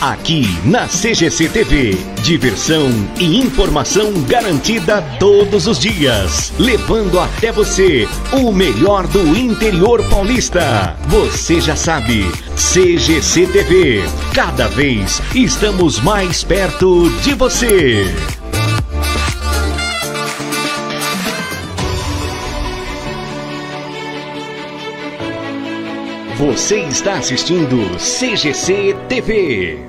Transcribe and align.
Aqui 0.00 0.46
na 0.64 0.86
CGC 0.86 1.48
TV, 1.48 1.98
diversão 2.22 2.88
e 3.18 3.40
informação 3.40 4.12
garantida 4.28 5.02
todos 5.18 5.66
os 5.66 5.76
dias, 5.76 6.52
levando 6.56 7.18
até 7.18 7.50
você 7.50 8.08
o 8.32 8.52
melhor 8.52 9.08
do 9.08 9.36
interior 9.36 10.00
paulista. 10.08 10.96
Você 11.08 11.60
já 11.60 11.74
sabe, 11.74 12.24
CGC 12.54 13.48
TV, 13.48 14.04
cada 14.32 14.68
vez 14.68 15.20
estamos 15.34 15.98
mais 15.98 16.44
perto 16.44 17.10
de 17.22 17.34
você. 17.34 18.14
Você 26.36 26.82
está 26.82 27.14
assistindo 27.14 27.96
CGC 27.98 28.96
TV. 29.08 29.87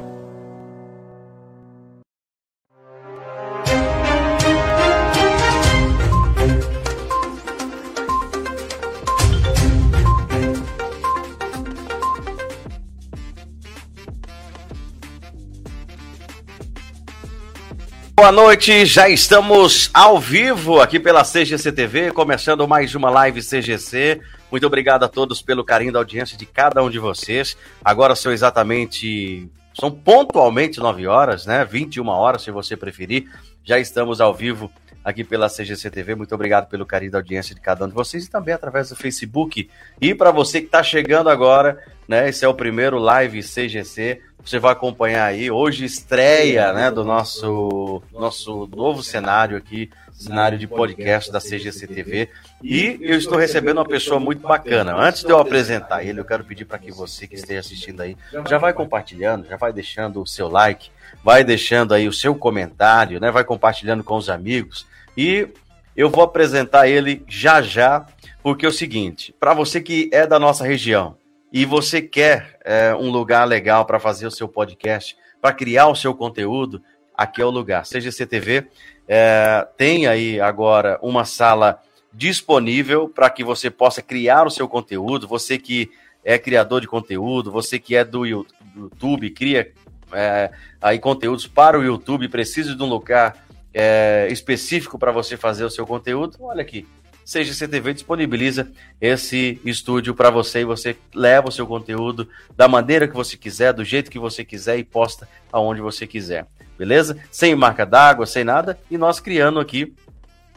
Boa 18.19 18.33
noite, 18.33 18.85
já 18.85 19.07
estamos 19.07 19.89
ao 19.93 20.19
vivo 20.19 20.81
aqui 20.81 20.99
pela 20.99 21.23
CGC 21.23 21.71
TV, 21.71 22.11
começando 22.11 22.67
mais 22.67 22.93
uma 22.93 23.09
live 23.09 23.41
CGC. 23.41 24.19
Muito 24.51 24.67
obrigado 24.67 25.03
a 25.03 25.07
todos 25.07 25.41
pelo 25.41 25.63
carinho 25.63 25.93
da 25.93 25.99
audiência 25.99 26.37
de 26.37 26.45
cada 26.45 26.83
um 26.83 26.89
de 26.89 26.99
vocês. 26.99 27.55
Agora 27.83 28.17
são 28.17 28.33
exatamente, 28.33 29.49
são 29.73 29.89
pontualmente 29.89 30.81
9 30.81 31.07
horas, 31.07 31.45
né? 31.45 31.63
21 31.63 32.05
horas, 32.09 32.41
se 32.41 32.51
você 32.51 32.75
preferir. 32.75 33.31
Já 33.63 33.79
estamos 33.79 34.19
ao 34.19 34.33
vivo 34.33 34.69
aqui 35.01 35.23
pela 35.23 35.47
CGC 35.47 35.89
TV. 35.89 36.13
Muito 36.13 36.35
obrigado 36.35 36.67
pelo 36.67 36.85
carinho 36.85 37.13
da 37.13 37.19
audiência 37.19 37.55
de 37.55 37.61
cada 37.61 37.85
um 37.85 37.87
de 37.87 37.93
vocês 37.93 38.25
e 38.25 38.29
também 38.29 38.53
através 38.53 38.89
do 38.89 38.97
Facebook. 38.97 39.69
E 40.01 40.13
para 40.13 40.29
você 40.29 40.59
que 40.59 40.65
está 40.65 40.83
chegando 40.83 41.29
agora, 41.29 41.81
né? 42.05 42.27
Esse 42.27 42.43
é 42.43 42.47
o 42.49 42.53
primeiro 42.53 42.99
live 42.99 43.41
CGC. 43.41 44.21
Você 44.43 44.57
vai 44.57 44.71
acompanhar 44.71 45.25
aí. 45.25 45.51
Hoje 45.51 45.85
estreia, 45.85 46.73
né, 46.73 46.89
do 46.89 47.03
nosso 47.03 48.01
nosso 48.11 48.67
novo 48.75 49.03
cenário 49.03 49.57
aqui 49.57 49.89
cenário 50.19 50.57
de 50.57 50.67
podcast 50.67 51.31
da 51.31 51.39
CGC 51.39 51.87
TV. 51.87 52.29
E 52.61 52.99
eu 53.01 53.17
estou 53.17 53.37
recebendo 53.37 53.77
uma 53.77 53.85
pessoa 53.85 54.19
muito 54.19 54.45
bacana. 54.45 54.93
Antes 54.93 55.23
de 55.23 55.29
eu 55.29 55.39
apresentar 55.39 56.03
ele, 56.03 56.19
eu 56.19 56.25
quero 56.25 56.43
pedir 56.43 56.65
para 56.65 56.77
que 56.77 56.91
você 56.91 57.25
que 57.25 57.35
esteja 57.35 57.61
assistindo 57.61 58.01
aí, 58.01 58.17
já 58.47 58.57
vai 58.57 58.73
compartilhando, 58.73 59.47
já 59.47 59.55
vai 59.55 59.71
deixando 59.71 60.21
o 60.21 60.27
seu 60.27 60.49
like, 60.49 60.91
vai 61.23 61.43
deixando 61.43 61.93
aí 61.93 62.07
o 62.07 62.13
seu 62.13 62.35
comentário, 62.35 63.19
né? 63.19 63.31
Vai 63.31 63.45
compartilhando 63.45 64.03
com 64.03 64.17
os 64.17 64.29
amigos. 64.29 64.85
E 65.15 65.47
eu 65.95 66.09
vou 66.09 66.23
apresentar 66.23 66.87
ele 66.87 67.23
já 67.27 67.61
já, 67.61 68.05
porque 68.43 68.65
é 68.65 68.69
o 68.69 68.73
seguinte, 68.73 69.33
para 69.39 69.53
você 69.53 69.79
que 69.79 70.09
é 70.11 70.27
da 70.27 70.37
nossa 70.37 70.65
região 70.65 71.18
e 71.51 71.65
você 71.65 72.01
quer 72.01 72.59
é, 72.63 72.93
um 72.95 73.09
lugar 73.09 73.45
legal 73.45 73.85
para 73.85 73.99
fazer 73.99 74.27
o 74.27 74.31
seu 74.31 74.47
podcast, 74.47 75.17
para 75.41 75.53
criar 75.53 75.87
o 75.87 75.95
seu 75.95 76.13
conteúdo, 76.13 76.81
aqui 77.15 77.41
é 77.41 77.45
o 77.45 77.49
lugar. 77.49 77.83
CGC 77.83 78.25
TV 78.25 78.67
é, 79.07 79.67
tem 79.75 80.07
aí 80.07 80.39
agora 80.39 80.99
uma 81.01 81.25
sala 81.25 81.81
disponível 82.13 83.09
para 83.09 83.29
que 83.29 83.43
você 83.43 83.69
possa 83.69 84.01
criar 84.01 84.45
o 84.45 84.49
seu 84.49 84.67
conteúdo. 84.67 85.27
Você 85.27 85.57
que 85.57 85.89
é 86.23 86.37
criador 86.37 86.81
de 86.81 86.87
conteúdo, 86.87 87.51
você 87.51 87.79
que 87.79 87.95
é 87.95 88.03
do 88.03 88.25
YouTube, 88.25 89.29
cria 89.31 89.71
é, 90.13 90.51
aí 90.81 90.99
conteúdos 90.99 91.47
para 91.47 91.79
o 91.79 91.83
YouTube, 91.83 92.29
precisa 92.29 92.75
de 92.75 92.83
um 92.83 92.87
lugar 92.87 93.45
é, 93.73 94.27
específico 94.31 94.97
para 94.97 95.11
você 95.11 95.37
fazer 95.37 95.63
o 95.63 95.69
seu 95.69 95.85
conteúdo. 95.85 96.37
Olha 96.39 96.61
aqui, 96.61 96.87
CGC 97.31 97.67
TV 97.67 97.93
disponibiliza 97.93 98.71
esse 98.99 99.59
estúdio 99.63 100.15
para 100.15 100.29
você 100.29 100.61
e 100.61 100.65
você 100.65 100.97
leva 101.13 101.49
o 101.49 101.51
seu 101.51 101.67
conteúdo 101.67 102.27
da 102.55 102.67
maneira 102.67 103.07
que 103.07 103.13
você 103.13 103.37
quiser, 103.37 103.73
do 103.73 103.83
jeito 103.83 104.09
que 104.09 104.17
você 104.17 104.43
quiser 104.43 104.79
e 104.79 104.83
posta 104.83 105.29
aonde 105.51 105.81
você 105.81 106.07
quiser 106.07 106.47
beleza? 106.79 107.17
Sem 107.29 107.53
marca 107.55 107.85
d'água, 107.85 108.25
sem 108.25 108.45
nada, 108.45 108.79
e 108.89 108.97
nós 108.97 109.19
criando 109.19 109.59
aqui 109.59 109.93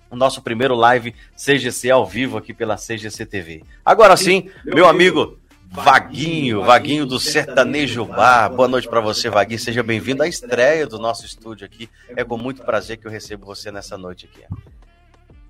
o 0.08 0.14
nosso 0.14 0.40
primeiro 0.40 0.76
live 0.76 1.12
CGC 1.36 1.90
ao 1.90 2.06
vivo 2.06 2.38
aqui 2.38 2.54
pela 2.54 2.76
CGC 2.76 3.26
TV. 3.26 3.64
Agora 3.84 4.16
sim, 4.16 4.48
meu 4.64 4.86
amigo 4.86 5.36
Vaguinho, 5.68 6.62
Vaguinho 6.62 7.06
do 7.06 7.18
Sertanejo 7.18 8.04
Bar. 8.04 8.50
Boa 8.50 8.68
noite 8.68 8.86
para 8.86 9.00
você, 9.00 9.30
Vaguinho. 9.30 9.58
Seja 9.58 9.82
bem-vindo 9.82 10.22
à 10.22 10.28
estreia 10.28 10.86
do 10.86 10.98
nosso 10.98 11.24
estúdio 11.24 11.64
aqui. 11.64 11.88
É 12.14 12.22
com 12.22 12.36
muito 12.36 12.62
prazer 12.62 12.98
que 12.98 13.06
eu 13.06 13.10
recebo 13.10 13.46
você 13.46 13.72
nessa 13.72 13.96
noite 13.96 14.28
aqui. 14.30 14.44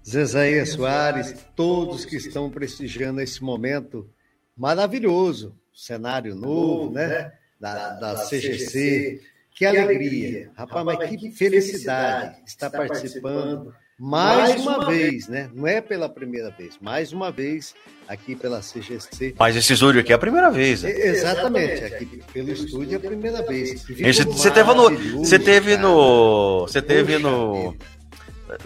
Zezaia 0.06 0.66
Soares, 0.66 1.34
todos 1.54 2.04
que 2.04 2.16
estão 2.16 2.50
prestigiando 2.50 3.20
esse 3.20 3.42
momento 3.42 4.08
maravilhoso, 4.56 5.56
cenário 5.72 6.34
novo, 6.34 6.92
né? 6.92 7.32
Da, 7.58 7.90
da 7.90 8.14
CGC, 8.26 9.20
que 9.54 9.64
alegria. 9.64 10.50
Rapaz, 10.54 10.84
mas 10.84 11.08
que 11.08 11.30
felicidade 11.30 12.42
estar 12.44 12.70
participando 12.70 13.72
mais 14.04 14.60
uma 14.60 14.86
vez, 14.86 15.28
né? 15.28 15.48
Não 15.54 15.64
é 15.64 15.80
pela 15.80 16.08
primeira 16.08 16.50
vez, 16.50 16.76
mais 16.80 17.12
uma 17.12 17.30
vez 17.30 17.72
aqui 18.08 18.34
pela 18.34 18.60
CGC. 18.60 19.36
Mas 19.38 19.54
esse 19.54 19.74
estúdio 19.74 20.00
aqui 20.00 20.10
é 20.10 20.16
a 20.16 20.18
primeira 20.18 20.50
vez. 20.50 20.82
Né? 20.82 20.90
Exatamente, 20.90 21.84
aqui 21.84 22.20
pelo 22.32 22.50
estúdio 22.50 22.94
é 22.94 22.96
a 22.96 23.00
primeira 23.00 23.46
vez. 23.46 23.84
Você, 23.84 24.24
você 24.24 24.50
teve 24.50 24.74
no, 24.74 25.18
você 25.18 25.38
teve 25.38 25.76
no, 25.76 26.60
você 26.62 26.82
teve 26.82 27.18
no 27.18 27.76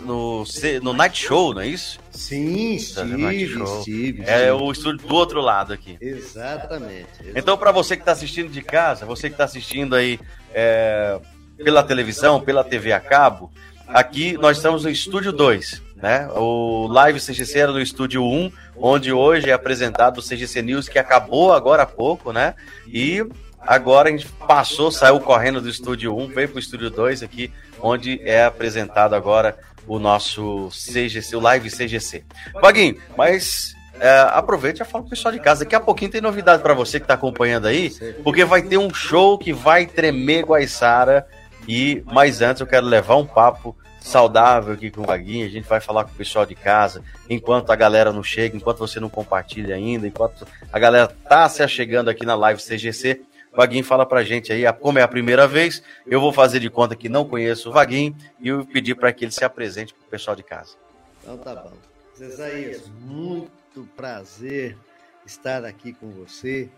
no, 0.00 0.44
no 0.82 0.92
Night 0.92 1.18
Show, 1.18 1.54
não 1.54 1.60
é 1.60 1.68
isso? 1.68 1.98
Sim, 2.10 2.74
estive, 2.74 3.62
estive, 3.62 4.24
É 4.26 4.52
o 4.52 4.70
estúdio 4.72 5.06
do 5.06 5.14
outro 5.14 5.40
lado 5.40 5.72
aqui. 5.72 5.96
Exatamente. 6.00 7.06
exatamente. 7.12 7.38
Então, 7.38 7.56
para 7.56 7.72
você 7.72 7.96
que 7.96 8.02
está 8.02 8.12
assistindo 8.12 8.50
de 8.50 8.62
casa, 8.62 9.04
você 9.04 9.28
que 9.28 9.34
está 9.34 9.44
assistindo 9.44 9.94
aí 9.94 10.18
é, 10.52 11.18
pela 11.62 11.82
televisão, 11.82 12.40
pela 12.40 12.64
TV 12.64 12.92
a 12.92 13.00
cabo, 13.00 13.50
aqui 13.88 14.36
nós 14.38 14.56
estamos 14.56 14.84
no 14.84 14.90
estúdio 14.90 15.32
2. 15.32 15.82
Né? 15.96 16.28
O 16.34 16.86
Live 16.88 17.20
CGC 17.20 17.58
era 17.58 17.72
no 17.72 17.80
estúdio 17.80 18.22
1, 18.22 18.52
onde 18.76 19.12
hoje 19.12 19.48
é 19.48 19.52
apresentado 19.52 20.18
o 20.18 20.22
CGC 20.22 20.60
News, 20.60 20.88
que 20.88 20.98
acabou 20.98 21.52
agora 21.52 21.84
há 21.84 21.86
pouco, 21.86 22.32
né? 22.32 22.54
E 22.86 23.26
agora 23.58 24.10
a 24.10 24.12
gente 24.12 24.26
passou, 24.46 24.90
saiu 24.90 25.18
correndo 25.20 25.60
do 25.60 25.70
estúdio 25.70 26.14
1, 26.16 26.28
veio 26.28 26.48
para 26.50 26.56
o 26.56 26.60
estúdio 26.60 26.90
2 26.90 27.22
aqui, 27.22 27.50
onde 27.80 28.20
é 28.22 28.44
apresentado 28.44 29.14
agora 29.14 29.58
o 29.86 29.98
nosso 29.98 30.68
CGC, 30.70 31.36
o 31.36 31.40
Live 31.40 31.70
CGC. 31.70 32.24
Vaguinho, 32.60 32.96
mas 33.16 33.74
é, 34.00 34.26
aproveite 34.30 34.82
e 34.82 34.84
fala 34.84 35.02
pro 35.02 35.10
pessoal 35.10 35.32
de 35.32 35.40
casa. 35.40 35.64
Daqui 35.64 35.74
a 35.74 35.80
pouquinho 35.80 36.10
tem 36.10 36.20
novidade 36.20 36.62
para 36.62 36.74
você 36.74 36.98
que 36.98 37.04
está 37.04 37.14
acompanhando 37.14 37.66
aí, 37.66 37.92
porque 38.22 38.44
vai 38.44 38.62
ter 38.62 38.78
um 38.78 38.92
show 38.92 39.38
que 39.38 39.52
vai 39.52 39.86
tremer 39.86 40.44
Guaiçara. 40.44 41.26
E 41.68 42.02
mais 42.06 42.42
antes 42.42 42.60
eu 42.60 42.66
quero 42.66 42.86
levar 42.86 43.16
um 43.16 43.26
papo 43.26 43.76
saudável 44.00 44.74
aqui 44.74 44.90
com 44.90 45.02
o 45.02 45.06
Vaguinho. 45.06 45.46
A 45.46 45.50
gente 45.50 45.66
vai 45.66 45.80
falar 45.80 46.04
com 46.04 46.12
o 46.12 46.14
pessoal 46.14 46.46
de 46.46 46.54
casa, 46.54 47.02
enquanto 47.28 47.70
a 47.70 47.76
galera 47.76 48.12
não 48.12 48.22
chega, 48.22 48.56
enquanto 48.56 48.78
você 48.78 49.00
não 49.00 49.08
compartilha 49.08 49.74
ainda, 49.74 50.06
enquanto 50.06 50.46
a 50.72 50.78
galera 50.78 51.08
tá 51.08 51.48
se 51.48 51.62
achegando 51.62 52.08
aqui 52.08 52.24
na 52.24 52.34
live 52.34 52.62
CGC. 52.62 53.20
Vaguinho 53.56 53.82
fala 53.82 54.04
pra 54.04 54.22
gente 54.22 54.52
aí, 54.52 54.70
como 54.74 54.98
é 54.98 55.02
a 55.02 55.08
primeira 55.08 55.48
vez, 55.48 55.82
eu 56.06 56.20
vou 56.20 56.32
fazer 56.32 56.60
de 56.60 56.68
conta 56.68 56.94
que 56.94 57.08
não 57.08 57.24
conheço 57.24 57.70
o 57.70 57.72
Vaguinho 57.72 58.14
e 58.38 58.48
eu 58.48 58.66
pedir 58.66 58.94
para 58.94 59.12
que 59.12 59.24
ele 59.24 59.32
se 59.32 59.44
apresente 59.44 59.94
pro 59.94 60.04
pessoal 60.08 60.36
de 60.36 60.42
casa. 60.42 60.74
Então 61.22 61.38
tá 61.38 61.54
bom. 61.54 61.72
Zezaías, 62.16 62.88
muito 63.00 63.88
prazer 63.96 64.76
estar 65.24 65.64
aqui 65.64 65.92
com 65.94 66.10
você 66.10 66.68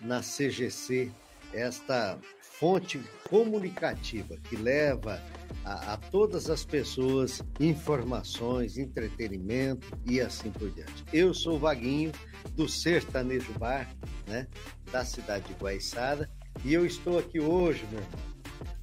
na 0.00 0.20
CGC, 0.20 1.10
esta 1.52 2.18
fonte 2.58 3.00
comunicativa 3.28 4.36
que 4.36 4.56
leva 4.56 5.22
a, 5.64 5.92
a, 5.92 5.96
todas 5.96 6.50
as 6.50 6.64
pessoas 6.64 7.40
informações, 7.60 8.76
entretenimento 8.76 9.86
e 10.04 10.20
assim 10.20 10.50
por 10.50 10.68
diante. 10.72 11.04
Eu 11.12 11.32
sou 11.32 11.54
o 11.54 11.58
Vaguinho 11.58 12.10
do 12.54 12.68
Sertanejo 12.68 13.52
Bar, 13.52 13.88
né, 14.26 14.48
da 14.90 15.04
cidade 15.04 15.46
de 15.46 15.54
Guaiçara, 15.54 16.28
e 16.64 16.74
eu 16.74 16.84
estou 16.84 17.18
aqui 17.18 17.38
hoje, 17.38 17.86
meu 17.92 18.00
irmão, 18.00 18.20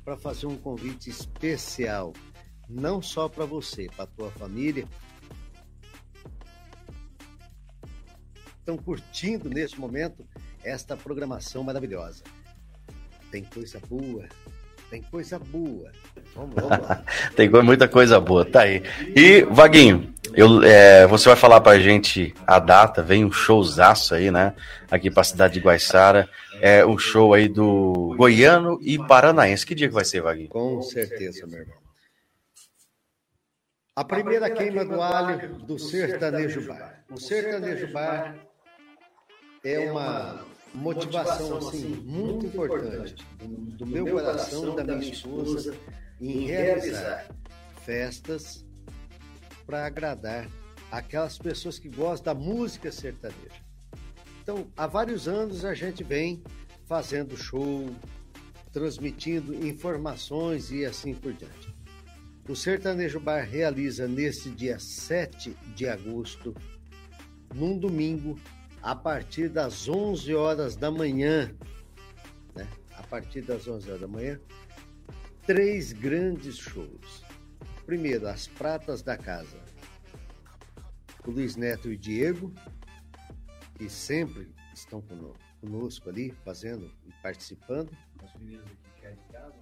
para 0.06 0.16
fazer 0.16 0.46
um 0.46 0.56
convite 0.56 1.10
especial, 1.10 2.14
não 2.70 3.02
só 3.02 3.28
para 3.28 3.46
você, 3.46 3.88
para 3.94 4.08
tua 4.08 4.32
família. 4.32 4.88
Estão 8.60 8.78
curtindo 8.78 9.50
nesse 9.50 9.78
momento 9.78 10.26
esta 10.64 10.96
programação 10.96 11.62
maravilhosa. 11.62 12.24
Tem 13.32 13.44
coisa 13.44 13.80
boa, 13.90 14.26
tem 14.90 15.02
coisa 15.02 15.40
boa. 15.40 15.92
Vamos, 16.36 16.56
vamos 16.56 16.80
lá. 16.80 17.04
tem 17.36 17.50
muita 17.50 17.88
coisa 17.88 18.20
boa, 18.20 18.46
tá 18.46 18.62
aí. 18.62 18.84
E, 19.16 19.42
Vaguinho, 19.44 20.14
Eu, 20.34 20.64
é, 20.64 21.08
você 21.08 21.30
vai 21.30 21.38
falar 21.38 21.62
pra 21.62 21.80
gente 21.80 22.34
a 22.46 22.60
data, 22.60 23.02
vem 23.02 23.24
um 23.26 23.32
showzaço 23.32 24.16
aí, 24.16 24.32
né? 24.32 24.54
Aqui 24.90 25.10
pra 25.10 25.24
cidade 25.24 25.56
de 25.56 25.60
Guaiçara. 25.60 26.30
É 26.62 26.86
um 26.86 26.98
show 26.98 27.34
aí 27.34 27.48
do 27.48 28.16
Goiano 28.18 28.80
e 28.82 28.98
Paranaense. 28.98 29.66
Que 29.66 29.76
dia 29.76 29.88
que 29.88 29.94
vai 29.94 30.06
ser, 30.06 30.22
Vaguinho? 30.22 30.50
Com 30.50 30.82
certeza, 30.82 31.46
meu 31.46 31.60
irmão. 31.60 31.86
A 33.96 34.04
primeira 34.04 34.50
queima 34.50 34.84
do 34.84 35.02
alho 35.02 35.56
do 35.60 35.80
Sertanejo 35.80 36.68
Bar. 36.68 37.06
O 37.10 37.18
Sertanejo 37.18 37.88
Bar 37.94 38.36
é 39.64 39.80
uma 39.90 40.46
motivação 40.76 41.58
assim, 41.58 41.96
muito 42.04 42.46
importante 42.46 43.16
do 43.40 43.86
meu 43.86 44.06
coração, 44.06 44.76
da 44.76 44.84
minha 44.84 45.12
esposa, 45.12 45.76
em 46.20 46.46
realizar 46.46 47.28
festas 47.84 48.66
para 49.66 49.86
agradar 49.86 50.50
aquelas 50.92 51.38
pessoas 51.38 51.80
que 51.80 51.90
gostam 51.90 52.34
da 52.34 52.40
música 52.40 52.92
sertaneja. 52.92 53.64
Então, 54.42 54.68
há 54.78 54.86
vários 54.86 55.28
anos 55.28 55.66
a 55.66 55.74
gente 55.74 56.04
vem 56.04 56.44
fazendo 56.86 57.36
show, 57.36 57.90
transmitindo 58.72 59.54
informações 59.66 60.72
e 60.72 60.86
assim 60.86 61.14
por 61.14 61.34
diante. 61.34 61.74
O 62.48 62.56
Sertanejo 62.56 63.20
Bar 63.20 63.42
realiza 63.42 64.08
nesse 64.08 64.52
dia 64.52 64.78
7 64.78 65.58
de 65.76 65.88
agosto, 65.88 66.56
num 67.56 67.76
domingo, 67.76 68.40
a 68.86 68.96
partir 68.96 69.50
das 69.50 69.90
11 69.90 70.36
horas 70.36 70.76
da 70.76 70.92
manhã, 70.92 71.52
né? 72.54 72.68
A 72.96 73.02
partir 73.02 73.42
das 73.42 73.68
11 73.68 73.90
horas 73.90 74.02
da 74.02 74.08
manhã, 74.08 74.40
três 75.44 75.92
grandes 75.92 76.56
shows. 76.58 77.24
Primeiro, 77.88 78.28
as 78.28 78.48
Pratas 78.48 79.02
da 79.02 79.18
Casa. 79.18 79.58
O 81.26 81.32
Luiz 81.32 81.56
Neto 81.56 81.92
e 81.92 81.98
Diego, 81.98 82.54
que 83.74 83.90
sempre 83.90 84.54
estão 84.72 85.04
conosco 85.60 86.08
ali, 86.08 86.32
fazendo 86.46 86.92
e 87.08 87.12
participando. 87.24 87.90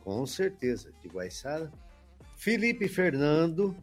Com 0.02 0.26
certeza, 0.26 0.92
de 1.02 1.08
Guaiçara. 1.08 1.72
Felipe 2.36 2.86
e 2.86 2.90
Fernando, 2.90 3.74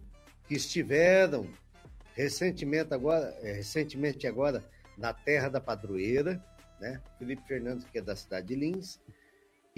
que 0.46 0.54
estiveram 0.54 1.48
recentemente 2.12 2.92
agora, 2.92 3.34
é, 3.40 3.52
recentemente 3.52 4.26
agora 4.26 4.62
na 5.00 5.14
Terra 5.14 5.48
da 5.48 5.60
Padroeira, 5.60 6.44
né? 6.78 7.02
Felipe 7.18 7.42
Fernando, 7.48 7.84
que 7.86 7.98
é 7.98 8.02
da 8.02 8.14
cidade 8.14 8.48
de 8.48 8.54
Lins, 8.54 9.00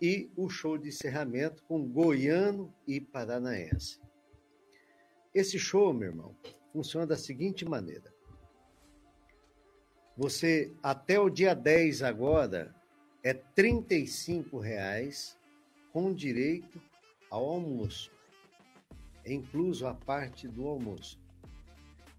e 0.01 0.29
o 0.37 0.49
show 0.49 0.77
de 0.77 0.89
encerramento 0.89 1.63
com 1.63 1.89
goiano 1.89 2.75
e 2.87 3.01
paranaense. 3.01 4.01
Esse 5.33 5.59
show, 5.59 5.95
meu 5.95 6.09
irmão, 6.09 6.37
funciona 6.73 7.07
da 7.07 7.17
seguinte 7.17 7.65
maneira. 7.65 8.13
Você, 10.17 10.73
até 10.83 11.21
o 11.21 11.31
dia 11.31 11.55
10 11.55 12.03
agora, 12.03 12.75
é 13.23 13.33
35 13.33 14.59
reais 14.59 15.39
com 15.93 16.13
direito 16.13 16.83
ao 17.31 17.49
almoço, 17.49 18.11
incluso 19.25 19.87
a 19.87 19.95
parte 19.95 20.49
do 20.49 20.67
almoço. 20.67 21.21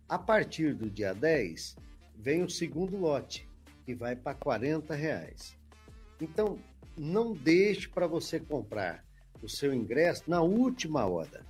A 0.08 0.18
partir 0.18 0.74
do 0.74 0.90
dia 0.90 1.14
10, 1.14 1.76
vem 2.16 2.44
o 2.44 2.50
segundo 2.50 2.98
lote, 2.98 3.48
que 3.86 3.94
vai 3.94 4.16
para 4.16 4.34
40 4.34 4.94
reais. 4.96 5.58
Então, 6.22 6.58
não 6.98 7.34
deixe 7.34 7.88
para 7.88 8.08
você 8.08 8.40
comprar 8.40 9.04
o 9.42 9.50
seu 9.50 9.74
ingresso 9.74 10.24
na 10.28 10.42
última 10.42 11.06
hora. 11.06 11.46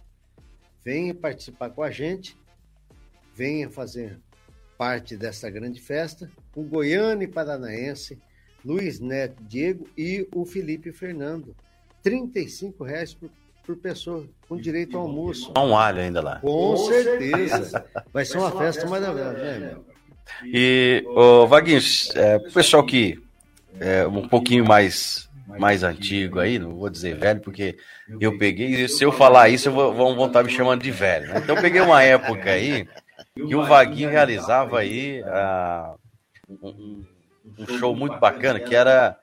Venha 0.83 1.13
participar 1.13 1.69
com 1.69 1.83
a 1.83 1.92
gente, 1.92 2.38
venha 3.36 3.69
fazer 3.69 4.19
parte 4.77 5.15
dessa 5.15 5.50
grande 5.50 5.80
festa 5.80 6.30
com 6.51 6.63
Goiânia 6.63 7.25
e 7.25 7.27
Paranaense, 7.27 8.19
Luiz 8.65 9.00
Neto 9.00 9.44
Diego 9.44 9.88
e 9.98 10.27
o 10.33 10.45
Felipe 10.45 10.92
Fernando. 10.92 11.56
R$ 12.04 12.30
reais 12.86 13.13
por, 13.13 13.30
por 13.65 13.77
pessoa, 13.77 14.27
com 14.48 14.57
direito 14.57 14.98
ao 14.98 15.04
almoço. 15.04 15.54
Um 15.57 15.77
alho 15.77 16.01
ainda 16.01 16.21
lá. 16.21 16.39
Com 16.39 16.75
certeza. 16.75 17.86
Vai 18.12 18.25
ser 18.25 18.38
uma 18.39 18.51
festa 18.51 18.86
maravilhosa, 18.88 19.38
né, 19.38 19.60
meu? 19.60 19.93
E, 20.46 21.04
o 21.08 21.48
Vaguinho, 21.48 21.80
é, 22.16 22.38
o 22.38 22.52
pessoal 22.52 22.84
que 22.86 23.20
é 23.80 24.06
um 24.08 24.28
pouquinho 24.28 24.66
mais 24.66 25.30
mais 25.60 25.84
antigo 25.84 26.40
aí, 26.40 26.58
não 26.58 26.75
vou 26.75 26.90
dizer 26.90 27.16
velho, 27.16 27.42
porque 27.42 27.78
eu 28.20 28.38
peguei, 28.38 28.88
se 28.88 29.04
eu 29.04 29.12
falar 29.12 29.50
isso, 29.50 29.70
eu 29.70 29.74
vou, 29.74 30.16
vão 30.16 30.28
estar 30.28 30.44
me 30.44 30.50
chamando 30.50 30.81
de 30.81 30.92
velho. 30.92 31.28
Né? 31.28 31.40
Então 31.44 31.56
eu 31.56 31.62
peguei 31.62 31.81
uma 31.81 32.02
época 32.02 32.52
aí 32.52 32.88
que 33.36 33.56
o 33.56 33.66
Vaguinho 33.66 34.10
realizava 34.10 34.80
aí 34.80 35.22
uh, 35.22 35.96
um, 36.50 37.06
um, 37.60 37.78
show 37.78 37.96
muito 37.96 38.18
bacana, 38.20 38.60
que 38.60 38.75
era 38.75 39.18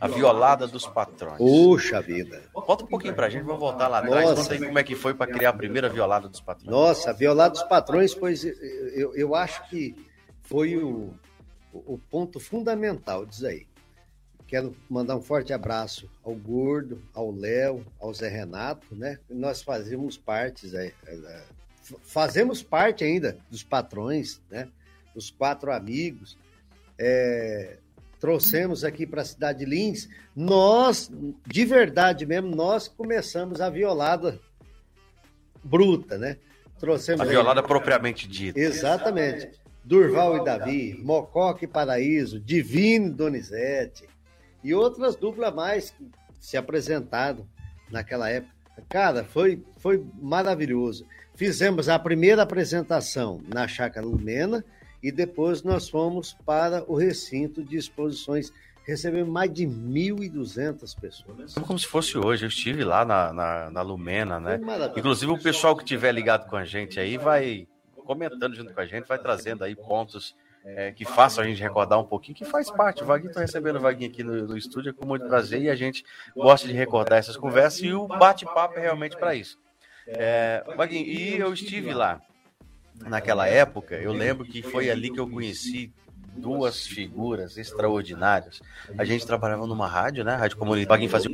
a 0.00 0.08
Violada 0.08 0.66
dos 0.66 0.86
Patrões. 0.86 1.38
Puxa 1.38 2.00
vida. 2.00 2.42
Volta 2.52 2.84
um 2.84 2.88
pouquinho 2.88 3.14
pra 3.14 3.28
gente, 3.28 3.44
vamos 3.44 3.60
voltar 3.60 3.88
lá 3.88 3.98
atrás, 3.98 4.32
conta 4.32 4.54
aí 4.54 4.60
como 4.60 4.78
é 4.78 4.82
que 4.82 4.94
foi 4.94 5.14
para 5.14 5.30
criar 5.30 5.50
a 5.50 5.54
primeira 5.54 5.88
Violada 5.88 6.28
dos 6.28 6.40
Patrões. 6.40 6.70
Nossa, 6.70 7.10
a 7.10 7.12
Violada 7.12 7.50
dos 7.50 7.62
Patrões, 7.62 8.14
pois 8.14 8.44
eu, 8.44 9.14
eu 9.14 9.34
acho 9.34 9.68
que 9.68 10.07
foi 10.48 10.76
o, 10.78 11.12
o 11.72 11.98
ponto 12.10 12.40
fundamental 12.40 13.26
disso 13.26 13.46
aí. 13.46 13.66
Quero 14.46 14.74
mandar 14.88 15.14
um 15.14 15.20
forte 15.20 15.52
abraço 15.52 16.10
ao 16.24 16.34
Gordo, 16.34 17.02
ao 17.12 17.30
Léo, 17.30 17.84
ao 18.00 18.12
Zé 18.14 18.28
Renato, 18.28 18.94
né? 18.96 19.18
Nós 19.28 19.60
fazemos 19.60 20.16
parte, 20.16 20.74
é, 20.74 20.94
é, 21.06 21.42
fazemos 22.02 22.62
parte 22.62 23.04
ainda 23.04 23.36
dos 23.50 23.62
patrões, 23.62 24.40
né? 24.50 24.68
Dos 25.14 25.30
quatro 25.30 25.70
amigos. 25.70 26.38
É, 26.98 27.76
trouxemos 28.18 28.84
aqui 28.84 29.06
para 29.06 29.20
a 29.20 29.26
cidade 29.26 29.58
de 29.58 29.66
Lins. 29.66 30.08
Nós, 30.34 31.10
de 31.46 31.64
verdade 31.66 32.24
mesmo, 32.24 32.56
nós 32.56 32.88
começamos 32.88 33.60
a 33.60 33.68
violada 33.68 34.40
bruta, 35.62 36.16
né? 36.16 36.38
Trouxemos 36.78 37.20
a 37.20 37.24
violada 37.24 37.60
aí... 37.60 37.66
propriamente 37.66 38.26
dita. 38.26 38.58
Exatamente. 38.58 39.57
Durval 39.88 40.36
e 40.36 40.44
Davi, 40.44 41.00
Mococa 41.02 41.64
e 41.64 41.68
Paraíso, 41.68 42.38
Divino 42.38 43.10
Donizete, 43.10 44.06
e 44.62 44.74
outras 44.74 45.16
duplas 45.16 45.54
mais 45.54 45.90
que 45.90 46.06
se 46.38 46.58
apresentaram 46.58 47.46
naquela 47.90 48.28
época. 48.28 48.52
Cara, 48.86 49.24
foi, 49.24 49.64
foi 49.78 50.04
maravilhoso. 50.20 51.06
Fizemos 51.34 51.88
a 51.88 51.98
primeira 51.98 52.42
apresentação 52.42 53.40
na 53.48 53.66
Chácara 53.66 54.04
Lumena 54.04 54.62
e 55.02 55.10
depois 55.10 55.62
nós 55.62 55.88
fomos 55.88 56.36
para 56.44 56.84
o 56.86 56.94
recinto 56.94 57.64
de 57.64 57.76
exposições. 57.78 58.52
Recebemos 58.84 59.32
mais 59.32 59.52
de 59.52 59.66
1.200 59.66 60.98
pessoas. 61.00 61.54
Como 61.54 61.78
se 61.78 61.86
fosse 61.86 62.18
hoje, 62.18 62.44
eu 62.44 62.48
estive 62.48 62.84
lá 62.84 63.04
na, 63.04 63.32
na, 63.32 63.70
na 63.70 63.82
Lumena, 63.82 64.38
né? 64.38 64.60
Inclusive 64.96 65.32
o 65.32 65.42
pessoal 65.42 65.74
que 65.74 65.82
estiver 65.82 66.12
ligado 66.12 66.48
com 66.48 66.56
a 66.56 66.64
gente 66.64 67.00
aí 67.00 67.16
vai 67.16 67.66
comentando 68.08 68.54
junto 68.54 68.72
com 68.72 68.80
a 68.80 68.86
gente, 68.86 69.06
vai 69.06 69.18
trazendo 69.18 69.62
aí 69.62 69.76
pontos 69.76 70.34
é, 70.64 70.92
que 70.92 71.04
façam 71.04 71.44
a 71.44 71.46
gente 71.46 71.60
recordar 71.60 72.00
um 72.00 72.04
pouquinho, 72.04 72.34
que 72.34 72.44
faz 72.46 72.70
parte. 72.70 73.02
O 73.02 73.06
Vaguinho 73.06 73.28
está 73.28 73.42
recebendo 73.42 73.76
o 73.76 73.80
Vaguinho 73.80 74.10
aqui 74.10 74.24
no, 74.24 74.46
no, 74.46 74.56
estúdio 74.56 74.94
com 74.94 75.06
muito 75.06 75.26
prazer 75.26 75.60
e 75.60 75.68
a 75.68 75.76
gente 75.76 76.02
gosta 76.34 76.66
de 76.66 76.72
recordar 76.72 77.18
essas 77.18 77.36
conversas 77.36 77.82
e 77.82 77.92
o 77.92 78.08
bate-papo 78.08 78.78
é 78.78 78.80
realmente 78.80 79.14
para 79.14 79.34
isso. 79.34 79.58
É, 80.06 80.64
Vaguinho, 80.74 81.04
e 81.04 81.38
eu 81.38 81.52
estive 81.52 81.92
lá 81.92 82.18
naquela 83.06 83.46
época, 83.46 83.94
eu 83.96 84.12
lembro 84.14 84.42
que 84.46 84.62
foi 84.62 84.90
ali 84.90 85.10
que 85.10 85.20
eu 85.20 85.28
conheci 85.28 85.92
duas 86.34 86.86
figuras 86.86 87.58
extraordinárias. 87.58 88.62
A 88.96 89.04
gente 89.04 89.26
trabalhava 89.26 89.66
numa 89.66 89.86
rádio, 89.86 90.24
né? 90.24 90.34
Rádio 90.34 90.56
comunitária. 90.56 90.96
Vaguinho 90.96 91.10
fazia 91.10 91.30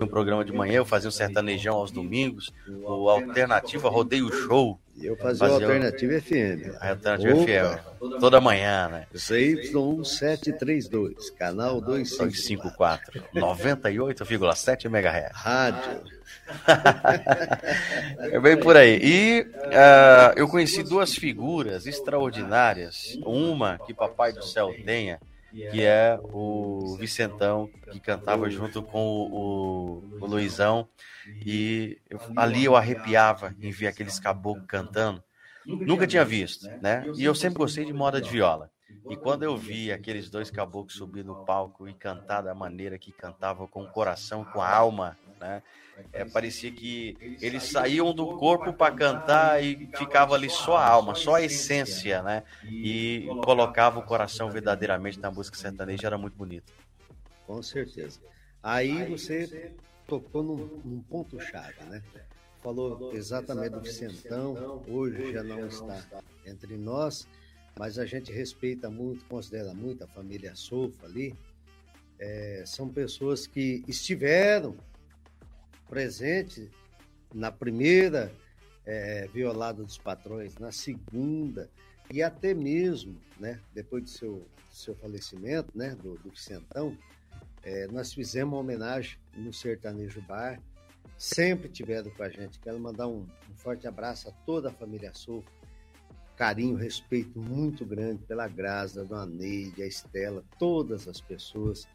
um 0.00 0.06
programa 0.06 0.44
de 0.44 0.52
manhã, 0.52 0.74
eu 0.74 0.84
fazia 0.84 1.08
o 1.08 1.12
sertanejão 1.12 1.76
aos 1.76 1.90
domingos, 1.90 2.52
o 2.68 3.08
Alternativa 3.08 3.88
Rodeio 3.88 4.30
Show. 4.32 4.78
Eu 5.00 5.16
fazia, 5.16 5.48
fazia 5.48 5.66
o 5.66 5.70
Alternativa 5.70 6.20
FM. 6.20 6.76
A 6.78 6.90
Alternativa 6.90 7.34
FM, 7.34 7.78
toda 8.20 8.38
manhã, 8.40 8.88
né? 8.88 9.06
ZY1732, 9.14 11.34
canal 11.36 11.80
254, 11.80 13.24
98,7 13.34 14.84
MHz. 14.84 15.32
Rádio. 15.32 16.02
é 18.18 18.38
bem 18.38 18.58
por 18.58 18.76
aí. 18.76 19.00
E 19.02 19.40
uh, 19.40 20.34
eu 20.36 20.46
conheci 20.48 20.82
duas 20.82 21.14
figuras 21.14 21.86
extraordinárias. 21.86 23.18
Uma 23.24 23.78
que 23.78 23.94
Papai 23.94 24.30
do 24.32 24.44
Céu 24.44 24.74
tenha 24.84 25.18
que 25.70 25.82
é 25.84 26.18
o 26.22 26.96
Vicentão, 26.98 27.68
que 27.90 28.00
cantava 28.00 28.48
junto 28.50 28.82
com 28.82 29.00
o, 29.00 30.00
o, 30.00 30.04
o 30.20 30.26
Luizão. 30.26 30.88
E 31.44 31.98
eu, 32.10 32.20
ali 32.36 32.64
eu 32.64 32.76
arrepiava 32.76 33.54
em 33.60 33.70
ver 33.70 33.86
aqueles 33.88 34.18
caboclos 34.18 34.66
cantando. 34.66 35.22
Nunca 35.66 36.06
tinha 36.06 36.24
visto, 36.24 36.68
né? 36.80 37.06
E 37.16 37.24
eu 37.24 37.34
sempre 37.34 37.58
gostei 37.58 37.84
de 37.84 37.92
moda 37.92 38.20
de 38.20 38.30
viola. 38.30 38.70
E 39.08 39.16
quando 39.16 39.42
eu 39.42 39.56
vi 39.56 39.92
aqueles 39.92 40.30
dois 40.30 40.50
caboclos 40.50 40.94
subir 40.94 41.24
no 41.24 41.36
palco 41.36 41.88
e 41.88 41.94
cantar 41.94 42.42
da 42.42 42.54
maneira 42.54 42.98
que 42.98 43.12
cantavam, 43.12 43.66
com 43.66 43.82
o 43.82 43.90
coração, 43.90 44.44
com 44.44 44.60
a 44.60 44.68
alma 44.68 45.18
né? 45.42 45.62
É, 46.12 46.24
parecia 46.24 46.70
que 46.70 47.36
eles 47.40 47.64
saíam 47.64 48.14
do 48.14 48.38
corpo 48.38 48.72
para 48.72 48.94
cantar 48.94 49.62
e 49.62 49.88
ficava 49.94 50.34
ali 50.34 50.48
só 50.48 50.76
a 50.76 50.86
alma, 50.86 51.14
só 51.14 51.34
a 51.34 51.42
essência, 51.42 52.22
né? 52.22 52.44
E 52.64 53.26
colocava 53.44 53.98
o 53.98 54.02
coração 54.02 54.50
verdadeiramente 54.50 55.20
na 55.20 55.30
música 55.30 55.56
sertaneja, 55.56 56.06
era 56.06 56.16
muito 56.16 56.34
bonito. 56.36 56.72
Com 57.46 57.62
certeza. 57.62 58.20
Aí 58.62 59.04
você 59.06 59.74
tocou 60.06 60.42
num, 60.42 60.80
num 60.84 61.02
ponto-chave, 61.02 61.84
né? 61.84 62.02
Falou 62.62 63.12
exatamente 63.12 63.70
do 63.70 63.80
Vicentão, 63.80 64.82
hoje 64.88 65.32
já 65.32 65.42
não 65.42 65.66
está 65.66 66.22
entre 66.46 66.76
nós, 66.76 67.26
mas 67.76 67.98
a 67.98 68.06
gente 68.06 68.32
respeita 68.32 68.88
muito, 68.88 69.24
considera 69.24 69.74
muito 69.74 70.04
a 70.04 70.06
família 70.06 70.54
Sofa 70.54 71.06
ali. 71.06 71.34
É, 72.18 72.62
são 72.64 72.88
pessoas 72.88 73.48
que 73.48 73.82
estiveram 73.88 74.76
presentes 75.92 76.70
na 77.34 77.52
primeira 77.52 78.32
é, 78.86 79.28
violada 79.28 79.84
dos 79.84 79.98
patrões, 79.98 80.56
na 80.56 80.72
segunda 80.72 81.68
e 82.10 82.22
até 82.22 82.54
mesmo, 82.54 83.20
né, 83.38 83.60
depois 83.74 84.04
do 84.04 84.08
seu, 84.08 84.32
do 84.32 84.74
seu 84.74 84.94
falecimento, 84.94 85.70
né, 85.76 85.94
do, 86.02 86.14
do 86.14 86.30
Vicentão, 86.30 86.96
é, 87.62 87.86
nós 87.88 88.10
fizemos 88.10 88.54
uma 88.54 88.60
homenagem 88.60 89.18
no 89.36 89.52
Sertanejo 89.52 90.22
Bar. 90.22 90.58
Sempre 91.18 91.68
tiveram 91.68 92.10
com 92.10 92.22
a 92.22 92.30
gente. 92.30 92.58
Quero 92.58 92.80
mandar 92.80 93.06
um, 93.06 93.26
um 93.50 93.54
forte 93.54 93.86
abraço 93.86 94.30
a 94.30 94.32
toda 94.46 94.70
a 94.70 94.72
família 94.72 95.12
Sul. 95.12 95.44
Carinho, 96.36 96.74
respeito 96.74 97.38
muito 97.38 97.84
grande 97.84 98.24
pela 98.24 98.48
Graça, 98.48 99.02
a 99.02 99.04
Dona 99.04 99.26
Neide, 99.26 99.82
a 99.82 99.86
Estela, 99.86 100.42
todas 100.58 101.06
as 101.06 101.20
pessoas. 101.20 101.86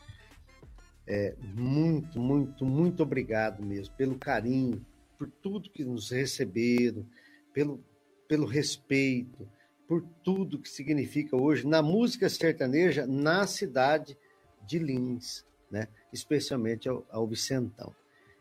É, 1.08 1.36
muito, 1.42 2.20
muito, 2.20 2.66
muito 2.66 3.02
obrigado 3.02 3.64
mesmo 3.64 3.96
pelo 3.96 4.18
carinho, 4.18 4.86
por 5.18 5.30
tudo 5.30 5.70
que 5.70 5.86
nos 5.86 6.12
receberam, 6.12 7.06
pelo, 7.54 7.84
pelo 8.28 8.46
respeito, 8.46 9.50
por 9.88 10.04
tudo 10.24 10.60
que 10.60 10.70
significa 10.70 11.36
hoje 11.36 11.66
na 11.66 11.82
música 11.82 12.30
sertaneja 12.30 13.08
na 13.08 13.48
cidade 13.48 14.18
de 14.66 14.78
Lins 14.78 15.48
né? 15.70 15.88
especialmente 16.12 16.88
ao, 16.88 17.06
ao 17.10 17.28
Vicentão. 17.28 17.94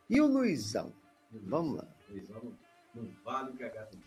E 0.08 0.20
o 0.20 0.26
Luizão? 0.26 0.92
Vamos 1.30 1.78
lá. 1.78 1.88
Luizão 2.08 2.56
não 2.96 3.08
vale 3.24 3.52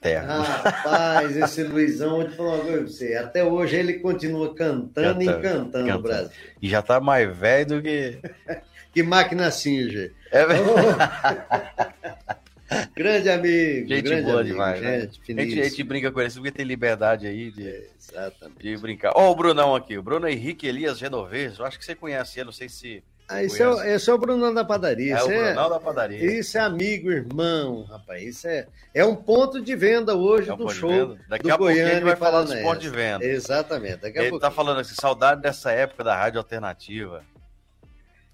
terra. 0.02 0.42
Rapaz, 0.42 1.38
esse 1.38 1.64
Luizão, 1.64 2.18
vou 2.18 2.28
te 2.28 2.36
falar 2.36 2.56
uma 2.56 2.64
coisa 2.64 2.78
pra 2.78 2.88
você. 2.88 3.16
Até 3.16 3.44
hoje 3.44 3.76
ele 3.76 4.00
continua 4.00 4.54
cantando, 4.56 5.22
e 5.22 5.26
encantando 5.28 5.96
o 5.96 6.02
Brasil. 6.02 6.32
E 6.62 6.68
já 6.68 6.82
tá 6.82 7.00
mais 7.00 7.36
velho 7.36 7.68
do 7.68 7.82
que. 7.82 8.20
que 8.94 9.04
máquina 9.04 9.52
Singer. 9.52 10.14
É 10.32 10.46
verdade. 10.46 12.40
Grande 12.96 13.30
amigo. 13.30 13.88
Gente 13.88 14.02
grande 14.04 14.22
boa 14.24 14.42
amigo, 14.42 14.54
demais. 14.54 14.82
Né? 14.82 15.00
Gente, 15.02 15.34
né? 15.34 15.42
a, 15.42 15.46
gente, 15.46 15.60
a 15.60 15.64
gente 15.64 15.84
brinca 15.84 16.12
com 16.12 16.22
eles 16.22 16.36
porque 16.36 16.52
tem 16.52 16.66
liberdade 16.66 17.26
aí 17.26 17.52
de, 17.52 17.68
é, 17.68 18.32
de 18.60 18.78
brincar. 18.78 19.12
Ó, 19.16 19.28
oh, 19.28 19.32
o 19.32 19.36
Brunão 19.36 19.76
aqui, 19.76 19.98
o 19.98 20.04
Bruno 20.04 20.28
Henrique 20.28 20.68
Elias 20.68 21.00
Genovez. 21.00 21.58
Eu 21.58 21.66
acho 21.66 21.80
que 21.80 21.86
você 21.86 21.96
conhece 21.96 22.40
ele, 22.40 22.46
não 22.46 22.52
sei 22.52 22.70
se. 22.70 23.04
Ah, 23.30 23.44
esse, 23.44 23.62
é, 23.62 23.96
é 23.96 24.14
o 24.14 24.18
Brunão 24.18 24.52
da 24.52 24.66
padaria. 24.66 25.16
É 25.16 25.24
o 25.24 25.32
é 25.32 25.46
Brunão 25.46 25.68
é, 25.68 25.70
da 25.70 25.80
padaria. 25.80 26.40
Isso 26.40 26.58
é 26.58 26.62
amigo, 26.62 27.12
irmão, 27.12 27.84
rapaz. 27.84 28.24
Isso 28.24 28.48
é, 28.48 28.68
é 28.92 29.06
um 29.06 29.16
ponto 29.16 29.62
de 29.62 29.76
venda 29.76 30.16
hoje 30.16 30.50
é 30.50 30.54
um 30.56 30.58
do 30.58 30.70
show. 30.72 31.16
Daqui 31.30 31.44
do 31.44 31.54
a 31.54 31.58
pouco 31.58 31.72
ele 31.72 32.02
vai 32.02 32.16
falar 32.16 32.42
dos 32.42 32.56
pontos 32.56 32.82
de 32.82 32.90
venda. 32.90 33.24
Exatamente. 33.24 33.98
Daqui 33.98 34.18
a 34.18 34.22
ele 34.22 34.32
pouquinho. 34.32 34.50
tá 34.50 34.50
falando 34.50 34.80
assim, 34.80 34.96
saudade 34.96 35.44
dessa 35.44 35.72
época 35.72 36.04
da 36.04 36.16
rádio 36.16 36.40
alternativa. 36.40 37.24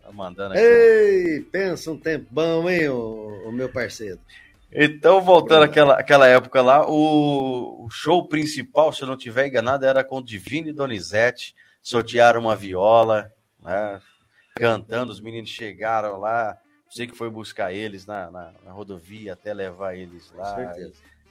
Tá 0.02 0.14
mandando 0.14 0.54
aqui. 0.54 0.64
Ei, 0.64 1.42
pensa 1.42 1.92
um 1.92 2.00
tempo 2.00 2.28
bom, 2.32 2.70
hein, 2.70 2.88
o, 2.88 3.50
o 3.50 3.52
meu 3.52 3.68
parceiro. 3.68 4.20
Então, 4.72 5.22
voltando 5.22 5.64
àquela, 5.64 5.96
àquela 5.96 6.28
época 6.28 6.62
lá, 6.62 6.90
o, 6.90 7.86
o, 7.86 7.90
show 7.90 8.26
principal, 8.30 8.94
se 8.94 9.02
eu 9.02 9.08
não 9.10 9.18
tiver 9.18 9.48
enganado, 9.48 9.86
era 9.86 10.06
com 10.06 10.22
Divino 10.22 10.70
e 10.70 10.74
Donizete, 10.74 11.54
sortearam 11.82 12.40
uma 12.40 12.56
viola, 12.56 13.30
né, 13.62 14.00
cantando, 14.56 15.12
os 15.12 15.20
meninos 15.20 15.50
chegaram 15.50 16.20
lá, 16.20 16.58
sei 16.90 17.08
que 17.08 17.16
foi 17.16 17.30
buscar 17.30 17.74
eles 17.74 18.06
na, 18.06 18.32
na, 18.32 18.54
na 18.64 18.72
rodovia 18.72 19.34
até 19.34 19.54
levar 19.54 19.96
eles 19.96 20.32
lá. 20.34 20.74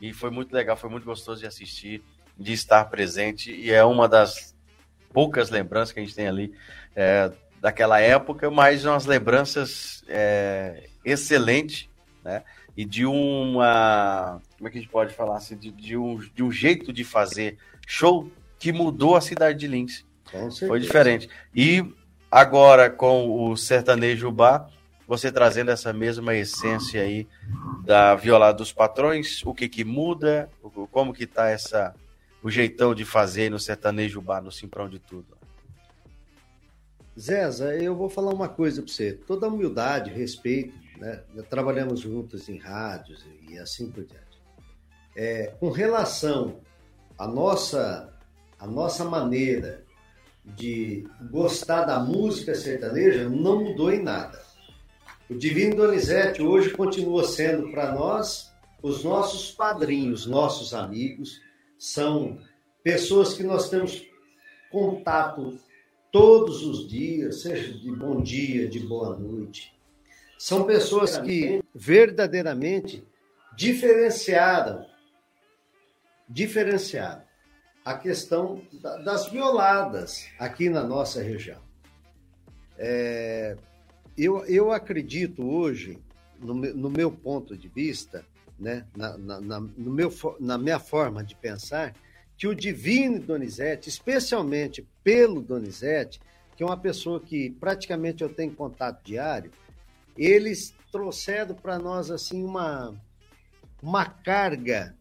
E, 0.01 0.09
e, 0.09 0.13
foi 0.13 0.31
muito 0.31 0.53
legal, 0.53 0.77
foi 0.77 0.91
muito 0.91 1.05
gostoso 1.05 1.41
de 1.41 1.47
assistir, 1.47 2.03
de 2.39 2.53
estar 2.53 2.85
presente, 2.87 3.51
e 3.51 3.71
é 3.71 3.83
uma 3.85 4.09
das 4.09 4.55
poucas 5.13 5.49
lembranças 5.49 5.93
que 5.93 6.01
a 6.01 6.03
gente 6.03 6.15
tem 6.15 6.29
ali 6.29 6.55
é, 6.95 7.33
daquela 7.61 7.99
época, 7.99 8.51
mas 8.51 8.85
umas 8.85 9.07
lembranças 9.07 10.05
é, 10.07 10.89
excelentes, 11.05 11.89
né? 12.23 12.45
e 12.77 12.85
de 12.85 13.07
uma. 13.07 14.41
Como 14.57 14.69
é 14.69 14.71
que 14.71 14.79
a 14.79 14.81
gente 14.81 14.91
pode 14.91 15.15
falar 15.15 15.37
assim? 15.37 15.57
De, 15.57 15.71
de, 15.71 15.97
um, 15.97 16.19
de 16.19 16.43
um 16.43 16.51
jeito 16.51 16.93
de 16.93 17.05
fazer 17.05 17.57
show 17.87 18.31
que 18.59 18.73
mudou 18.73 19.17
a 19.17 19.21
cidade 19.21 19.59
de 19.59 19.67
Lins. 19.67 20.05
Foi 20.67 20.81
diferente. 20.81 21.29
E 21.55 21.85
agora 22.35 22.91
com 22.91 23.49
o 23.49 23.57
sertanejo 23.57 24.29
bar, 24.33 24.69
você 25.07 25.31
trazendo 25.31 25.71
essa 25.71 25.93
mesma 25.93 26.35
essência 26.35 27.01
aí 27.01 27.29
da 27.85 28.17
violada 28.17 28.59
dos 28.59 28.73
patrões, 28.73 29.41
o 29.47 29.55
que 29.55 29.69
que 29.69 29.85
muda, 29.85 30.51
como 30.91 31.13
que 31.13 31.29
tá 31.29 31.49
essa 31.49 31.95
o 32.43 32.51
jeitão 32.51 32.93
de 32.93 33.05
fazer 33.05 33.51
no 33.51 33.61
sertanejo 33.61 34.21
bar, 34.21 34.43
no 34.43 34.51
Simprão 34.51 34.89
de 34.89 34.99
tudo. 34.99 35.39
Zéza, 37.19 37.73
eu 37.77 37.95
vou 37.95 38.11
falar 38.11 38.35
uma 38.35 38.49
coisa 38.49 38.83
para 38.83 38.93
você. 38.93 39.13
Toda 39.13 39.47
humildade, 39.47 40.11
respeito, 40.11 40.75
né? 40.99 41.23
trabalhamos 41.49 42.01
juntos 42.01 42.49
em 42.49 42.59
rádios 42.59 43.25
e 43.49 43.57
assim 43.59 43.89
por 43.93 44.05
diante. 44.05 44.43
É, 45.17 45.55
com 45.61 45.71
relação 45.71 46.61
à 47.17 47.29
nossa, 47.29 48.13
à 48.59 48.67
nossa 48.67 49.05
maneira 49.05 49.84
de 50.45 51.07
gostar 51.31 51.85
da 51.85 51.99
música 51.99 52.55
sertaneja, 52.55 53.29
não 53.29 53.65
mudou 53.65 53.93
em 53.93 54.03
nada. 54.03 54.43
O 55.29 55.35
Divino 55.35 55.77
Donizete 55.77 56.43
hoje 56.43 56.71
continua 56.71 57.25
sendo 57.25 57.71
para 57.71 57.93
nós 57.93 58.53
os 58.83 59.03
nossos 59.03 59.51
padrinhos, 59.51 60.27
nossos 60.27 60.75
amigos, 60.75 61.41
são 61.79 62.39
pessoas 62.83 63.33
que 63.33 63.43
nós 63.43 63.71
temos 63.71 64.07
contato 64.71 65.59
todos 66.13 66.63
os 66.63 66.87
dias, 66.87 67.41
seja 67.41 67.73
de 67.73 67.91
bom 67.91 68.23
dia, 68.23 68.69
de 68.69 68.81
boa 68.81 69.19
noite, 69.19 69.75
são 70.39 70.65
pessoas 70.65 71.17
que 71.17 71.63
verdadeiramente 71.75 73.03
diferenciaram, 73.57 74.85
diferenciaram 76.29 77.24
a 77.85 77.95
questão 77.95 78.63
das 79.05 79.29
violadas 79.29 80.27
aqui 80.39 80.71
na 80.71 80.83
nossa 80.83 81.23
região. 81.23 81.61
É, 82.79 83.57
eu, 84.17 84.45
eu 84.47 84.73
acredito 84.73 85.47
hoje, 85.47 85.99
no, 86.41 86.55
no 86.55 86.89
meu 86.89 87.11
ponto 87.11 87.57
de 87.57 87.69
vista, 87.69 88.25
né, 88.59 88.87
na, 88.97 89.19
na, 89.19 89.41
na, 89.41 89.61
no 89.61 89.93
meu, 89.93 90.13
na 90.41 90.57
minha 90.57 90.79
forma 90.79 91.23
de 91.23 91.35
pensar, 91.35 91.95
que 92.37 92.49
o 92.49 92.55
Divino 92.55 93.21
Donizete, 93.21 93.89
especialmente 93.89 94.87
pelo 95.03 95.43
Donizete, 95.43 96.21
que 96.57 96.63
é 96.63 96.67
uma 96.67 96.77
pessoa 96.77 97.21
que 97.21 97.51
praticamente 97.51 98.23
eu 98.23 98.29
tenho 98.29 98.55
contato 98.55 99.05
diário, 99.05 99.51
eles 100.17 100.75
trouxeram 100.91 101.55
para 101.55 101.79
nós 101.79 102.11
assim 102.11 102.43
uma 102.43 102.95
uma 103.83 104.07
carga 104.07 104.97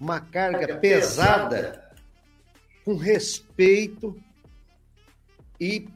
uma 0.00 0.20
carga, 0.20 0.58
carga 0.58 0.76
pesada, 0.78 1.56
pesada 1.56 1.81
com 2.84 2.94
respeito 2.94 4.16
e 5.60 5.86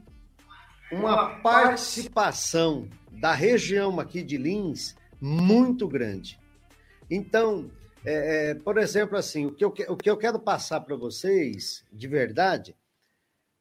uma 0.91 1.39
participação 1.41 2.87
da 3.11 3.33
região 3.33 3.99
aqui 3.99 4.23
de 4.23 4.37
Lins 4.37 4.95
muito 5.19 5.87
grande. 5.87 6.39
Então, 7.09 7.69
é, 8.05 8.51
é, 8.51 8.55
por 8.55 8.77
exemplo, 8.77 9.17
assim, 9.17 9.45
o 9.45 9.51
que 9.51 9.65
eu, 9.65 9.73
o 9.89 9.97
que 9.97 10.09
eu 10.09 10.17
quero 10.17 10.39
passar 10.39 10.81
para 10.81 10.95
vocês, 10.95 11.83
de 11.91 12.07
verdade, 12.07 12.75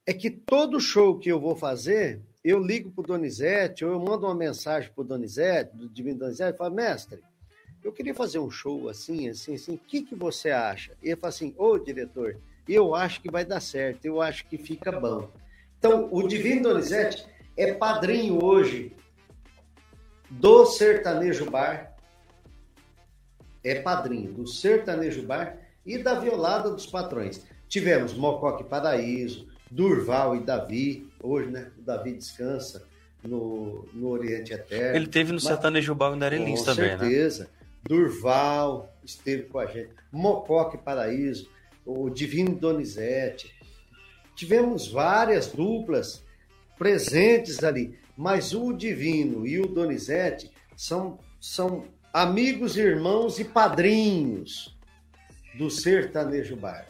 é 0.07 0.13
que 0.13 0.31
todo 0.31 0.81
show 0.81 1.19
que 1.19 1.29
eu 1.29 1.41
vou 1.41 1.57
fazer, 1.57 2.21
eu 2.45 2.61
ligo 2.61 2.91
para 2.93 3.03
o 3.03 3.07
Donizete, 3.07 3.85
ou 3.85 3.93
eu 3.93 3.99
mando 3.99 4.27
uma 4.27 4.35
mensagem 4.35 4.91
para 4.93 5.03
o 5.03 5.05
Donizete, 5.05 5.77
do 5.77 5.89
Divino 5.89 6.21
Donizete, 6.21 6.55
e 6.55 6.59
falo, 6.59 6.75
mestre, 6.75 7.21
eu 7.83 7.93
queria 7.93 8.15
fazer 8.15 8.39
um 8.39 8.51
show 8.51 8.89
assim, 8.89 9.29
assim, 9.29 9.55
assim, 9.55 9.75
o 9.75 9.79
que, 9.79 10.03
que 10.03 10.15
você 10.15 10.51
acha? 10.51 10.93
E 11.03 11.09
ele 11.09 11.17
fala 11.17 11.29
assim, 11.31 11.55
ô 11.57 11.77
diretor, 11.79 12.39
eu 12.69 12.95
acho 12.95 13.21
que 13.21 13.31
vai 13.31 13.45
dar 13.45 13.61
certo, 13.61 14.05
eu 14.05 14.21
acho 14.21 14.47
que 14.47 14.59
fica 14.59 14.93
bom. 14.93 15.31
Então, 15.79 16.09
o 16.11 16.27
Divino 16.27 16.63
Donizete 16.71 17.27
é 17.57 17.73
padrinho 17.73 18.43
hoje 18.43 18.93
do 20.31 20.67
Sertanejo 20.67 21.51
Bar, 21.51 21.95
é 23.63 23.77
padrinho 23.81 24.33
do 24.33 24.47
Sertanejo 24.47 25.23
Bar 25.23 25.57
e 25.85 25.99
da 25.99 26.19
Violada 26.19 26.71
dos 26.71 26.87
Patrões. 26.87 27.45
Tivemos 27.69 28.15
Mocoque 28.15 28.65
Paraíso, 28.65 29.49
Durval 29.71 30.37
e 30.37 30.41
Davi, 30.41 31.09
hoje, 31.23 31.51
né? 31.51 31.71
O 31.79 31.83
Davi 31.83 32.13
descansa, 32.13 32.85
no, 33.23 33.89
no 33.93 34.09
Oriente 34.09 34.53
Eterno. 34.53 34.97
Ele 34.97 35.07
teve 35.09 35.31
no 35.31 35.35
Mas- 35.37 35.45
Sertanejo 35.45 35.95
Bal 35.95 36.17
da 36.17 36.29
Lins 36.29 36.63
também, 36.63 36.91
né? 36.91 36.97
Com 36.97 37.05
certeza. 37.05 37.51
Durval 37.83 38.93
esteve 39.05 39.45
com 39.45 39.59
a 39.59 39.67
gente. 39.67 39.91
Mocoque 40.13 40.79
Paraíso, 40.79 41.49
o 41.87 42.11
Divino 42.11 42.55
Donizete. 42.57 43.55
Tivemos 44.35 44.89
várias 44.89 45.47
duplas 45.47 46.23
presentes 46.77 47.63
ali. 47.63 47.97
Mas 48.17 48.55
o 48.55 48.73
Divino 48.73 49.47
e 49.47 49.61
o 49.61 49.67
Donizete 49.67 50.51
são, 50.77 51.19
são 51.41 51.85
amigos, 52.13 52.77
irmãos 52.77 53.39
e 53.39 53.45
padrinhos 53.45 54.77
do 55.57 55.71
Sertanejo 55.71 56.57
Bar. 56.57 56.87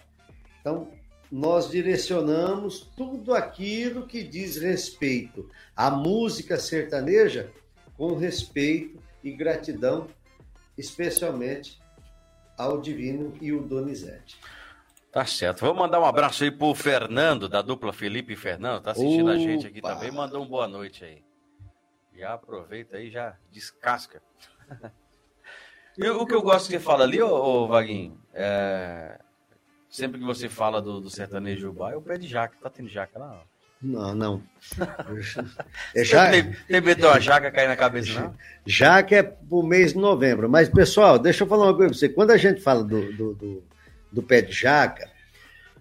Então, 0.61 0.89
nós 1.31 1.69
direcionamos 1.69 2.89
tudo 2.97 3.35
aquilo 3.35 4.07
que 4.07 4.23
diz 4.23 4.57
respeito 4.57 5.51
à 5.75 5.91
música 5.91 6.59
sertaneja 6.59 7.51
com 7.97 8.15
respeito 8.15 9.01
e 9.25 9.33
gratidão, 9.33 10.07
especialmente 10.79 11.81
ao 12.57 12.81
Divino 12.81 13.33
e 13.41 13.53
o 13.53 13.61
Donizete. 13.63 14.39
Tá 15.17 15.25
certo. 15.25 15.61
Vamos 15.61 15.79
mandar 15.79 15.99
um 15.99 16.05
abraço 16.05 16.45
aí 16.45 16.51
pro 16.51 16.75
Fernando, 16.75 17.49
da 17.49 17.63
dupla 17.63 17.91
Felipe 17.91 18.35
e 18.35 18.37
Fernando. 18.37 18.83
Tá 18.83 18.91
assistindo 18.91 19.31
a 19.31 19.39
gente 19.39 19.67
aqui 19.67 19.79
Opa! 19.79 19.95
também. 19.95 20.11
Mandou 20.11 20.43
um 20.43 20.47
boa 20.47 20.69
noite 20.69 21.07
aí. 21.07 21.25
Já 22.15 22.35
aproveita 22.35 22.99
aí, 22.99 23.11
já 23.11 23.35
descasca. 23.51 24.23
E 25.99 26.07
o 26.11 26.27
que 26.27 26.35
eu 26.35 26.43
gosto 26.43 26.67
que 26.67 26.73
você 26.75 26.79
fala 26.79 27.05
ali, 27.05 27.23
ô, 27.23 27.31
ô 27.31 27.67
Vaguinho, 27.69 28.21
é... 28.35 29.19
sempre 29.89 30.19
que 30.19 30.27
você 30.27 30.47
fala 30.47 30.83
do, 30.83 31.01
do 31.01 31.09
sertanejo 31.09 31.73
bar, 31.73 31.93
é 31.93 31.97
o 31.97 32.03
pé 32.03 32.19
de 32.19 32.29
jaca. 32.29 32.55
Tá 32.61 32.69
tendo 32.69 32.91
jaca 32.91 33.19
lá? 33.19 33.43
Não, 33.81 34.15
não. 34.15 34.43
É 35.95 36.05
já, 36.05 36.31
Tem, 36.31 36.53
tem 36.53 36.81
medo 36.83 37.01
de 37.01 37.07
uma 37.07 37.19
jaca 37.19 37.51
cair 37.51 37.67
na 37.67 37.77
cabeça, 37.77 38.21
não? 38.21 38.35
já 38.67 39.03
que 39.03 39.15
é 39.15 39.23
pro 39.23 39.63
mês 39.63 39.95
de 39.95 39.99
novembro. 39.99 40.51
Mas, 40.51 40.69
pessoal, 40.69 41.19
deixa 41.19 41.45
eu 41.45 41.49
falar 41.49 41.65
uma 41.65 41.75
coisa 41.75 41.89
pra 41.89 41.99
você. 41.99 42.11
Quando 42.11 42.33
a 42.33 42.37
gente 42.37 42.61
fala 42.61 42.85
do, 42.85 43.11
do, 43.15 43.35
do, 43.35 43.65
do 44.11 44.23
pé 44.23 44.41
de 44.41 44.53
jaca, 44.53 45.11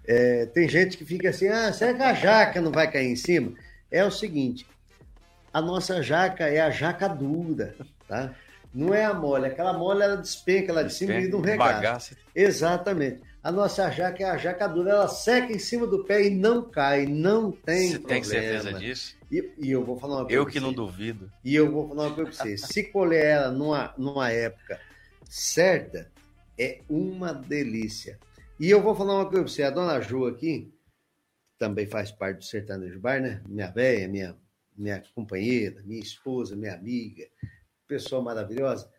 é, 0.08 0.46
tem 0.48 0.68
gente 0.70 0.98
que 0.98 1.06
fica 1.06 1.30
assim, 1.30 1.48
ah, 1.48 1.72
será 1.74 1.94
que 1.94 2.04
a 2.04 2.14
jaca 2.14 2.62
não 2.62 2.72
vai 2.72 2.92
cair 2.92 3.12
em 3.12 3.16
cima? 3.16 3.54
É 3.92 4.04
o 4.04 4.12
seguinte, 4.12 4.68
a 5.54 5.62
nossa 5.62 6.02
jaca 6.02 6.48
é 6.48 6.60
a 6.60 6.70
jaca 6.70 7.08
dura, 7.08 7.76
tá? 8.08 8.34
Não 8.74 8.94
é 8.94 9.06
a 9.06 9.14
mole. 9.14 9.46
Aquela 9.46 9.72
mole, 9.72 10.04
ela 10.04 10.18
despenca 10.18 10.74
lá 10.74 10.84
de 10.84 10.94
cima 10.94 11.14
e 11.14 11.30
não 11.30 11.40
regaça. 11.40 12.14
Exatamente. 12.36 13.22
A 13.42 13.50
nossa 13.50 13.90
jaca 13.90 14.22
é 14.22 14.26
a 14.30 14.38
jaca 14.38 14.68
dura, 14.68 14.92
ela 14.92 15.08
seca 15.08 15.54
em 15.54 15.60
cima 15.60 15.88
do 15.88 16.04
pé 16.04 16.26
e 16.26 16.30
não 16.30 16.62
cai, 16.62 17.06
não 17.06 17.52
tem 17.52 17.92
Você 17.92 18.00
problema. 18.00 18.22
tem 18.22 18.24
certeza 18.24 18.74
disso? 18.74 19.16
E, 19.32 19.52
e 19.60 19.72
eu 19.72 19.86
vou 19.86 19.98
falar 19.98 20.16
uma 20.16 20.26
coisa 20.26 20.36
Eu 20.36 20.46
que 20.46 20.60
não 20.60 20.74
duvido. 20.74 21.32
E 21.44 21.56
eu 21.56 21.72
vou 21.72 21.88
falar 21.88 22.08
uma 22.08 22.16
coisa 22.16 22.32
pra 22.32 22.44
você. 22.44 22.58
Se 22.58 22.84
colher 22.84 23.26
ela 23.26 23.52
numa, 23.52 23.94
numa 23.98 24.30
época 24.30 24.78
certa, 25.30 26.12
é 26.58 26.82
uma 26.90 27.34
delícia. 27.34 28.20
E 28.60 28.70
eu 28.70 28.82
vou 28.82 28.96
falar 28.96 29.16
uma 29.16 29.26
coisa 29.26 29.44
pra 29.44 29.52
você. 29.52 29.64
A 29.64 29.70
dona 29.70 30.00
Ju 30.02 30.26
aqui, 30.26 30.74
também 31.58 31.86
faz 31.86 32.12
parte 32.12 32.38
do 32.38 32.44
Sertanejo 32.44 33.00
Bar, 33.00 33.22
né? 33.22 33.42
Minha 33.48 33.72
velha, 33.72 34.08
minha, 34.08 34.38
minha 34.76 35.04
companheira, 35.14 35.82
minha 35.84 36.02
esposa, 36.02 36.56
minha 36.56 36.74
amiga, 36.74 37.28
pessoa 37.88 38.22
maravilhosa. 38.22 38.92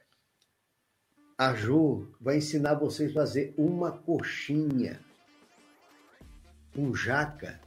A 1.38 1.54
Ju 1.54 2.14
vai 2.20 2.38
ensinar 2.38 2.74
vocês 2.74 3.10
a 3.10 3.14
fazer 3.14 3.54
uma 3.58 3.92
coxinha 3.92 5.00
com 6.74 6.94
jaca. 6.94 7.60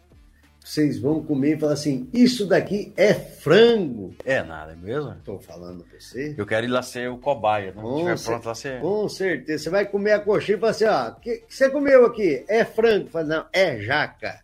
Vocês 0.69 0.99
vão 0.99 1.23
comer 1.23 1.57
e 1.57 1.59
falar 1.59 1.73
assim: 1.73 2.07
Isso 2.13 2.45
daqui 2.45 2.93
é 2.95 3.11
frango. 3.11 4.13
É 4.23 4.43
nada, 4.43 4.73
é 4.73 4.75
mesmo? 4.75 5.11
Estou 5.13 5.39
falando 5.39 5.83
pra 5.83 5.99
você. 5.99 6.35
Eu 6.37 6.45
quero 6.45 6.67
ir 6.67 6.69
lá 6.69 6.83
ser 6.83 7.09
o 7.09 7.17
cobaia. 7.17 7.73
Não 7.75 7.81
Com 7.81 7.95
estiver 7.95 8.17
cer- 8.19 8.25
pronto 8.29 8.45
lá 8.45 8.53
ser. 8.53 8.79
Com 8.79 9.09
certeza. 9.09 9.63
Você 9.63 9.69
vai 9.71 9.87
comer 9.87 10.11
a 10.11 10.19
coxinha 10.19 10.57
e 10.57 10.59
fala 10.59 10.69
assim: 10.71 10.85
ó, 10.85 11.09
o 11.09 11.15
que, 11.15 11.37
que 11.37 11.55
você 11.55 11.71
comeu 11.71 12.05
aqui? 12.05 12.45
É 12.47 12.63
frango? 12.63 13.07
Fala, 13.09 13.25
não, 13.25 13.45
é 13.51 13.79
jaca. 13.81 14.39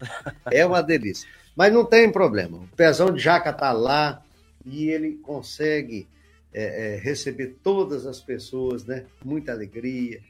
É 0.49 0.65
uma 0.65 0.81
delícia. 0.81 1.29
Mas 1.55 1.71
não 1.71 1.85
tem 1.85 2.11
problema. 2.11 2.57
O 2.57 2.67
pezão 2.75 3.11
de 3.11 3.21
jaca 3.21 3.53
tá 3.53 3.71
lá 3.71 4.19
e 4.65 4.89
ele 4.89 5.19
consegue 5.21 6.07
é, 6.51 6.95
é, 6.95 6.97
receber 6.97 7.55
todas 7.61 8.07
as 8.07 8.19
pessoas, 8.19 8.83
né? 8.83 9.03
Muita 9.23 9.51
alegria. 9.51 10.21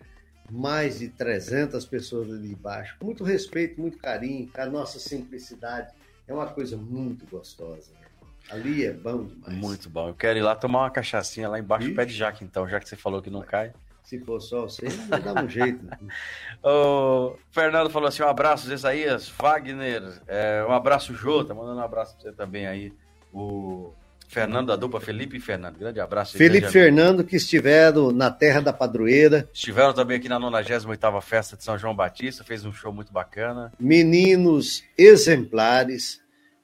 Mais 0.51 0.99
de 0.99 1.10
300 1.10 1.86
pessoas 1.86 2.29
ali 2.29 2.51
embaixo. 2.51 2.95
Muito 3.01 3.23
respeito, 3.23 3.79
muito 3.81 3.97
carinho, 3.97 4.47
com 4.47 4.62
a 4.62 4.65
nossa 4.65 4.99
simplicidade. 4.99 5.91
É 6.27 6.34
uma 6.34 6.47
coisa 6.47 6.77
muito 6.77 7.25
gostosa. 7.25 7.91
né? 7.93 8.05
Ali 8.49 8.86
é 8.86 8.93
bom 8.93 9.23
demais. 9.25 9.55
Muito 9.55 9.89
bom. 9.89 10.10
Eu 10.10 10.13
quero 10.13 10.38
ir 10.38 10.43
lá 10.43 10.55
tomar 10.55 10.81
uma 10.81 10.91
cachaçinha 10.91 11.49
lá 11.49 11.60
embaixo 11.60 11.89
do 11.89 11.95
pé 11.95 12.05
de 12.05 12.13
jaca, 12.13 12.43
então, 12.43 12.67
já 12.69 12.79
que 12.79 12.88
você 12.88 12.95
falou 12.95 13.21
que 13.21 13.29
não 13.29 13.41
cai. 13.41 13.73
Se 14.03 14.19
for 14.19 14.39
só 14.39 14.62
você, 14.62 14.86
não 15.10 15.19
dá 15.19 15.41
um 15.43 15.49
jeito. 15.49 15.84
O 16.63 17.38
Fernando 17.51 17.89
falou 17.89 18.08
assim: 18.08 18.21
um 18.23 18.27
abraço, 18.27 18.71
Isaías, 18.71 19.29
Wagner, 19.29 20.21
é, 20.27 20.63
um 20.67 20.71
abraço, 20.71 21.13
Jô, 21.13 21.43
tá 21.43 21.53
mandando 21.53 21.79
um 21.79 21.84
abraço 21.84 22.15
pra 22.15 22.23
você 22.23 22.31
também 22.31 22.67
aí. 22.67 22.93
O 23.34 23.93
Fernando 24.27 24.67
da 24.67 24.75
dupla, 24.75 24.99
Felipe 24.99 25.38
e 25.38 25.39
Fernando. 25.39 25.77
Grande 25.77 25.99
abraço. 25.99 26.38
Felipe 26.38 26.65
amigo. 26.65 26.71
Fernando, 26.71 27.23
que 27.23 27.35
estiveram 27.35 28.11
na 28.11 28.29
Terra 28.29 28.61
da 28.61 28.73
Padroeira, 28.73 29.49
Estiveram 29.53 29.93
também 29.93 30.17
aqui 30.17 30.27
na 30.29 30.39
98 30.39 31.21
Festa 31.21 31.57
de 31.57 31.63
São 31.63 31.77
João 31.77 31.95
Batista, 31.95 32.43
fez 32.43 32.65
um 32.65 32.73
show 32.73 32.91
muito 32.91 33.11
bacana. 33.11 33.71
meninos 33.79 34.83
exemplares, 34.97 36.21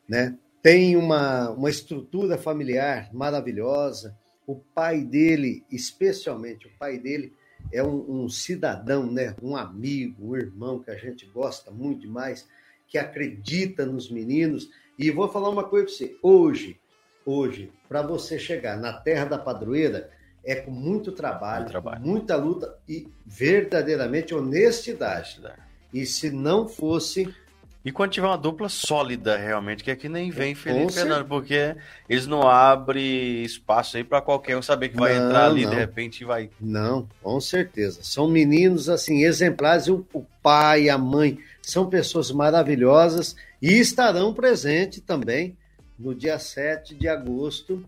né? 0.08 0.36
Tem 0.62 0.95
uma, 0.95 1.50
uma 1.50 1.69
estrutura 1.69 2.38
familiar 2.38 3.10
maravilhosa. 3.13 4.15
O 4.45 4.56
pai 4.56 5.02
dele, 5.02 5.63
especialmente, 5.71 6.67
o 6.67 6.71
pai 6.78 7.00
dele 7.00 7.34
é 7.71 7.84
um, 7.84 8.24
um 8.24 8.30
cidadão, 8.30 9.12
né? 9.12 9.36
Um 9.41 9.56
amigo, 9.56 10.32
um 10.32 10.36
irmão 10.36 10.80
que 10.80 10.91
a 10.91 10.97
gente 10.97 11.26
gosta 11.26 11.71
muito 11.71 12.02
demais, 12.02 12.47
que 12.88 12.97
acredita 12.97 13.86
nos 13.86 14.12
meninos. 14.12 14.69
E 15.00 15.10
vou 15.10 15.30
falar 15.30 15.50
uma 15.50 15.63
coisa 15.63 15.86
para 15.86 15.95
você. 15.95 16.17
Hoje, 16.21 16.80
hoje, 17.26 17.72
para 17.88 18.02
você 18.02 18.38
chegar 18.40 18.78
na 18.78 18.94
Terra 18.94 19.26
da 19.26 19.38
Padroeira, 19.38 20.10
é 20.44 20.56
com 20.56 20.72
muito 20.72 21.12
trabalho, 21.12 21.60
Muito 21.62 21.72
trabalho. 21.72 22.02
muita 22.02 22.36
luta 22.36 22.76
e 22.90 23.08
verdadeiramente 23.26 24.34
honestidade. 24.34 25.40
E 25.94 26.06
se 26.06 26.32
não 26.32 26.68
fosse 26.68 27.32
E 27.84 27.92
quando 27.92 28.12
tiver 28.12 28.28
uma 28.28 28.38
dupla 28.38 28.70
sólida, 28.70 29.38
realmente, 29.38 29.84
que 29.84 29.90
aqui 29.92 30.08
nem 30.08 30.30
vem 30.32 30.54
Felipe 30.56 30.94
Fernando, 30.94 31.26
porque 31.28 31.76
eles 32.08 32.26
não 32.28 32.48
abrem 32.48 33.44
espaço 33.44 33.98
aí 33.98 34.04
para 34.04 34.22
qualquer 34.22 34.56
um 34.58 34.62
saber 34.62 34.90
que 34.90 34.98
vai 34.98 35.18
Não, 35.18 35.26
entrar 35.28 35.46
ali, 35.48 35.64
não. 35.64 35.72
de 35.72 35.76
repente 35.76 36.24
vai. 36.24 36.50
Não, 36.60 37.08
com 37.22 37.40
certeza. 37.42 38.00
São 38.04 38.28
meninos 38.28 38.88
assim 38.90 39.24
exemplares. 39.24 39.88
O, 39.88 40.06
o 40.14 40.24
pai, 40.44 40.90
a 40.90 40.98
mãe 40.98 41.40
são 41.62 41.88
pessoas 41.90 42.32
maravilhosas 42.32 43.36
e 43.62 43.80
estarão 43.80 44.34
presentes 44.34 45.02
também 45.02 45.56
no 46.02 46.16
dia 46.16 46.40
7 46.40 46.96
de 46.96 47.08
agosto 47.08 47.84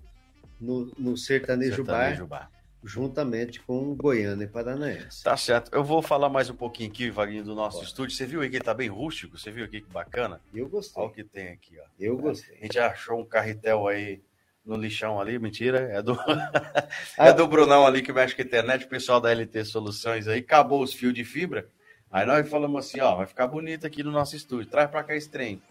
no, 0.59 0.91
no 0.97 1.17
Sertanejo, 1.17 1.77
Sertanejo 1.77 2.27
Bar, 2.27 2.39
Bar. 2.41 2.51
juntamente 2.83 3.59
com 3.61 3.95
Goiânia 3.95 4.45
e 4.45 4.47
Paranaense. 4.47 5.23
Tá 5.23 5.35
certo. 5.35 5.73
Eu 5.73 5.83
vou 5.83 6.01
falar 6.01 6.29
mais 6.29 6.49
um 6.49 6.55
pouquinho 6.55 6.89
aqui, 6.89 7.09
Vaguinho, 7.09 7.43
do 7.43 7.55
nosso 7.55 7.77
Pode. 7.77 7.89
estúdio. 7.89 8.15
Você 8.15 8.25
viu 8.25 8.41
aí 8.41 8.49
que 8.49 8.57
ele 8.57 8.63
tá 8.63 8.73
bem 8.73 8.87
rústico? 8.89 9.37
Você 9.37 9.51
viu 9.51 9.65
aqui 9.65 9.81
que 9.81 9.89
bacana? 9.91 10.39
Eu 10.53 10.69
gostei. 10.69 11.01
Olha 11.01 11.11
o 11.11 11.13
que 11.13 11.23
tem 11.23 11.49
aqui, 11.49 11.77
ó. 11.79 11.83
Eu 11.99 12.17
A 12.19 12.21
gostei. 12.21 12.57
gente 12.61 12.79
achou 12.79 13.19
um 13.19 13.25
carretel 13.25 13.87
aí 13.87 14.21
no 14.65 14.77
lixão 14.77 15.19
ali, 15.19 15.37
mentira, 15.37 15.79
é 15.91 16.01
do, 16.01 16.17
é 17.19 17.33
do 17.33 17.45
Brunão 17.47 17.85
ali 17.85 18.01
que 18.01 18.13
mexe 18.13 18.33
com 18.33 18.41
a 18.41 18.45
internet, 18.45 18.85
o 18.85 18.87
pessoal 18.87 19.19
da 19.19 19.29
LT 19.29 19.65
Soluções 19.65 20.25
aí, 20.25 20.39
acabou 20.39 20.81
os 20.81 20.93
fios 20.93 21.13
de 21.13 21.25
fibra, 21.25 21.67
aí 22.09 22.25
nós 22.25 22.47
falamos 22.49 22.85
assim, 22.85 23.01
ó, 23.01 23.13
vai 23.17 23.25
ficar 23.25 23.45
bonito 23.47 23.85
aqui 23.85 24.01
no 24.03 24.09
nosso 24.11 24.37
estúdio, 24.37 24.69
traz 24.71 24.89
pra 24.89 25.03
cá 25.03 25.17
esse 25.17 25.29
trem. 25.29 25.61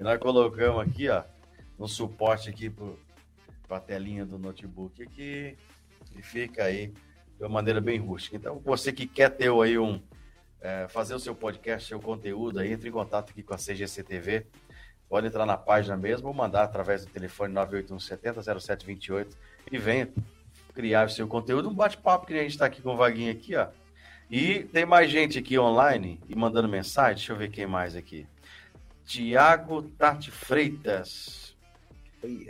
E 0.00 0.02
nós 0.02 0.18
colocamos 0.18 0.80
aqui, 0.80 1.10
ó, 1.10 1.22
um 1.84 1.88
suporte 1.88 2.48
aqui 2.48 2.70
pro, 2.70 2.98
pra 3.66 3.80
telinha 3.80 4.24
do 4.24 4.38
notebook 4.38 5.02
aqui, 5.02 5.56
e 6.16 6.22
fica 6.22 6.64
aí 6.64 6.88
de 6.88 7.42
uma 7.42 7.48
maneira 7.48 7.80
bem 7.80 7.98
rústica. 7.98 8.36
Então, 8.36 8.58
você 8.60 8.92
que 8.92 9.06
quer 9.06 9.30
ter 9.30 9.50
aí 9.52 9.78
um, 9.78 10.00
é, 10.60 10.86
fazer 10.88 11.14
o 11.14 11.20
seu 11.20 11.34
podcast, 11.34 11.88
seu 11.88 12.00
conteúdo 12.00 12.60
aí, 12.60 12.72
entre 12.72 12.88
em 12.88 12.92
contato 12.92 13.30
aqui 13.30 13.42
com 13.42 13.54
a 13.54 13.58
CGC 13.58 14.02
TV, 14.02 14.46
Pode 15.12 15.26
entrar 15.26 15.44
na 15.44 15.58
página 15.58 15.94
mesmo 15.94 16.28
ou 16.28 16.32
mandar 16.32 16.62
através 16.62 17.04
do 17.04 17.12
telefone 17.12 17.52
981700728 17.52 19.26
e 19.70 19.76
venha 19.76 20.08
criar 20.74 21.04
o 21.06 21.10
seu 21.10 21.28
conteúdo. 21.28 21.68
Um 21.68 21.74
bate-papo 21.74 22.26
que 22.26 22.32
a 22.32 22.38
gente 22.38 22.52
está 22.52 22.64
aqui 22.64 22.80
com 22.80 22.94
o 22.94 22.96
Vaguinho 22.96 23.30
aqui, 23.30 23.54
ó. 23.54 23.68
E 24.30 24.60
tem 24.60 24.86
mais 24.86 25.10
gente 25.10 25.38
aqui 25.38 25.58
online 25.58 26.18
e 26.26 26.34
mandando 26.34 26.66
mensagem. 26.66 27.16
Deixa 27.16 27.34
eu 27.34 27.36
ver 27.36 27.50
quem 27.50 27.66
mais 27.66 27.94
aqui. 27.94 28.26
Tiago 29.04 29.82
Tati 29.82 30.30
Freitas. 30.30 31.41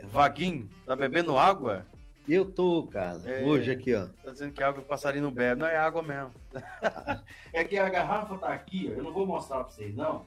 Vaguinho, 0.05 0.69
tá 0.87 0.95
bebendo 0.97 1.37
água? 1.37 1.87
Eu 2.29 2.45
tô, 2.45 2.87
cara, 2.87 3.21
É. 3.27 3.43
hoje 3.45 3.71
aqui, 3.71 3.95
ó. 3.95 4.07
Tá 4.25 4.31
dizendo 4.31 4.53
que 4.53 4.63
água 4.63 4.81
o 4.81 4.85
passarinho 4.85 5.25
não 5.25 5.33
bebe. 5.33 5.61
Não 5.61 5.67
é 5.67 5.77
água 5.77 6.03
mesmo. 6.03 6.31
é 7.53 7.65
que 7.65 7.77
a 7.77 7.89
garrafa 7.89 8.39
tá 8.39 8.49
aqui, 8.49 8.89
ó. 8.93 8.99
Eu 8.99 9.03
não 9.05 9.13
vou 9.13 9.27
mostrar 9.27 9.65
pra 9.65 9.73
vocês, 9.73 9.95
não. 9.95 10.25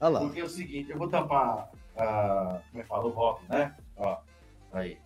Olha 0.00 0.08
lá. 0.10 0.20
Porque 0.20 0.40
é 0.40 0.44
o 0.44 0.48
seguinte, 0.48 0.90
eu 0.90 0.98
vou 0.98 1.08
tampar, 1.08 1.70
ah, 1.96 2.60
como 2.70 2.80
é 2.80 2.82
que 2.82 2.88
fala, 2.88 3.04
o 3.04 3.10
rótulo, 3.10 3.46
né? 3.48 3.74
Ó, 3.96 4.16
Aí. 4.72 4.98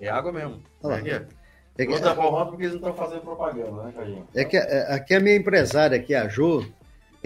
É 0.00 0.08
água 0.08 0.32
mesmo. 0.32 0.60
Olha 0.82 0.94
lá. 0.94 0.98
Aqui, 0.98 1.10
ó. 1.12 1.44
É 1.76 1.86
que, 1.86 1.90
Vou 1.92 2.00
tapar 2.00 2.26
o 2.26 2.30
rótulo 2.30 2.50
porque 2.50 2.64
eles 2.64 2.80
não 2.80 2.88
estão 2.90 3.04
fazendo 3.04 3.22
propaganda, 3.22 3.82
né, 3.82 3.92
Cadinho? 3.92 4.28
é 4.34 4.44
que 4.44 4.56
é, 4.56 4.94
aqui 4.94 5.14
a 5.14 5.20
minha 5.20 5.34
empresária, 5.34 5.96
aqui, 5.96 6.14
a 6.14 6.28
Jo, 6.28 6.64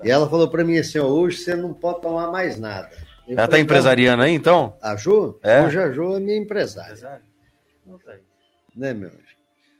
e 0.02 0.10
ela 0.10 0.28
falou 0.28 0.48
para 0.48 0.64
mim 0.64 0.78
assim: 0.78 0.98
ó, 0.98 1.04
hoje 1.06 1.38
você 1.38 1.54
não 1.54 1.74
pode 1.74 2.00
tomar 2.00 2.30
mais 2.30 2.58
nada. 2.58 2.90
Eu 3.28 3.32
Ela 3.34 3.42
tá 3.42 3.46
falei, 3.48 3.62
empresariando 3.62 4.22
aí, 4.22 4.32
então? 4.34 4.74
"Não, 4.82 4.90
A 4.90 4.96
Jo? 4.96 5.38
É? 5.42 5.62
Hoje 5.62 5.78
a 5.78 5.92
Jo 5.92 6.16
é 6.16 6.20
minha 6.20 6.38
empresária, 6.38 6.92
Empresário? 6.92 7.24
Não 7.84 7.98
tá 7.98 8.12
aí. 8.12 8.20
né, 8.74 8.94
meu 8.94 9.08
anjo? 9.08 9.18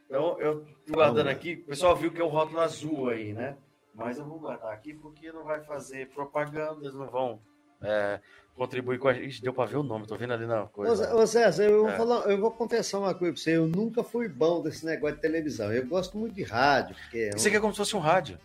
Então, 0.06 0.38
eu 0.40 0.64
tô 0.86 0.92
guardando 0.94 1.28
aqui. 1.28 1.54
O 1.64 1.68
pessoal 1.70 1.96
viu 1.96 2.10
que 2.12 2.20
é 2.20 2.24
o 2.24 2.28
rótulo 2.28 2.60
azul 2.60 3.08
aí, 3.08 3.32
né? 3.32 3.56
Mas 3.94 4.18
eu 4.18 4.24
vou 4.26 4.38
guardar 4.38 4.72
aqui 4.72 4.92
porque 4.94 5.32
não 5.32 5.44
vai 5.44 5.60
fazer 5.62 6.08
propaganda, 6.10 6.80
eles 6.82 6.94
não 6.94 7.06
vão 7.08 7.40
é, 7.82 8.20
contribuir 8.54 8.98
com 8.98 9.08
a 9.08 9.14
gente. 9.14 9.28
Ixi, 9.28 9.42
deu 9.42 9.52
pra 9.52 9.64
ver 9.64 9.76
o 9.76 9.82
nome, 9.82 10.06
tô 10.06 10.16
vendo 10.16 10.32
ali 10.34 10.46
na 10.46 10.66
coisa. 10.66 11.14
Ô 11.14 11.26
César, 11.26 11.64
eu, 11.64 11.82
vou 11.82 11.90
É. 11.90 11.96
falar, 11.96 12.20
eu 12.30 12.38
vou 12.38 12.50
confessar 12.50 12.98
uma 12.98 13.14
coisa 13.14 13.32
pra 13.34 13.42
você. 13.42 13.56
Eu 13.56 13.66
nunca 13.66 14.02
fui 14.04 14.28
bom 14.28 14.62
desse 14.62 14.84
negócio 14.86 15.16
de 15.16 15.22
televisão. 15.22 15.72
Eu 15.72 15.86
gosto 15.86 16.16
muito 16.18 16.34
de 16.34 16.42
rádio, 16.42 16.94
porque 16.96 17.18
é 17.18 17.36
Isso 17.36 17.48
aqui 17.48 17.56
é 17.56 17.60
como 17.60 17.72
se 17.72 17.78
fosse 17.78 17.96
um 17.96 18.00
rádio. 18.00 18.38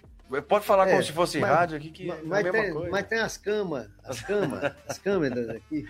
Pode 0.47 0.65
falar 0.65 0.87
É, 0.87 0.91
como 0.91 1.03
se 1.03 1.11
fosse 1.11 1.37
mas- 1.39 1.49
rádio 1.51 1.77
aqui, 1.77 1.89
que 1.89 2.05
mas, 2.07 2.17
é 2.17 2.21
a 2.21 2.25
mas 2.25 2.43
mesma 2.43 2.61
tem, 2.61 2.73
coisa. 2.73 2.89
mas 2.89 3.07
tem 3.07 3.19
as 3.19 3.37
camas, 3.37 3.87
as 4.03 4.21
camas, 4.21 4.73
as 4.87 4.97
câmeras 4.97 5.49
aqui. 5.49 5.85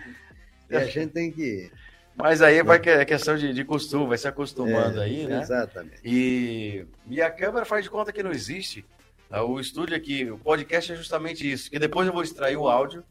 E 0.70 0.76
a 0.76 0.84
gente 0.84 1.12
tem 1.12 1.30
que. 1.30 1.70
Mas 2.16 2.42
aí 2.42 2.62
vai 2.62 2.78
que 2.78 2.88
é 2.90 3.04
questão 3.04 3.36
de, 3.36 3.52
de 3.52 3.64
costume, 3.64 4.06
vai 4.06 4.18
se 4.18 4.28
acostumando 4.28 5.00
é, 5.00 5.04
aí, 5.04 5.26
né? 5.26 5.40
Exatamente. 5.40 6.00
E, 6.04 6.86
e 7.08 7.20
a 7.22 7.30
câmera 7.30 7.64
faz 7.64 7.84
de 7.84 7.90
conta 7.90 8.12
que 8.12 8.22
não 8.22 8.30
existe. 8.30 8.84
Ah, 9.30 9.42
O 9.42 9.58
estúdio 9.58 9.96
aqui, 9.96 10.30
o 10.30 10.38
podcast 10.38 10.92
é 10.92 10.96
justamente 10.96 11.50
isso. 11.50 11.70
Que 11.70 11.78
depois 11.78 12.06
eu 12.06 12.12
vou 12.12 12.22
extrair 12.22 12.56
o 12.56 12.68
áudio 12.68 13.02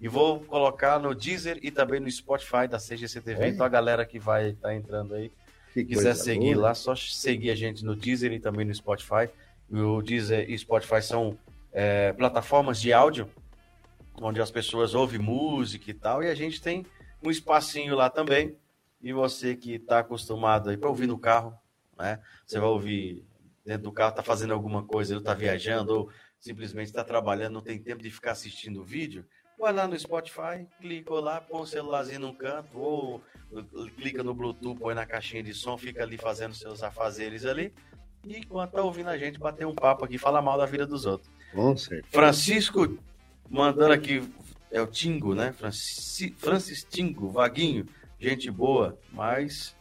e 0.00 0.06
vou 0.08 0.40
colocar 0.40 0.98
no 0.98 1.14
Deezer 1.14 1.58
e 1.62 1.70
também 1.70 1.98
no 2.00 2.10
Spotify 2.10 2.66
da 2.68 2.78
CGCTV. 2.78 3.44
É? 3.44 3.48
Então 3.48 3.64
a 3.64 3.68
galera 3.70 4.04
que 4.04 4.18
vai 4.18 4.50
estar 4.50 4.74
entrando 4.74 5.14
aí, 5.14 5.30
Que 5.72 5.82
quiser 5.84 6.14
seguir 6.14 6.54
boa. 6.54 6.68
lá, 6.68 6.74
só 6.74 6.94
seguir 6.94 7.50
a 7.50 7.54
gente 7.54 7.82
no 7.84 7.96
Deezer 7.96 8.32
e 8.32 8.38
também 8.40 8.66
no 8.66 8.74
Spotify. 8.74 9.30
O 9.72 10.02
Deezer 10.02 10.50
e 10.50 10.58
Spotify 10.58 11.00
são 11.00 11.38
é, 11.72 12.12
plataformas 12.12 12.80
de 12.80 12.92
áudio 12.92 13.28
onde 14.20 14.40
as 14.40 14.50
pessoas 14.50 14.94
ouvem 14.94 15.18
música 15.18 15.90
e 15.90 15.94
tal, 15.94 16.22
e 16.22 16.28
a 16.28 16.34
gente 16.34 16.60
tem 16.60 16.84
um 17.22 17.30
espacinho 17.30 17.94
lá 17.94 18.10
também. 18.10 18.56
E 19.00 19.12
você 19.12 19.56
que 19.56 19.74
está 19.74 20.00
acostumado 20.00 20.70
aí 20.70 20.76
para 20.76 20.88
ouvir 20.88 21.06
no 21.06 21.18
carro, 21.18 21.56
né? 21.98 22.20
Você 22.46 22.60
vai 22.60 22.68
ouvir 22.68 23.24
dentro 23.64 23.84
do 23.84 23.92
carro, 23.92 24.10
está 24.10 24.22
fazendo 24.22 24.52
alguma 24.52 24.84
coisa, 24.84 25.12
ele 25.12 25.20
está 25.20 25.34
viajando 25.34 25.92
ou 25.92 26.10
simplesmente 26.38 26.86
está 26.86 27.02
trabalhando, 27.02 27.54
não 27.54 27.60
tem 27.60 27.78
tempo 27.78 28.02
de 28.02 28.10
ficar 28.10 28.32
assistindo 28.32 28.80
o 28.80 28.84
vídeo. 28.84 29.24
Vai 29.58 29.72
lá 29.72 29.86
no 29.86 29.98
Spotify, 29.98 30.66
clica 30.80 31.14
lá, 31.14 31.40
põe 31.40 31.62
o 31.62 31.66
celularzinho 31.66 32.20
num 32.20 32.34
canto, 32.34 32.78
ou 32.78 33.22
clica 33.96 34.22
no 34.22 34.34
Bluetooth, 34.34 34.78
põe 34.78 34.94
na 34.94 35.06
caixinha 35.06 35.42
de 35.42 35.54
som, 35.54 35.78
fica 35.78 36.02
ali 36.02 36.18
fazendo 36.18 36.54
seus 36.54 36.82
afazeres 36.82 37.44
ali. 37.44 37.72
E 38.24 38.38
enquanto 38.38 38.72
tá 38.72 38.82
ouvindo 38.82 39.08
a 39.10 39.18
gente 39.18 39.38
bater 39.38 39.66
um 39.66 39.74
papo 39.74 40.04
aqui, 40.04 40.16
falar 40.18 40.40
mal 40.42 40.56
da 40.56 40.66
vida 40.66 40.86
dos 40.86 41.06
outros. 41.06 41.30
Com 41.52 41.76
certeza. 41.76 42.08
Francisco 42.12 42.98
mandando 43.50 43.92
aqui, 43.92 44.22
é 44.70 44.80
o 44.80 44.86
Tingo, 44.86 45.34
né? 45.34 45.52
Franci, 45.52 46.34
Francis 46.38 46.84
Tingo, 46.84 47.28
Vaguinho, 47.28 47.86
gente 48.18 48.50
boa, 48.50 48.96
mas. 49.12 49.76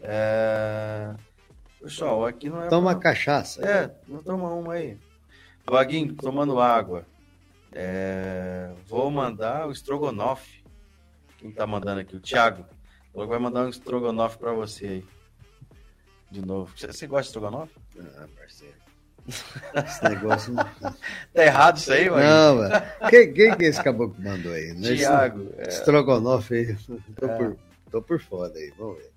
É... 0.00 1.14
Pessoal, 1.80 2.24
aqui 2.24 2.48
não 2.48 2.62
é. 2.62 2.68
Toma 2.68 2.92
pra- 2.92 3.00
cachaça. 3.00 3.62
É, 3.66 3.94
não 4.08 4.22
toma 4.22 4.48
uma 4.54 4.74
aí. 4.74 4.96
Vaguinho, 5.66 6.14
tomando 6.14 6.58
água. 6.60 7.04
É, 7.72 8.70
Vou 8.86 9.10
mandar 9.10 9.66
o 9.66 9.72
estrogonofe. 9.72 10.62
Quem 11.38 11.50
tá 11.50 11.66
mandando 11.66 12.00
aqui? 12.00 12.16
O 12.16 12.20
Thiago. 12.20 12.64
Falou 13.12 13.26
que 13.26 13.32
vai 13.32 13.38
mandar 13.38 13.64
um 13.64 13.68
estrogonofe 13.68 14.38
pra 14.38 14.52
você 14.52 14.86
aí. 14.86 15.04
De 16.34 16.44
novo. 16.44 16.72
Você, 16.76 17.06
gosta 17.06 17.22
de 17.22 17.28
estrogonofe? 17.28 17.72
Ah, 18.18 18.26
parceiro. 18.36 18.74
Esse 19.86 20.04
negócio. 20.04 20.52
não- 20.52 20.64
Tá 21.32 21.44
errado 21.44 21.76
isso 21.76 21.92
aí, 21.92 22.08
Vaguinho? 22.08 22.28
Não, 22.28 22.58
velho. 22.58 22.82
Quem, 23.08 23.32
quem 23.32 23.56
que 23.56 23.64
é 23.64 23.68
esse 23.68 23.82
caboclo 23.82 24.14
que 24.16 24.20
mandou 24.22 24.52
aí? 24.52 24.70
É 24.70 24.92
esse- 24.92 25.04
é. 25.04 25.68
Estrogonofe 25.68 26.54
aí. 26.54 26.76
Tô, 27.16 27.26
É. 27.26 27.36
por, 27.38 27.56
tô 27.90 28.02
por 28.02 28.20
foda 28.20 28.58
aí, 28.58 28.72
vamos 28.76 28.96
ver. 28.98 29.10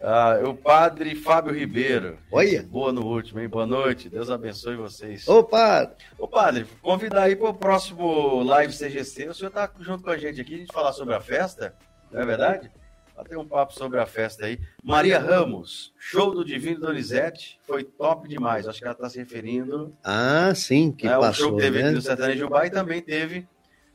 Ah, 0.00 0.38
o 0.46 0.54
padre 0.54 1.16
Fábio 1.16 1.52
Ribeiro. 1.52 2.18
Olha. 2.30 2.62
Boa 2.62 2.92
no 2.92 3.04
último, 3.04 3.40
hein? 3.40 3.48
Boa 3.48 3.66
noite. 3.66 4.08
Deus 4.08 4.30
abençoe 4.30 4.76
vocês. 4.76 5.26
Opa! 5.26 5.92
Ô, 6.16 6.28
padre, 6.28 6.66
convidar 6.80 7.22
aí 7.24 7.34
para 7.34 7.48
o 7.48 7.54
próximo 7.54 8.44
Live 8.44 8.72
CGC. 8.76 9.28
O 9.28 9.34
senhor 9.34 9.50
tá 9.50 9.68
junto 9.80 10.04
com 10.04 10.10
a 10.10 10.16
gente 10.16 10.40
aqui, 10.40 10.54
a 10.54 10.58
gente 10.58 10.72
falar 10.72 10.92
sobre 10.92 11.14
a 11.14 11.20
festa, 11.20 11.74
não 12.12 12.20
é 12.20 12.24
verdade? 12.24 12.70
Bater 13.16 13.38
um 13.38 13.46
papo 13.46 13.72
sobre 13.72 14.00
a 14.00 14.06
festa 14.06 14.46
aí. 14.46 14.58
Maria 14.82 15.18
Ramos, 15.20 15.92
show 15.98 16.32
do 16.34 16.44
Divino 16.44 16.80
Donizete, 16.80 17.60
foi 17.64 17.84
top 17.84 18.28
demais. 18.28 18.66
Acho 18.66 18.80
que 18.80 18.84
ela 18.84 18.92
está 18.94 19.08
se 19.08 19.18
referindo 19.18 19.94
Ah, 20.02 20.52
sim, 20.54 20.90
que 20.90 21.06
ao 21.06 21.20
passou, 21.20 21.48
show 21.50 21.56
que 21.56 21.62
teve 21.62 21.78
né? 21.78 21.84
aqui 21.86 21.94
no 21.94 22.02
Sertanejo 22.02 22.48
Bar 22.48 22.66
e 22.66 22.70
também 22.70 23.00
teve 23.00 23.46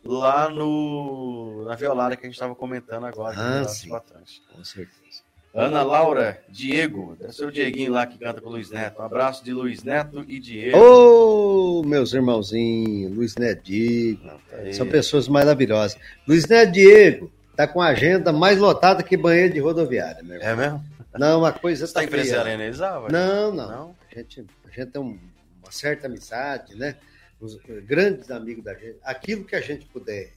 lá 0.06 0.50
no 0.50 1.66
na 1.66 1.76
Violada 1.76 2.16
que 2.16 2.26
a 2.26 2.30
gente 2.30 2.36
estava 2.36 2.56
comentando 2.56 3.06
agora. 3.06 3.36
Ah, 3.38 3.66
sim. 3.66 3.90
Com 3.90 4.64
certeza. 4.64 5.00
Ana 5.54 5.82
Laura, 5.82 6.42
Diego, 6.48 7.18
deve 7.20 7.34
ser 7.34 7.46
o 7.46 7.52
Dieguinho 7.52 7.92
lá 7.92 8.06
que 8.06 8.18
canta 8.20 8.40
com 8.40 8.48
o 8.50 8.52
Luiz 8.52 8.70
Neto. 8.70 9.02
Um 9.02 9.06
abraço 9.06 9.44
de 9.44 9.52
Luiz 9.52 9.84
Neto 9.84 10.24
e 10.28 10.40
Diego. 10.40 10.78
Ô, 10.78 11.84
meus 11.84 12.14
irmãozinhos, 12.14 13.12
Luiz 13.18 13.36
Neto 13.36 13.64
Diego, 13.64 14.22
aí. 14.54 14.74
são 14.74 14.88
pessoas 14.88 15.28
maravilhosas. 15.28 15.98
Luiz 16.28 16.48
Neto 16.48 16.72
Diego 16.72 17.32
tá 17.60 17.68
com 17.68 17.82
a 17.82 17.88
agenda 17.88 18.32
mais 18.32 18.58
lotada 18.58 19.04
que 19.04 19.18
banheiro 19.18 19.54
de 19.54 19.60
rodoviária, 19.60 20.24
meu 20.24 20.38
irmão. 20.38 20.50
É 20.50 20.56
mesmo? 20.56 20.86
Não, 21.14 21.40
uma 21.40 21.52
coisa 21.52 21.82
Você 21.86 21.90
está 21.90 22.00
tá 22.00 22.06
empresariando 22.06 22.64
eles, 22.64 22.80
ah, 22.80 23.00
vai? 23.00 23.12
Não, 23.12 23.52
não. 23.52 23.70
Não? 23.70 23.96
A 24.10 24.16
gente, 24.18 24.46
a 24.64 24.70
gente 24.70 24.92
tem 24.92 25.02
um- 25.02 25.20
uma 25.62 25.70
certa 25.70 26.08
amizade, 26.08 26.74
né? 26.76 26.96
Os 27.38 27.58
grandes 27.86 28.32
amigos 28.32 28.64
da 28.64 28.74
gente. 28.76 28.96
Aquilo 29.04 29.44
que 29.44 29.58
a 29.58 29.60
gente 29.60 29.86
puder 29.88 30.32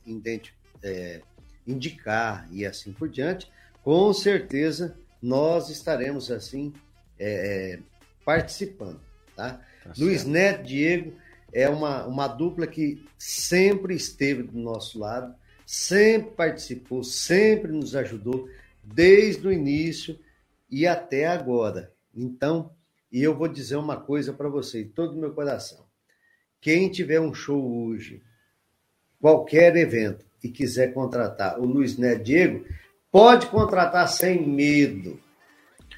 eh, 0.82 1.20
indicar 1.64 2.48
e 2.50 2.66
assim 2.66 2.92
por 2.92 3.08
diante, 3.08 3.48
com 3.84 4.12
certeza 4.12 4.96
nós 5.22 5.70
estaremos 5.70 6.28
assim 6.28 6.72
eh, 7.20 7.76
eh, 7.76 7.78
participando, 8.24 9.00
tá? 9.36 9.60
Tá 9.84 9.92
Luiz. 9.96 10.24
Neto 10.24 10.64
Diego 10.64 11.12
é 11.52 11.68
uma, 11.68 12.04
uma 12.04 12.26
dupla 12.26 12.66
que 12.66 13.06
sempre 13.16 13.94
esteve 13.94 14.42
do 14.42 14.58
nosso 14.58 14.98
lado, 14.98 15.32
sempre 15.72 16.32
participou, 16.32 17.02
sempre 17.02 17.72
nos 17.72 17.96
ajudou, 17.96 18.46
desde 18.84 19.48
o 19.48 19.50
início 19.50 20.18
e 20.70 20.86
até 20.86 21.26
agora. 21.26 21.90
Então, 22.14 22.70
e 23.10 23.22
eu 23.22 23.34
vou 23.34 23.48
dizer 23.48 23.76
uma 23.76 23.98
coisa 23.98 24.34
para 24.34 24.50
você, 24.50 24.84
todo 24.84 25.14
o 25.14 25.18
meu 25.18 25.32
coração. 25.32 25.86
Quem 26.60 26.90
tiver 26.90 27.22
um 27.22 27.32
show 27.32 27.86
hoje, 27.86 28.22
qualquer 29.18 29.74
evento, 29.74 30.26
e 30.44 30.50
quiser 30.50 30.92
contratar 30.92 31.58
o 31.58 31.64
Luiz 31.64 31.96
Neto 31.96 32.22
Diego, 32.22 32.66
pode 33.10 33.46
contratar 33.46 34.06
sem 34.08 34.46
medo. 34.46 35.18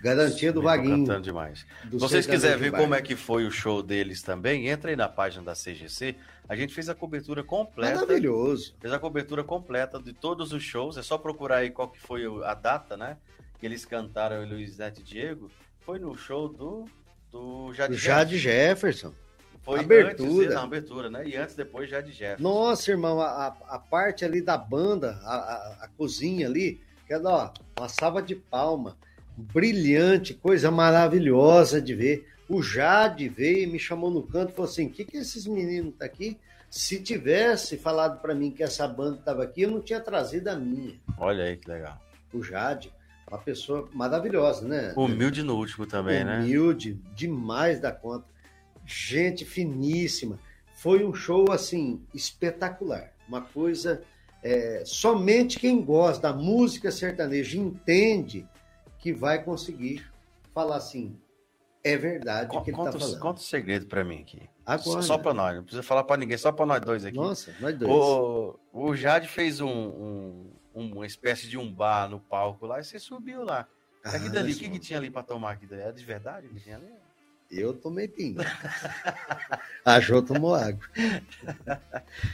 Garantia 0.04 0.52
do 0.52 0.60
Sim, 0.60 0.66
Vaguinho. 0.66 0.98
Cantando 0.98 1.22
demais. 1.22 1.64
Se 1.90 1.96
vocês 1.96 2.26
quiserem 2.26 2.58
ver 2.58 2.72
como 2.72 2.94
é 2.94 3.00
que 3.00 3.16
foi 3.16 3.46
o 3.46 3.50
show 3.50 3.82
deles 3.82 4.20
também, 4.22 4.68
entra 4.68 4.90
aí 4.90 4.96
na 4.96 5.08
página 5.08 5.42
da 5.42 5.54
CGC. 5.54 6.14
A 6.46 6.54
gente 6.54 6.74
fez 6.74 6.90
a 6.90 6.94
cobertura 6.94 7.42
completa. 7.42 7.94
Maravilhoso. 8.02 8.74
Fez 8.78 8.92
a 8.92 8.98
cobertura 8.98 9.42
completa 9.42 9.98
de 9.98 10.12
todos 10.12 10.52
os 10.52 10.62
shows. 10.62 10.98
É 10.98 11.02
só 11.02 11.16
procurar 11.16 11.56
aí 11.58 11.70
qual 11.70 11.88
que 11.88 11.98
foi 11.98 12.22
a 12.44 12.52
data, 12.52 12.98
né? 12.98 13.16
Que 13.58 13.64
eles 13.64 13.86
cantaram 13.86 14.42
o 14.42 14.46
Luiz 14.46 14.76
Neto 14.76 15.00
e 15.00 15.02
Diego. 15.02 15.50
Foi 15.80 15.98
no 15.98 16.14
show 16.18 16.48
do, 16.50 16.84
do 17.32 17.72
Jade 17.72 17.94
Jade 17.96 18.36
Jefferson. 18.36 19.08
Jefferson. 19.08 19.14
Foi 19.62 19.80
abertura. 19.80 20.44
Antes, 20.44 20.54
não, 20.54 20.62
abertura, 20.64 21.08
né? 21.08 21.26
E 21.26 21.34
antes, 21.34 21.54
depois, 21.54 21.88
Jade 21.88 22.12
Jefferson. 22.12 22.42
Nossa, 22.42 22.90
irmão, 22.90 23.22
a, 23.22 23.46
a- 23.46 23.78
parte 23.78 24.22
ali 24.22 24.42
da 24.42 24.58
banda, 24.58 25.18
a, 25.22 25.34
a- 25.34 25.76
a 25.84 25.88
cozinha 25.96 26.46
ali, 26.46 26.82
que 27.06 27.14
é 27.14 27.18
ó, 27.18 27.50
uma 27.78 27.88
salva 27.88 28.20
de 28.20 28.34
palma, 28.34 28.98
brilhante, 29.36 30.34
coisa 30.34 30.70
maravilhosa 30.70 31.80
de 31.80 31.94
ver. 31.94 32.28
O 32.48 32.62
Jade 32.62 33.28
veio 33.28 33.64
e 33.64 33.66
me 33.66 33.78
chamou 33.78 34.10
no 34.10 34.22
canto 34.22 34.50
e 34.50 34.54
falou 34.54 34.70
assim: 34.70 34.86
o 34.86 34.90
que, 34.90 35.04
que 35.04 35.16
esses 35.16 35.46
meninos 35.46 35.94
tá 35.98 36.04
aqui? 36.04 36.38
Se 36.70 37.00
tivesse 37.00 37.76
falado 37.76 38.20
para 38.20 38.34
mim 38.34 38.50
que 38.50 38.62
essa 38.62 38.86
banda 38.86 39.18
estava 39.18 39.44
aqui, 39.44 39.62
eu 39.62 39.70
não 39.70 39.80
tinha 39.80 40.00
trazido 40.00 40.48
a 40.48 40.56
minha. 40.56 40.94
Olha 41.18 41.44
aí 41.44 41.56
que 41.56 41.68
legal. 41.68 42.00
O 42.32 42.42
Jade, 42.42 42.92
uma 43.30 43.38
pessoa 43.38 43.88
maravilhosa, 43.92 44.66
né? 44.66 44.92
Humilde 44.96 45.42
no 45.42 45.56
último 45.56 45.86
também, 45.86 46.24
né? 46.24 46.40
humilde, 46.40 47.00
demais 47.14 47.80
da 47.80 47.92
conta. 47.92 48.26
Gente 48.84 49.44
finíssima. 49.44 50.38
Foi 50.74 51.04
um 51.04 51.14
show 51.14 51.50
assim 51.52 52.02
espetacular. 52.12 53.12
Uma 53.28 53.40
coisa 53.40 54.02
é, 54.42 54.82
somente 54.84 55.58
quem 55.58 55.80
gosta 55.82 56.28
da 56.28 56.32
música 56.34 56.90
sertaneja 56.90 57.56
entende 57.56 58.46
que 59.04 59.12
vai 59.12 59.44
conseguir 59.44 60.10
falar 60.54 60.76
assim. 60.76 61.14
É 61.84 61.94
verdade 61.94 62.46
o 62.46 62.48
Con- 62.48 62.62
que 62.62 62.70
ele 62.70 62.76
Conta, 62.78 62.88
está 62.88 63.00
falando. 63.00 63.20
conta 63.20 63.40
o 63.40 63.44
segredo 63.44 63.84
pra 63.84 64.02
mim 64.02 64.22
aqui. 64.22 64.48
Agora. 64.64 65.02
Só 65.02 65.18
pra 65.18 65.34
nós, 65.34 65.56
não 65.56 65.62
precisa 65.62 65.82
falar 65.82 66.04
pra 66.04 66.16
ninguém, 66.16 66.38
só 66.38 66.50
pra 66.50 66.64
nós 66.64 66.80
dois 66.80 67.04
aqui. 67.04 67.14
Nossa, 67.18 67.54
nós 67.60 67.76
dois. 67.78 67.92
O, 67.92 68.58
o 68.72 68.96
Jade 68.96 69.28
fez 69.28 69.60
um, 69.60 69.68
um, 69.68 70.50
uma 70.74 71.04
espécie 71.04 71.46
de 71.46 71.58
um 71.58 71.70
bar 71.70 72.08
no 72.08 72.18
palco 72.18 72.64
lá 72.64 72.80
e 72.80 72.84
você 72.84 72.98
subiu 72.98 73.44
lá. 73.44 73.68
Ah, 74.02 74.16
aqui 74.16 74.30
dali, 74.30 74.54
o 74.54 74.56
que, 74.56 74.70
que 74.70 74.78
tinha 74.78 74.98
ali 74.98 75.10
para 75.10 75.22
tomar 75.22 75.50
aqui 75.52 75.66
dali? 75.66 75.82
Era 75.82 75.92
de 75.92 76.02
verdade 76.02 76.48
que 76.48 76.58
tinha 76.58 76.76
ali? 76.76 76.90
Eu 77.50 77.72
tomei 77.72 78.08
pinga. 78.08 78.44
a 79.84 80.00
Jô 80.00 80.22
tomou 80.22 80.54
água. 80.54 80.80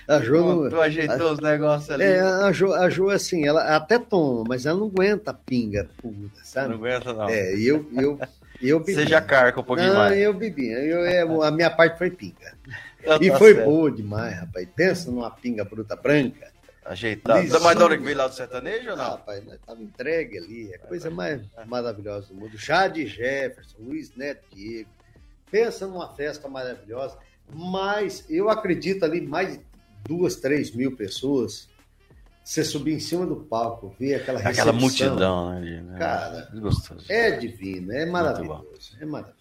A 0.09 0.20
Jô. 0.20 0.64
Tu, 0.64 0.70
tu 0.70 0.81
ajeitou 0.81 1.29
a, 1.29 1.33
os 1.33 1.40
negócios 1.40 1.90
ali. 1.90 2.05
É, 2.05 2.20
a 2.20 2.53
Jô, 2.53 2.73
a 2.73 2.88
Jô, 2.88 3.11
assim, 3.11 3.46
ela 3.46 3.77
até 3.77 3.99
toma, 3.99 4.44
mas 4.49 4.66
ela 4.66 4.79
não 4.79 4.87
aguenta 4.87 5.35
pinga 5.35 5.88
pura, 5.99 6.31
sabe? 6.42 6.68
Não 6.68 6.77
aguenta, 6.77 7.12
não. 7.12 7.29
É, 7.29 7.55
e 7.55 7.66
eu, 7.66 7.87
eu, 7.92 8.18
eu 8.62 8.81
bebi. 8.81 9.07
Já 9.07 9.20
carca 9.20 9.61
um 9.61 9.64
pouquinho 9.64 9.88
não, 9.88 9.96
mais. 9.96 10.16
eu 10.16 10.33
bebi. 10.33 10.68
Eu, 10.68 11.05
eu, 11.07 11.42
a 11.42 11.51
minha 11.51 11.70
parte 11.70 11.99
foi 11.99 12.11
pinga. 12.11 12.55
Então, 13.01 13.18
e 13.20 13.31
tá 13.31 13.38
foi 13.38 13.55
certo. 13.55 13.66
boa 13.66 13.90
demais, 13.90 14.38
rapaz. 14.38 14.68
Pensa 14.75 15.11
numa 15.11 15.31
pinga 15.31 15.64
bruta 15.64 15.96
branca. 15.96 16.51
Ajeitado. 16.85 17.40
Lisinho. 17.40 17.62
Mas 17.62 17.79
da 17.79 17.85
hora 17.85 17.96
que 17.96 18.03
veio 18.03 18.16
lá 18.16 18.27
do 18.27 18.35
sertanejo 18.35 18.90
ou 18.90 18.96
não? 18.96 19.05
Ah, 19.05 19.11
rapaz, 19.11 19.44
nós 19.44 19.59
tava 19.66 19.83
entregue 19.83 20.38
ali. 20.38 20.73
É 20.73 20.77
a 20.77 20.79
coisa 20.79 21.11
mais 21.11 21.42
maravilhosa 21.66 22.29
do 22.29 22.35
mundo. 22.35 22.57
Jade 22.57 23.07
Jefferson, 23.07 23.77
Luiz 23.79 24.14
Neto 24.16 24.44
Diego. 24.53 24.88
Pensa 25.51 25.87
numa 25.87 26.15
festa 26.15 26.49
maravilhosa. 26.49 27.19
Mas 27.53 28.25
eu 28.31 28.49
acredito 28.49 29.05
ali 29.05 29.21
mais 29.21 29.59
de 29.59 29.65
duas, 30.05 30.37
três 30.37 30.71
mil 30.71 30.97
pessoas. 30.97 31.69
Você 32.43 32.65
subir 32.65 32.95
em 32.95 33.01
cima 33.01 33.27
do 33.27 33.37
palco, 33.37 33.95
ver 33.99 34.15
aquela 34.15 34.39
recepção. 34.39 34.63
Aquela 34.63 34.81
multidão, 34.81 35.61
né? 35.61 35.99
Cara, 35.99 36.49
é, 37.09 37.29
é 37.29 37.31
divino, 37.33 37.93
é 37.93 38.07
maravilhoso. 38.07 38.97
É 39.01 39.05
maravilhoso. 39.05 39.41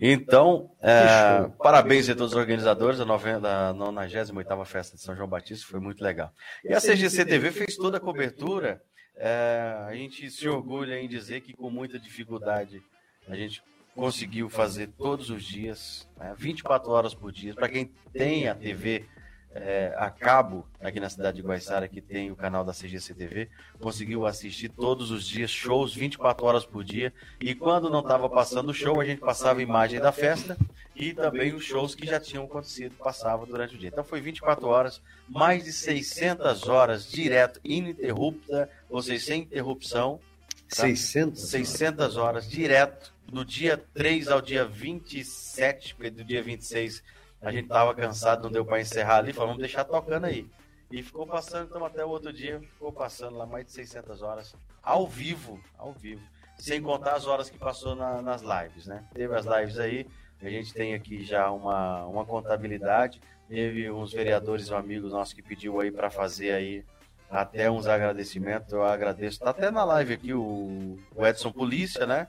Então, 0.00 0.70
é, 0.80 1.50
parabéns 1.58 2.08
a 2.08 2.14
todos 2.14 2.32
os 2.32 2.38
organizadores 2.38 2.98
da, 2.98 3.04
98ª 3.04 4.64
Festa 4.64 4.96
de 4.96 5.02
São 5.02 5.16
João 5.16 5.28
Batista, 5.28 5.66
foi 5.68 5.80
muito 5.80 6.02
legal. 6.02 6.32
E 6.64 6.72
a 6.72 6.80
CGC 6.80 7.24
TV 7.24 7.50
fez 7.50 7.76
toda 7.76 7.96
a 7.96 8.00
cobertura, 8.00 8.80
é, 9.16 9.74
a 9.88 9.94
gente 9.94 10.30
se 10.30 10.48
orgulha 10.48 11.00
em 11.00 11.08
dizer 11.08 11.40
que 11.40 11.52
com 11.52 11.68
muita 11.68 11.98
dificuldade 11.98 12.80
a 13.26 13.34
gente 13.34 13.60
conseguiu 13.98 14.48
fazer 14.48 14.90
todos 14.96 15.28
os 15.28 15.42
dias, 15.42 16.08
né, 16.16 16.32
24 16.38 16.88
horas 16.92 17.14
por 17.14 17.32
dia. 17.32 17.52
Para 17.52 17.68
quem 17.68 17.90
tem 18.12 18.46
a 18.46 18.54
TV 18.54 19.04
é, 19.52 19.92
a 19.96 20.08
cabo 20.08 20.64
aqui 20.80 21.00
na 21.00 21.10
cidade 21.10 21.38
de 21.38 21.42
Guaiçara, 21.42 21.88
que 21.88 22.00
tem 22.00 22.30
o 22.30 22.36
canal 22.36 22.64
da 22.64 22.72
CGC 22.72 23.12
TV, 23.12 23.48
conseguiu 23.80 24.24
assistir 24.24 24.68
todos 24.68 25.10
os 25.10 25.26
dias 25.26 25.50
shows 25.50 25.92
24 25.96 26.46
horas 26.46 26.64
por 26.64 26.84
dia. 26.84 27.12
E 27.40 27.56
quando 27.56 27.90
não 27.90 27.98
estava 27.98 28.28
passando 28.28 28.68
o 28.68 28.74
show, 28.74 29.00
a 29.00 29.04
gente 29.04 29.18
passava 29.20 29.58
a 29.58 29.62
imagem 29.64 29.98
da 29.98 30.12
festa 30.12 30.56
e 30.94 31.12
também 31.12 31.52
os 31.52 31.64
shows 31.64 31.96
que 31.96 32.06
já 32.06 32.20
tinham 32.20 32.44
acontecido, 32.44 32.94
passava 32.94 33.44
durante 33.46 33.74
o 33.74 33.78
dia. 33.78 33.88
Então 33.88 34.04
foi 34.04 34.20
24 34.20 34.64
horas, 34.68 35.02
mais 35.28 35.64
de 35.64 35.72
600 35.72 36.68
horas 36.68 37.10
direto, 37.10 37.58
ininterrupta, 37.64 38.70
ou 38.88 39.02
seja, 39.02 39.24
sem 39.24 39.42
interrupção. 39.42 40.20
Tá? 40.68 40.82
600? 40.82 41.48
600 41.48 42.16
horas 42.16 42.48
direto, 42.48 43.17
do 43.30 43.44
dia 43.44 43.76
3 43.94 44.28
ao 44.28 44.40
dia 44.40 44.64
27, 44.64 45.94
porque 45.94 46.10
do 46.10 46.24
dia 46.24 46.42
26 46.42 47.02
a 47.40 47.52
gente 47.52 47.68
tava 47.68 47.94
cansado, 47.94 48.44
não 48.44 48.50
deu 48.50 48.64
para 48.64 48.80
encerrar 48.80 49.18
ali, 49.18 49.32
falamos, 49.32 49.58
deixar 49.58 49.84
tocando 49.84 50.24
aí. 50.24 50.48
E 50.90 51.02
ficou 51.02 51.26
passando, 51.26 51.68
então 51.68 51.84
até 51.84 52.04
o 52.04 52.08
outro 52.08 52.32
dia, 52.32 52.58
ficou 52.60 52.90
passando 52.90 53.36
lá 53.36 53.46
mais 53.46 53.66
de 53.66 53.72
600 53.72 54.22
horas, 54.22 54.54
ao 54.82 55.06
vivo, 55.06 55.60
ao 55.76 55.92
vivo. 55.92 56.22
Sem 56.56 56.82
contar 56.82 57.14
as 57.14 57.26
horas 57.26 57.50
que 57.50 57.58
passou 57.58 57.94
na, 57.94 58.22
nas 58.22 58.42
lives, 58.42 58.86
né? 58.86 59.04
Teve 59.12 59.34
as 59.36 59.44
lives 59.44 59.78
aí, 59.78 60.06
a 60.40 60.48
gente 60.48 60.72
tem 60.72 60.94
aqui 60.94 61.22
já 61.22 61.50
uma, 61.50 62.06
uma 62.06 62.24
contabilidade, 62.24 63.20
teve 63.48 63.90
uns 63.90 64.12
vereadores, 64.12 64.70
um 64.70 64.76
amigos 64.76 65.12
nossos 65.12 65.34
que 65.34 65.42
pediu 65.42 65.80
aí 65.80 65.92
para 65.92 66.10
fazer 66.10 66.52
aí 66.52 66.84
até 67.30 67.70
uns 67.70 67.86
agradecimentos, 67.86 68.72
eu 68.72 68.82
agradeço. 68.82 69.40
Tá 69.40 69.50
até 69.50 69.70
na 69.70 69.84
live 69.84 70.14
aqui 70.14 70.32
o, 70.32 70.98
o 71.14 71.26
Edson 71.26 71.52
Polícia, 71.52 72.06
né? 72.06 72.26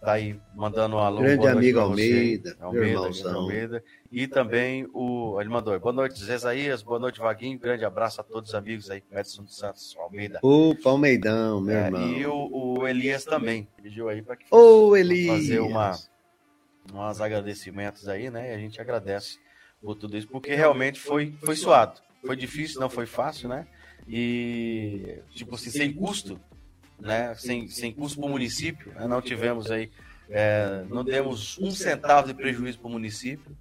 Tá 0.00 0.12
aí 0.12 0.38
mandando 0.54 0.96
um 0.96 0.98
alô. 0.98 1.20
Grande 1.20 1.48
amigo 1.48 1.80
Almeida, 1.80 2.56
Almeida, 2.60 3.32
Almeida. 3.32 3.84
E 4.12 4.28
também 4.28 4.86
o. 4.92 5.40
Ele 5.40 5.48
mandou. 5.48 5.78
Boa 5.80 5.92
noite, 5.92 6.22
Zezaías. 6.22 6.82
Boa 6.82 6.98
noite, 6.98 7.18
Vaguinho. 7.18 7.58
Grande 7.58 7.84
abraço 7.84 8.20
a 8.20 8.24
todos 8.24 8.50
os 8.50 8.54
amigos 8.54 8.90
aí, 8.90 9.02
Edson 9.10 9.42
dos 9.42 9.56
Santos 9.56 9.96
Almeida. 9.98 10.38
O 10.42 10.74
Palmeidão, 10.74 11.60
meu 11.60 11.76
é, 11.76 11.86
irmão. 11.86 12.12
E 12.12 12.26
o, 12.26 12.78
o, 12.78 12.86
Elias 12.86 13.24
também. 13.24 13.66
Pediu 13.82 14.08
aí 14.08 14.22
para 14.22 14.36
que 14.36 14.44
Ô, 14.54 14.94
Elias. 14.96 15.38
fazer 15.38 15.60
uma, 15.60 15.92
uns 16.92 17.20
agradecimentos 17.20 18.08
aí, 18.08 18.30
né? 18.30 18.52
E 18.52 18.54
a 18.54 18.58
gente 18.58 18.80
agradece 18.80 19.38
por 19.80 19.96
tudo 19.96 20.16
isso, 20.16 20.28
porque 20.28 20.54
realmente 20.54 21.00
foi, 21.00 21.34
foi 21.44 21.56
suado. 21.56 22.00
Foi 22.24 22.36
difícil, 22.36 22.80
não 22.80 22.90
foi 22.90 23.06
fácil, 23.06 23.48
né? 23.48 23.66
E, 24.06 25.18
tipo 25.30 25.54
assim, 25.54 25.70
sem 25.70 25.92
custo, 25.92 26.40
né? 26.98 27.34
Sem, 27.34 27.68
sem 27.68 27.92
custo 27.92 28.18
para 28.18 28.26
o 28.26 28.30
município, 28.30 28.92
né? 28.94 29.06
não 29.06 29.20
tivemos 29.20 29.70
aí, 29.70 29.90
é, 30.28 30.84
não 30.88 31.04
demos 31.04 31.58
um 31.58 31.70
centavo 31.70 32.28
de 32.28 32.34
prejuízo 32.34 32.78
para 32.78 32.88
o 32.88 32.92
município. 32.92 33.56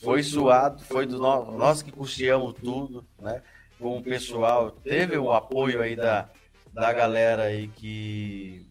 Foi 0.00 0.22
suado, 0.22 0.82
foi 0.84 1.06
do 1.06 1.18
nós, 1.18 1.48
nós 1.56 1.82
que 1.82 1.90
custeamos 1.90 2.54
tudo, 2.54 3.04
né? 3.18 3.42
Com 3.80 3.98
o 3.98 4.02
pessoal, 4.02 4.70
teve 4.70 5.16
o 5.18 5.32
apoio 5.32 5.82
aí 5.82 5.96
da, 5.96 6.28
da 6.72 6.92
galera 6.92 7.44
aí 7.44 7.68
que, 7.68 8.64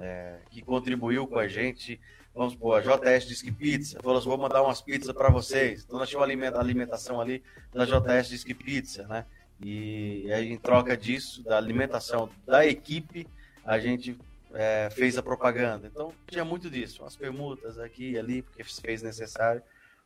é, 0.00 0.36
que 0.50 0.62
contribuiu 0.62 1.26
com 1.26 1.38
a 1.38 1.48
gente. 1.48 2.00
Vamos 2.32 2.54
pôr, 2.54 2.76
a 2.76 2.80
JS 2.80 3.26
Disque 3.26 3.50
Pizza, 3.50 3.98
falou 4.00 4.18
assim, 4.18 4.28
vou 4.28 4.38
mandar 4.38 4.62
umas 4.62 4.80
pizzas 4.80 5.12
para 5.12 5.28
vocês. 5.28 5.82
Então 5.82 5.98
nós 5.98 6.08
tínhamos 6.08 6.30
alimentação 6.54 7.20
ali 7.20 7.42
da 7.72 7.84
JS 7.84 8.28
Disque 8.28 8.54
Pizza, 8.54 9.06
né? 9.08 9.26
E 9.60 10.30
aí, 10.32 10.52
em 10.52 10.56
troca 10.56 10.96
disso, 10.96 11.42
da 11.42 11.56
alimentação 11.56 12.30
da 12.46 12.64
equipe, 12.64 13.26
a 13.64 13.78
gente 13.78 14.16
é, 14.54 14.88
fez 14.90 15.18
a 15.18 15.22
propaganda. 15.22 15.86
Então, 15.86 16.12
tinha 16.26 16.44
muito 16.44 16.70
disso, 16.70 17.02
umas 17.02 17.16
permutas 17.16 17.78
aqui 17.78 18.12
e 18.12 18.18
ali, 18.18 18.42
porque 18.42 18.62
fez 18.64 19.02
necessário, 19.02 19.62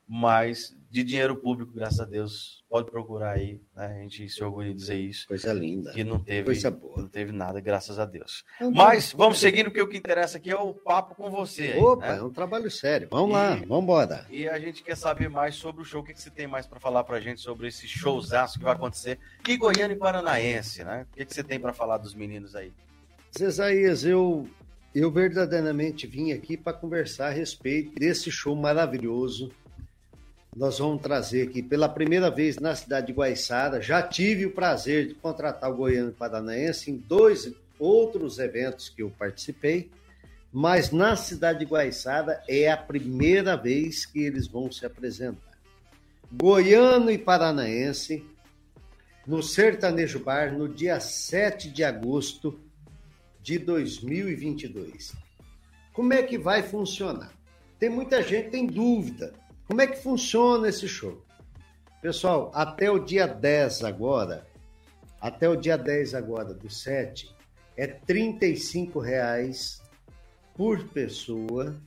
mas 0.08 0.76
de 0.92 1.02
dinheiro 1.02 1.34
público, 1.34 1.72
graças 1.72 2.00
a 2.00 2.04
Deus, 2.04 2.62
pode 2.68 2.90
procurar 2.90 3.32
aí, 3.32 3.62
né? 3.74 3.86
A 3.86 4.02
gente 4.02 4.28
se 4.28 4.44
orgulha 4.44 4.68
de 4.68 4.74
dizer 4.74 4.98
isso. 4.98 5.26
Coisa 5.26 5.50
linda. 5.50 5.90
Que 5.90 6.04
não 6.04 6.18
teve, 6.18 6.44
Coisa 6.44 6.70
boa. 6.70 6.98
não 6.98 7.08
teve 7.08 7.32
nada, 7.32 7.58
graças 7.60 7.98
a 7.98 8.04
Deus. 8.04 8.44
É 8.60 8.68
mas 8.68 9.10
vamos 9.12 9.38
seguindo, 9.40 9.66
porque 9.66 9.80
o 9.80 9.88
que 9.88 9.96
interessa 9.96 10.36
aqui 10.36 10.50
é 10.50 10.56
o 10.56 10.74
papo 10.74 11.14
com 11.14 11.30
você. 11.30 11.72
Aí, 11.72 11.78
Opa, 11.78 12.12
né? 12.12 12.18
é 12.18 12.22
um 12.22 12.30
trabalho 12.30 12.70
sério. 12.70 13.08
Vamos 13.10 13.30
e, 13.30 13.32
lá, 13.32 13.54
vamos 13.66 13.84
embora. 13.84 14.26
E 14.28 14.46
a 14.46 14.58
gente 14.58 14.82
quer 14.82 14.94
saber 14.94 15.30
mais 15.30 15.54
sobre 15.54 15.80
o 15.80 15.84
show. 15.84 16.02
O 16.02 16.04
que, 16.04 16.12
que 16.12 16.20
você 16.20 16.30
tem 16.30 16.46
mais 16.46 16.66
para 16.66 16.78
falar 16.78 17.04
para 17.04 17.16
a 17.16 17.20
gente 17.20 17.40
sobre 17.40 17.68
esse 17.68 17.88
showzaço 17.88 18.58
que 18.58 18.64
vai 18.64 18.74
acontecer 18.74 19.18
em 19.48 19.56
Goiânia 19.56 19.94
e 19.94 19.98
Paranaense, 19.98 20.84
né? 20.84 21.06
O 21.10 21.16
que, 21.16 21.24
que 21.24 21.32
você 21.32 21.42
tem 21.42 21.58
para 21.58 21.72
falar 21.72 21.96
dos 21.96 22.14
meninos 22.14 22.54
aí? 22.54 22.70
Cesaías, 23.30 24.04
eu, 24.04 24.46
eu 24.94 25.10
verdadeiramente 25.10 26.06
vim 26.06 26.32
aqui 26.32 26.54
para 26.54 26.74
conversar 26.74 27.28
a 27.28 27.30
respeito 27.30 27.94
desse 27.94 28.30
show 28.30 28.54
maravilhoso 28.54 29.50
nós 30.54 30.78
vamos 30.78 31.00
trazer 31.00 31.48
aqui 31.48 31.62
pela 31.62 31.88
primeira 31.88 32.30
vez 32.30 32.58
na 32.58 32.76
cidade 32.76 33.06
de 33.06 33.12
Guaiçara. 33.14 33.80
Já 33.80 34.02
tive 34.02 34.44
o 34.44 34.52
prazer 34.52 35.08
de 35.08 35.14
contratar 35.14 35.70
o 35.70 35.76
Goiano 35.76 36.12
Paranaense 36.12 36.90
em 36.90 36.96
dois 36.96 37.50
outros 37.78 38.38
eventos 38.38 38.90
que 38.90 39.02
eu 39.02 39.10
participei, 39.10 39.90
mas 40.52 40.90
na 40.90 41.16
cidade 41.16 41.60
de 41.60 41.64
Guaiçara 41.64 42.42
é 42.46 42.70
a 42.70 42.76
primeira 42.76 43.56
vez 43.56 44.04
que 44.04 44.20
eles 44.20 44.46
vão 44.46 44.70
se 44.70 44.84
apresentar. 44.84 45.58
Goiano 46.30 47.10
e 47.10 47.16
Paranaense 47.16 48.24
no 49.26 49.42
Sertanejo 49.42 50.20
Bar 50.20 50.52
no 50.52 50.68
dia 50.68 51.00
7 51.00 51.70
de 51.70 51.82
agosto 51.82 52.60
de 53.42 53.58
2022. 53.58 55.14
Como 55.94 56.12
é 56.12 56.22
que 56.22 56.36
vai 56.36 56.62
funcionar? 56.62 57.32
Tem 57.78 57.88
muita 57.88 58.22
gente 58.22 58.44
que 58.44 58.50
tem 58.50 58.66
dúvida 58.66 59.32
como 59.72 59.80
é 59.80 59.86
que 59.86 60.02
funciona 60.02 60.68
esse 60.68 60.86
show? 60.86 61.24
Pessoal, 62.02 62.50
até 62.54 62.90
o 62.90 62.98
dia 62.98 63.26
10 63.26 63.84
agora, 63.84 64.46
até 65.18 65.48
o 65.48 65.56
dia 65.56 65.78
10 65.78 66.14
agora 66.14 66.52
do 66.52 66.68
7, 66.68 67.34
é 67.74 67.86
R$ 67.86 68.38
reais 69.02 69.80
por 70.54 70.86
pessoa 70.88 71.80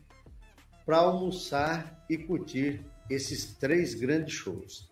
para 0.84 0.98
almoçar 0.98 2.04
e 2.10 2.18
curtir 2.18 2.84
esses 3.08 3.54
três 3.54 3.94
grandes 3.94 4.34
shows. 4.34 4.90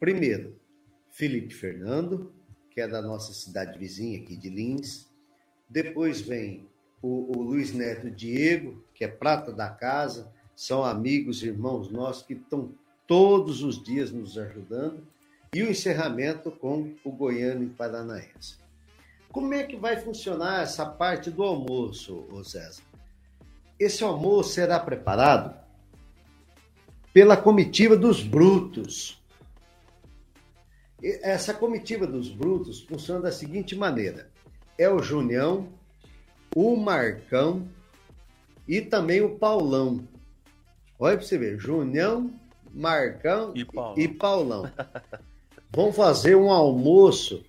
Primeiro, 0.00 0.60
Felipe 1.12 1.54
Fernando, 1.54 2.34
que 2.72 2.80
é 2.80 2.88
da 2.88 3.00
nossa 3.00 3.32
cidade 3.32 3.78
vizinha 3.78 4.18
aqui 4.18 4.36
de 4.36 4.50
Lins. 4.50 5.08
Depois 5.70 6.22
vem 6.22 6.68
o, 7.00 7.38
o 7.38 7.40
Luiz 7.40 7.72
Neto 7.72 8.10
Diego, 8.10 8.84
que 8.92 9.04
é 9.04 9.08
prata 9.08 9.52
da 9.52 9.70
casa 9.70 10.34
são 10.56 10.82
amigos, 10.82 11.42
irmãos 11.42 11.90
nossos 11.90 12.22
que 12.22 12.32
estão 12.32 12.72
todos 13.06 13.62
os 13.62 13.80
dias 13.80 14.10
nos 14.10 14.36
ajudando, 14.38 15.06
e 15.54 15.62
o 15.62 15.70
encerramento 15.70 16.50
com 16.50 16.94
o 17.04 17.12
Goiano 17.12 17.62
e 17.62 17.68
Paranaense. 17.68 18.56
Como 19.30 19.54
é 19.54 19.62
que 19.62 19.76
vai 19.76 19.98
funcionar 19.98 20.62
essa 20.62 20.84
parte 20.84 21.30
do 21.30 21.42
almoço, 21.42 22.26
César? 22.42 22.82
Esse 23.78 24.02
almoço 24.02 24.54
será 24.54 24.80
preparado 24.80 25.54
pela 27.12 27.36
comitiva 27.36 27.96
dos 27.96 28.22
brutos. 28.22 29.22
Essa 31.02 31.52
comitiva 31.52 32.06
dos 32.06 32.30
brutos 32.30 32.80
funciona 32.82 33.20
da 33.20 33.32
seguinte 33.32 33.76
maneira: 33.76 34.30
é 34.78 34.88
o 34.88 35.02
Junião, 35.02 35.68
o 36.54 36.76
Marcão 36.76 37.68
e 38.66 38.80
também 38.80 39.20
o 39.20 39.36
Paulão. 39.36 40.06
Olha 40.98 41.16
para 41.16 41.26
você 41.26 41.36
ver, 41.36 41.58
Junião, 41.58 42.32
Marcão 42.72 43.52
e 43.54 43.64
Paulão. 43.64 43.94
E 43.98 44.08
Paulão. 44.08 44.72
Vão 45.70 45.92
fazer 45.92 46.36
um 46.36 46.50
almoço, 46.50 47.44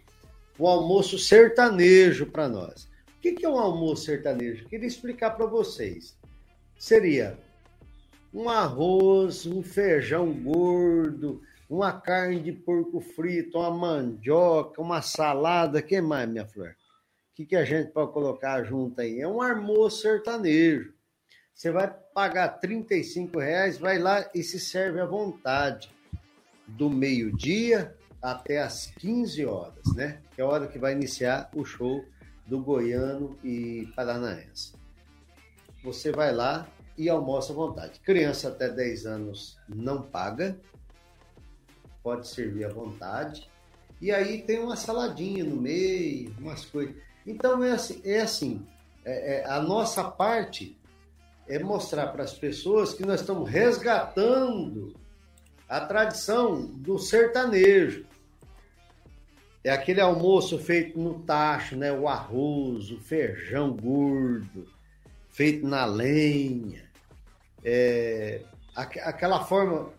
um 0.60 0.68
almoço 0.68 1.18
sertanejo 1.18 2.26
para 2.26 2.50
nós. 2.50 2.90
O 3.18 3.22
que 3.22 3.46
é 3.46 3.50
um 3.50 3.58
almoço 3.58 4.04
sertanejo? 4.04 4.68
Queria 4.68 4.88
explicar 4.88 5.32
para 5.32 5.46
vocês. 5.46 6.18
Seria 6.78 7.38
um 8.34 8.50
arroz, 8.50 9.46
um 9.46 9.64
feijão 9.64 10.32
gordo, 10.32 11.42
uma 11.70 11.94
carne 11.94 12.40
de 12.40 12.52
porco 12.52 13.00
frito, 13.00 13.58
uma 13.58 13.72
mandioca, 13.72 14.82
uma 14.82 15.02
salada, 15.02 15.82
que 15.82 16.00
mais, 16.02 16.30
minha 16.30 16.46
flor? 16.46 16.70
O 17.32 17.36
que, 17.36 17.46
que 17.46 17.56
a 17.56 17.64
gente 17.66 17.92
pode 17.92 18.12
colocar 18.12 18.64
junto 18.64 19.00
aí? 19.00 19.20
É 19.20 19.28
um 19.28 19.42
almoço 19.42 20.02
sertanejo. 20.02 20.94
Você 21.54 21.72
vai 21.72 21.92
pagar 22.18 22.48
35 22.60 23.38
reais, 23.38 23.78
vai 23.78 24.00
lá 24.00 24.28
e 24.34 24.42
se 24.42 24.60
serve 24.60 25.00
à 25.00 25.06
vontade. 25.06 25.92
Do 26.68 26.90
meio-dia 26.90 27.96
até 28.20 28.58
as 28.58 28.88
15 28.98 29.46
horas, 29.46 29.94
né? 29.96 30.20
Que 30.34 30.42
é 30.42 30.44
a 30.44 30.48
hora 30.48 30.68
que 30.68 30.80
vai 30.80 30.94
iniciar 30.94 31.48
o 31.54 31.64
show 31.64 32.04
do 32.48 32.60
Goiano 32.60 33.38
e 33.44 33.88
Paranaense. 33.96 34.74
Você 35.84 36.12
vai 36.12 36.34
lá 36.34 36.68
e 36.98 37.08
almoça 37.08 37.54
à 37.54 37.56
vontade. 37.56 38.00
Criança 38.00 38.48
até 38.48 38.68
10 38.68 39.06
anos 39.06 39.60
não 39.70 40.02
paga, 40.02 40.60
pode 42.02 42.28
servir 42.28 42.66
à 42.66 42.70
vontade. 42.70 43.48
E 44.02 44.12
aí 44.12 44.42
tem 44.42 44.58
uma 44.58 44.76
saladinha 44.76 45.44
no 45.44 45.56
meio, 45.56 46.36
umas 46.40 46.66
coisas. 46.66 46.96
Então 47.28 47.64
é 47.64 47.74
assim, 47.74 48.02
é 48.04 48.22
assim 48.22 48.66
é, 49.06 49.36
é, 49.36 49.46
a 49.46 49.62
nossa 49.62 50.04
parte 50.10 50.76
é 51.48 51.60
mostrar 51.60 52.08
para 52.08 52.24
as 52.24 52.34
pessoas 52.34 52.94
que 52.94 53.06
nós 53.06 53.22
estamos 53.22 53.50
resgatando 53.50 54.94
a 55.68 55.82
tradição 55.82 56.66
do 56.66 56.98
sertanejo. 56.98 58.06
É 59.64 59.72
aquele 59.72 60.00
almoço 60.00 60.58
feito 60.60 61.00
no 61.00 61.20
tacho, 61.20 61.76
né? 61.76 61.92
O 61.92 62.08
arroz, 62.08 62.92
o 62.92 63.00
feijão 63.00 63.76
gordo, 63.76 64.68
feito 65.30 65.68
na 65.68 65.86
lenha. 65.86 66.86
É, 67.64 68.42
aquela 68.76 69.44
forma 69.44 69.92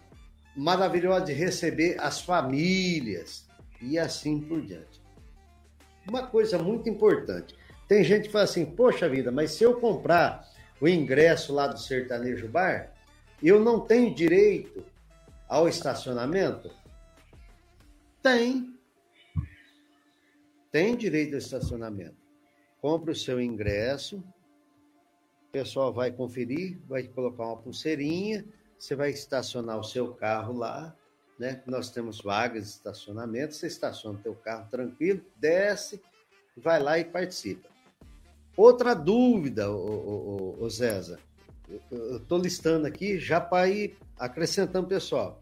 maravilhosa 0.57 1.27
de 1.27 1.33
receber 1.33 1.97
as 2.01 2.21
famílias 2.21 3.47
e 3.81 3.99
assim 3.99 4.41
por 4.41 4.63
diante. 4.63 5.03
Uma 6.09 6.27
coisa 6.27 6.59
muito 6.59 6.89
importante. 6.89 7.55
Tem 7.87 8.03
gente 8.03 8.27
que 8.27 8.33
fala 8.33 8.45
assim, 8.45 8.65
poxa 8.65 9.09
vida, 9.09 9.31
mas 9.31 9.53
se 9.53 9.65
eu 9.65 9.79
comprar 9.79 10.49
o 10.81 10.89
ingresso 10.89 11.53
lá 11.53 11.67
do 11.67 11.79
Sertanejo 11.79 12.49
Bar, 12.49 12.93
eu 13.43 13.61
não 13.61 13.81
tenho 13.81 14.15
direito 14.15 14.85
ao 15.49 15.69
estacionamento? 15.69 16.71
Tem. 18.23 18.77
Tem 20.71 20.97
direito 20.97 21.35
ao 21.35 21.39
estacionamento. 21.39 22.17
Compre 22.81 23.13
o 23.13 23.17
seu 23.17 23.41
ingresso, 23.41 24.23
o 25.49 25.51
pessoal 25.51 25.93
vai 25.93 26.13
conferir, 26.13 26.79
vai 26.87 27.05
colocar 27.05 27.47
uma 27.47 27.57
pulseirinha, 27.57 28.45
você 28.79 28.95
vai 28.95 29.11
estacionar 29.11 29.79
o 29.79 29.85
seu 29.85 30.15
carro 30.15 30.53
lá, 30.53 30.95
né? 31.39 31.63
Nós 31.67 31.91
temos 31.91 32.21
vagas 32.21 32.65
de 32.65 32.71
estacionamento, 32.71 33.55
você 33.55 33.67
estaciona 33.67 34.19
o 34.19 34.23
teu 34.23 34.35
carro 34.35 34.69
tranquilo, 34.71 35.25
desce, 35.37 36.03
vai 36.57 36.81
lá 36.81 36.99
e 36.99 37.05
participa. 37.05 37.69
Outra 38.59 38.93
dúvida, 38.93 39.71
o, 39.71 40.59
o, 40.59 40.69
eu 41.93 42.17
estou 42.17 42.39
listando 42.41 42.89
aqui 42.89 43.17
já 43.17 43.41
para 43.41 43.69
ir 43.69 43.97
acrescentando 44.19 44.89
pessoal. 44.89 45.41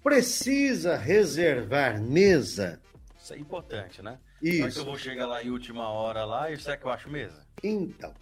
Precisa 0.00 0.96
reservar 0.96 2.00
mesa? 2.00 2.80
Isso 3.20 3.34
é 3.34 3.38
importante, 3.38 4.00
né? 4.00 4.20
Isso. 4.40 4.60
Mas 4.62 4.76
eu 4.76 4.84
vou 4.84 4.96
chegar 4.96 5.26
lá 5.26 5.42
em 5.42 5.50
última 5.50 5.88
hora 5.88 6.24
lá 6.24 6.48
e 6.48 6.56
será 6.56 6.76
que 6.76 6.86
eu 6.86 6.90
acho 6.90 7.10
mesa? 7.10 7.44
Então, 7.64 8.14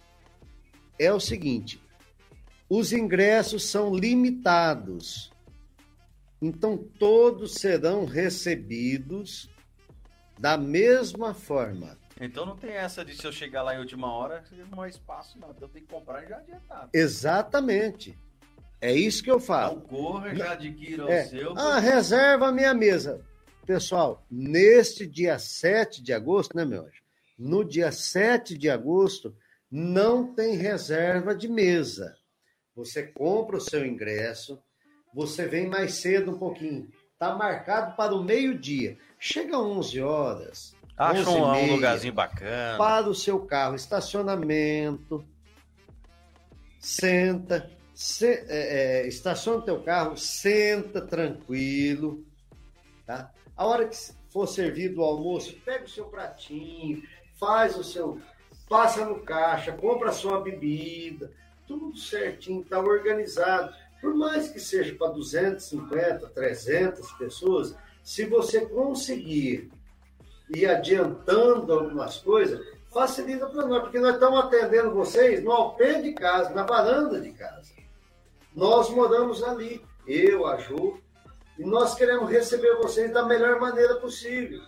é 0.97 1.13
o 1.13 1.19
seguinte, 1.19 1.79
os 2.67 2.91
ingressos 2.91 3.69
são 3.69 3.93
limitados. 3.93 5.31
Então, 6.41 6.75
todos 6.97 7.53
serão 7.53 8.05
recebidos 8.05 9.47
da 10.39 10.57
mesma 10.57 11.35
forma. 11.35 11.95
Então 12.19 12.45
não 12.45 12.55
tem 12.55 12.71
essa 12.71 13.03
de 13.03 13.15
se 13.15 13.25
eu 13.25 13.31
chegar 13.31 13.61
lá 13.61 13.75
em 13.75 13.79
última 13.79 14.11
hora, 14.11 14.43
não 14.71 14.81
há 14.81 14.87
espaço, 14.87 15.37
não. 15.37 15.51
Então 15.51 15.67
tem 15.67 15.81
que 15.81 15.93
comprar 15.93 16.25
já 16.25 16.37
adiantado. 16.37 16.89
Exatamente. 16.93 18.17
É 18.79 18.93
isso 18.93 19.23
que 19.23 19.31
eu 19.31 19.39
falo. 19.39 19.77
Então 19.77 19.87
corra, 19.87 20.35
já 20.35 20.51
adquira 20.53 21.11
é. 21.11 21.25
o 21.25 21.29
seu. 21.29 21.57
Ah, 21.57 21.79
reserva 21.79 22.47
a 22.47 22.51
minha 22.51 22.73
mesa. 22.73 23.25
Pessoal, 23.65 24.23
neste 24.29 25.07
dia 25.07 25.39
7 25.39 26.01
de 26.01 26.13
agosto, 26.13 26.55
né, 26.55 26.63
meu 26.63 26.83
anjo? 26.83 27.01
No 27.37 27.65
dia 27.65 27.91
7 27.91 28.57
de 28.57 28.69
agosto, 28.69 29.35
não 29.69 30.33
tem 30.33 30.55
reserva 30.55 31.35
de 31.35 31.47
mesa. 31.47 32.15
Você 32.75 33.03
compra 33.03 33.57
o 33.57 33.61
seu 33.61 33.85
ingresso, 33.85 34.61
você 35.13 35.47
vem 35.47 35.67
mais 35.67 35.95
cedo 35.95 36.31
um 36.31 36.37
pouquinho. 36.37 36.89
Está 37.13 37.33
marcado 37.35 37.95
para 37.95 38.13
o 38.13 38.23
meio-dia. 38.23 38.97
Chega 39.17 39.55
às 39.55 39.63
11 39.63 40.01
horas. 40.01 40.74
Acha 40.97 41.29
um, 41.29 41.43
um 41.43 41.71
lugarzinho 41.73 42.13
bacana. 42.13 42.77
Para 42.77 43.09
o 43.09 43.15
seu 43.15 43.39
carro, 43.39 43.75
estacionamento. 43.75 45.25
Senta. 46.79 47.69
Se, 47.93 48.27
é, 48.27 49.03
é, 49.03 49.07
estaciona 49.07 49.59
o 49.59 49.61
teu 49.61 49.81
carro, 49.81 50.17
senta 50.17 51.01
tranquilo. 51.01 52.25
Tá? 53.05 53.31
A 53.55 53.65
hora 53.65 53.87
que 53.87 53.95
for 54.29 54.47
servido 54.47 55.01
o 55.01 55.03
almoço, 55.03 55.55
pega 55.63 55.85
o 55.85 55.89
seu 55.89 56.05
pratinho, 56.05 57.03
faz 57.39 57.77
o 57.77 57.83
seu. 57.83 58.19
Passa 58.67 59.05
no 59.05 59.21
caixa, 59.21 59.71
compra 59.71 60.09
a 60.09 60.13
sua 60.13 60.41
bebida 60.41 61.31
tudo 61.67 61.97
certinho, 61.97 62.61
está 62.61 62.79
organizado. 62.79 63.73
Por 64.01 64.13
mais 64.15 64.49
que 64.49 64.59
seja 64.59 64.93
para 64.95 65.11
250, 65.11 66.27
300 66.29 67.11
pessoas, 67.13 67.75
se 68.03 68.25
você 68.25 68.65
conseguir 68.65 69.71
ir 70.49 70.67
adiantando 70.67 71.73
algumas 71.73 72.17
coisas, 72.17 72.59
facilita 72.93 73.47
para 73.47 73.65
nós, 73.65 73.83
porque 73.83 73.99
nós 73.99 74.13
estamos 74.13 74.39
atendendo 74.39 74.91
vocês 74.91 75.43
no 75.43 75.51
alpé 75.51 76.01
de 76.01 76.13
casa, 76.13 76.51
na 76.51 76.63
varanda 76.63 77.19
de 77.19 77.31
casa. 77.31 77.73
Nós 78.55 78.89
moramos 78.89 79.43
ali, 79.43 79.83
eu, 80.07 80.47
a 80.47 80.57
Ju, 80.57 80.99
e 81.57 81.65
nós 81.65 81.95
queremos 81.95 82.29
receber 82.29 82.75
vocês 82.77 83.11
da 83.11 83.25
melhor 83.25 83.59
maneira 83.59 83.95
possível. 83.95 84.61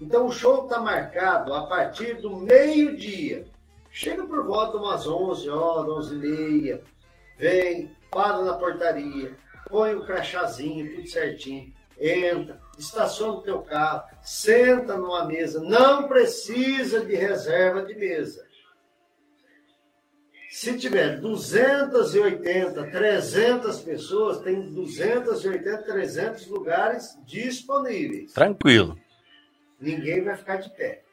Então 0.00 0.26
o 0.26 0.32
show 0.32 0.64
está 0.64 0.80
marcado 0.80 1.52
a 1.52 1.66
partir 1.66 2.20
do 2.20 2.36
meio-dia. 2.36 3.46
Chega 3.90 4.24
por 4.24 4.46
volta 4.46 4.76
umas 4.76 5.06
11 5.06 5.50
horas, 5.50 6.06
11 6.06 6.14
e 6.14 6.18
meia, 6.18 6.82
vem, 7.36 7.96
para 8.10 8.42
na 8.42 8.54
portaria, 8.54 9.36
põe 9.68 9.94
o 9.94 10.04
crachazinho, 10.04 10.94
tudo 10.94 11.08
certinho, 11.08 11.72
entra, 11.98 12.60
estaciona 12.80 13.34
o 13.34 13.42
teu 13.42 13.62
carro, 13.62 14.04
senta 14.22 14.96
numa 14.96 15.24
mesa, 15.24 15.60
não 15.60 16.08
precisa 16.08 17.04
de 17.04 17.14
reserva 17.14 17.82
de 17.82 17.94
mesa. 17.94 18.44
Se 20.50 20.76
tiver 20.76 21.20
280, 21.20 22.90
300 22.90 23.80
pessoas, 23.82 24.40
tem 24.40 24.72
280, 24.72 25.82
300 25.84 26.46
lugares 26.48 27.16
disponíveis. 27.24 28.32
Tranquilo. 28.32 28.98
Ninguém 29.80 30.24
vai 30.24 30.36
ficar 30.36 30.56
de 30.56 30.68
pé. 30.70 31.04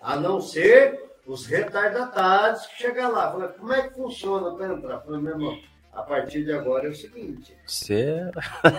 A 0.00 0.16
não 0.16 0.40
ser 0.40 0.98
os 1.26 1.44
retardatários 1.44 2.66
que 2.66 2.78
chegam 2.78 3.12
lá. 3.12 3.32
Como 3.58 3.72
é 3.72 3.86
que 3.86 3.94
funciona 3.94 4.54
para 4.56 4.72
entrar? 4.72 5.00
Falei, 5.00 5.20
meu 5.20 5.32
irmão, 5.32 5.58
a 5.96 6.02
partir 6.02 6.44
de 6.44 6.52
agora 6.52 6.86
é 6.86 6.90
o 6.90 6.94
seguinte. 6.94 7.56
Você... 7.66 8.30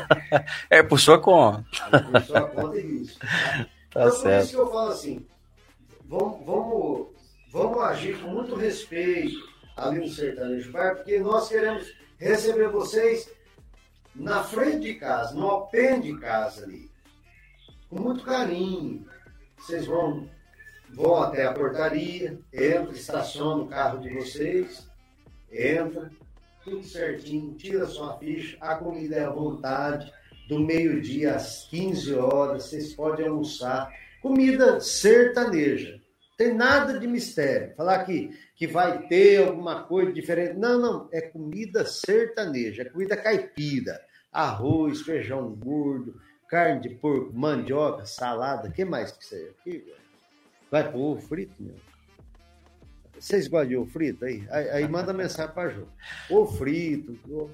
é 0.70 0.84
por 0.84 1.00
sua 1.00 1.20
conta. 1.20 1.66
É 1.92 2.00
por 2.00 2.22
sua 2.22 2.42
conta 2.48 2.80
e 2.80 3.02
isso. 3.02 3.20
Tá 3.90 4.02
então, 4.02 4.12
certo. 4.18 4.36
por 4.36 4.44
isso 4.44 4.52
que 4.52 4.62
eu 4.62 4.72
falo 4.72 4.92
assim, 4.92 5.28
vamos, 6.06 6.46
vamos, 6.46 7.08
vamos 7.50 7.84
agir 7.86 8.22
com 8.22 8.28
muito 8.28 8.54
respeito 8.54 9.40
ali 9.76 10.00
no 10.00 10.10
Sertanejo 10.10 10.72
Bar, 10.72 10.98
porque 10.98 11.18
nós 11.20 11.48
queremos 11.48 11.92
receber 12.20 12.68
vocês 12.68 13.32
na 14.14 14.44
frente 14.44 14.82
de 14.82 14.96
casa, 14.96 15.34
no 15.34 15.50
alpém 15.50 16.02
de 16.02 16.16
casa 16.20 16.66
ali. 16.66 16.92
Com 17.90 18.00
muito 18.02 18.24
carinho. 18.24 19.08
Vocês 19.58 19.88
vão 19.88 20.30
vão 20.94 21.24
até 21.24 21.46
a 21.46 21.54
portaria, 21.54 22.38
entra, 22.54 22.92
estaciona 22.92 23.64
o 23.64 23.68
carro 23.68 24.00
de 24.00 24.14
vocês, 24.14 24.88
entra, 25.52 26.12
tudo 26.68 26.84
certinho, 26.84 27.54
tira 27.54 27.86
sua 27.86 28.18
ficha, 28.20 28.58
a 28.60 28.76
comida 28.76 29.16
é 29.16 29.24
à 29.24 29.30
vontade, 29.30 30.12
do 30.50 30.60
meio-dia 30.60 31.36
às 31.36 31.66
15 31.70 32.14
horas, 32.16 32.64
vocês 32.64 32.94
podem 32.94 33.28
almoçar. 33.28 33.90
Comida 34.22 34.80
sertaneja. 34.82 36.00
Tem 36.38 36.54
nada 36.54 37.00
de 37.00 37.08
mistério. 37.08 37.74
Falar 37.76 38.04
que, 38.06 38.38
que 38.56 38.68
vai 38.68 39.08
ter 39.08 39.48
alguma 39.48 39.84
coisa 39.84 40.12
diferente. 40.12 40.58
Não, 40.58 40.80
não. 40.80 41.10
É 41.12 41.22
comida 41.22 41.86
sertaneja, 41.86 42.84
é 42.84 42.86
comida 42.86 43.18
caipira. 43.18 44.00
Arroz, 44.32 45.02
feijão 45.02 45.50
gordo, 45.54 46.20
carne 46.50 46.82
de 46.82 46.90
porco, 46.96 47.34
mandioca, 47.34 48.06
salada. 48.06 48.70
Que 48.70 48.86
mais 48.86 49.12
que 49.12 49.36
aqui? 49.60 49.94
Vai 50.70 50.92
pôr 50.92 51.00
ovo 51.00 51.22
frito, 51.22 51.56
meu? 51.60 51.76
Vocês 53.20 53.48
gostam 53.48 53.70
de 53.70 53.78
ovo 53.78 53.90
frito 53.90 54.26
aí? 54.26 54.48
Aí, 54.50 54.70
aí 54.70 54.88
manda 54.88 55.14
mensagem 55.14 55.54
para 55.54 55.70
Jô. 55.70 55.86
Ovo 56.30 56.58
frito. 56.58 57.18
Ovo... 57.30 57.52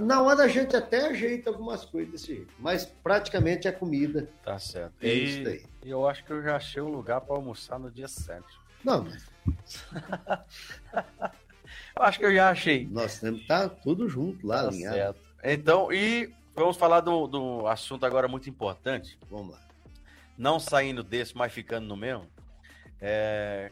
Na 0.00 0.20
hora 0.20 0.44
a 0.44 0.48
gente 0.48 0.76
até 0.76 1.06
ajeita 1.06 1.48
algumas 1.48 1.86
coisas 1.86 2.12
desse 2.12 2.26
jeito, 2.26 2.52
mas 2.58 2.84
praticamente 2.84 3.66
é 3.66 3.72
comida. 3.72 4.28
Tá 4.42 4.58
certo. 4.58 4.92
É 5.00 5.08
e 5.08 5.24
isso 5.24 5.44
daí. 5.44 5.64
eu 5.82 6.06
acho 6.06 6.22
que 6.22 6.32
eu 6.32 6.42
já 6.42 6.56
achei 6.56 6.82
um 6.82 6.90
lugar 6.90 7.22
para 7.22 7.34
almoçar 7.34 7.78
no 7.78 7.90
dia 7.90 8.06
7. 8.06 8.44
Não, 8.84 9.04
mas. 9.08 9.26
eu 11.96 12.02
acho 12.02 12.18
que 12.18 12.26
eu 12.26 12.34
já 12.34 12.50
achei. 12.50 12.86
Nós 12.90 13.18
temos 13.18 13.38
que 13.38 13.44
estar 13.44 13.70
tá 13.70 13.74
tudo 13.74 14.06
junto 14.06 14.46
lá, 14.46 14.62
tá 14.62 14.68
alinhado. 14.68 14.96
Certo. 14.96 15.20
Então, 15.42 15.90
e 15.90 16.30
vamos 16.54 16.76
falar 16.76 17.00
do, 17.00 17.26
do 17.26 17.66
assunto 17.66 18.04
agora 18.04 18.28
muito 18.28 18.50
importante. 18.50 19.18
Vamos 19.30 19.52
lá. 19.52 19.60
Não 20.36 20.60
saindo 20.60 21.02
desse, 21.02 21.34
mas 21.34 21.52
ficando 21.52 21.86
no 21.86 21.96
mesmo. 21.96 22.26
É, 23.00 23.70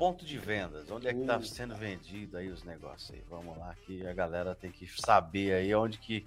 ponto 0.00 0.24
de 0.24 0.38
vendas, 0.38 0.90
onde 0.90 1.08
é 1.08 1.12
que 1.12 1.20
está 1.20 1.42
sendo 1.42 1.76
vendido 1.76 2.38
aí 2.38 2.48
os 2.48 2.64
negócios 2.64 3.10
aí? 3.10 3.22
Vamos 3.28 3.54
lá, 3.58 3.76
que 3.84 4.06
a 4.06 4.14
galera 4.14 4.54
tem 4.54 4.72
que 4.72 4.86
saber 4.98 5.52
aí 5.52 5.74
onde 5.74 5.98
que 5.98 6.26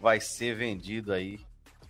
vai 0.00 0.18
ser 0.18 0.54
vendido 0.54 1.12
aí. 1.12 1.38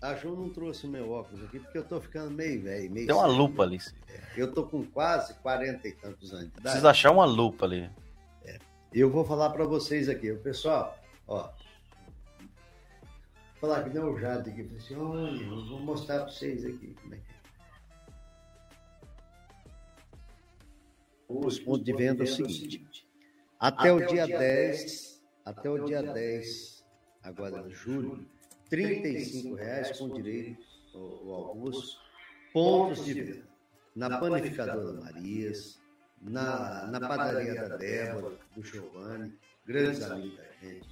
A 0.03 0.13
Ju 0.17 0.35
não 0.35 0.51
trouxe 0.51 0.89
meu 0.89 1.13
óculos 1.13 1.45
aqui 1.45 1.61
porque 1.61 1.79
eu 1.79 1.85
tô 1.85 2.01
ficando 2.01 2.33
meio 2.33 2.61
velho, 2.61 2.91
meio 2.91 3.07
Tem 3.07 3.15
uma 3.15 3.29
lupa 3.29 3.63
ali. 3.63 3.79
É, 4.09 4.21
eu 4.37 4.53
tô 4.53 4.65
com 4.65 4.85
quase 4.85 5.35
40 5.35 5.87
e 5.87 5.93
tantos 5.93 6.35
anos. 6.35 6.51
Precisa 6.51 6.91
achar 6.91 7.13
uma 7.13 7.27
lupa 7.27 7.65
ali. 7.65 7.89
É. 8.45 8.59
Eu 8.93 9.09
vou 9.09 9.25
falar 9.25 9.51
para 9.51 9.65
vocês 9.65 10.09
aqui, 10.09 10.35
pessoal, 10.35 10.99
ó. 11.29 11.49
Vou 13.61 13.71
falar 13.71 13.85
que 13.85 13.91
não 13.91 14.15
o 14.15 14.19
Jade 14.19 14.51
aqui, 14.51 14.69
assim, 14.77 14.97
olha, 14.97 15.41
eu 15.41 15.65
vou 15.65 15.79
mostrar 15.79 16.23
para 16.23 16.33
vocês 16.33 16.65
aqui 16.65 16.93
como 17.01 17.15
é 17.15 17.19
que 17.19 17.31
é. 17.31 17.40
Os 21.31 21.59
pontos 21.61 21.85
de 21.85 21.93
venda 21.93 22.25
é 22.25 22.27
o 22.27 22.27
seguinte. 22.27 23.07
Até, 23.59 23.93
o 23.93 24.05
dia 24.05 24.27
10, 24.27 25.23
até 25.45 25.71
o 25.71 25.85
dia 25.85 26.03
10, 26.03 26.85
agora 27.23 27.63
de 27.63 27.75
julho, 27.75 28.27
R$ 28.71 29.55
reais 29.57 29.99
com 29.99 30.09
direito 30.09 30.65
ao 30.95 31.51
almoço, 31.51 31.99
pontos 32.53 33.05
de 33.05 33.15
venda. 33.15 33.51
Na 33.95 34.19
panificadora 34.19 35.01
Marias, 35.01 35.81
na, 36.21 36.87
na 36.87 37.01
padaria 37.01 37.55
da 37.55 37.77
Débora, 37.77 38.39
do 38.55 38.63
Giovanni, 38.63 39.35
grandes 39.67 40.03
amigos 40.03 40.37
da 40.37 40.45
gente. 40.61 40.89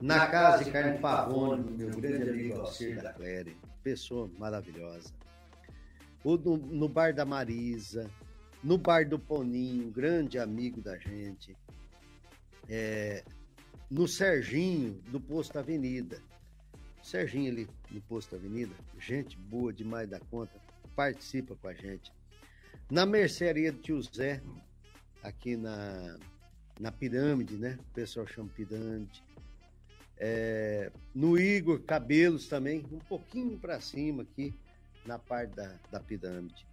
Na 0.00 0.26
casa 0.26 0.64
de 0.64 0.70
carne 0.70 0.98
Pavone, 0.98 1.70
meu 1.76 1.90
grande 1.90 2.30
amigo 2.30 2.60
Alcir 2.60 3.02
da 3.02 3.12
Cléria, 3.12 3.54
pessoa 3.82 4.30
maravilhosa. 4.38 5.12
O, 6.22 6.36
no, 6.36 6.56
no 6.56 6.88
bar 6.88 7.12
da 7.12 7.24
Marisa, 7.24 8.10
no 8.64 8.78
Bar 8.78 9.06
do 9.06 9.18
Poninho, 9.18 9.90
grande 9.90 10.38
amigo 10.38 10.80
da 10.80 10.96
gente, 10.96 11.54
é, 12.66 13.22
no 13.90 14.08
Serginho, 14.08 14.94
do 15.10 15.20
Posto 15.20 15.58
Avenida. 15.58 16.18
Serginho 17.02 17.52
ali 17.52 17.68
no 17.90 18.00
Posto 18.00 18.34
Avenida, 18.34 18.74
gente 18.98 19.36
boa 19.36 19.70
demais 19.70 20.08
da 20.08 20.18
conta, 20.18 20.58
participa 20.96 21.54
com 21.54 21.68
a 21.68 21.74
gente. 21.74 22.10
Na 22.90 23.04
mercearia 23.04 23.70
do 23.70 23.78
Tio 23.80 24.00
Zé, 24.02 24.40
aqui 25.22 25.56
na, 25.56 26.18
na 26.80 26.90
Pirâmide, 26.90 27.56
né? 27.56 27.78
O 27.78 27.94
pessoal 27.94 28.26
chama 28.26 28.48
Pirâmide. 28.56 29.22
É, 30.16 30.90
no 31.14 31.38
Igor 31.38 31.80
Cabelos 31.80 32.48
também, 32.48 32.86
um 32.90 32.98
pouquinho 32.98 33.58
para 33.58 33.78
cima 33.80 34.22
aqui, 34.22 34.54
na 35.04 35.18
parte 35.18 35.54
da, 35.54 35.78
da 35.90 36.00
Pirâmide. 36.00 36.66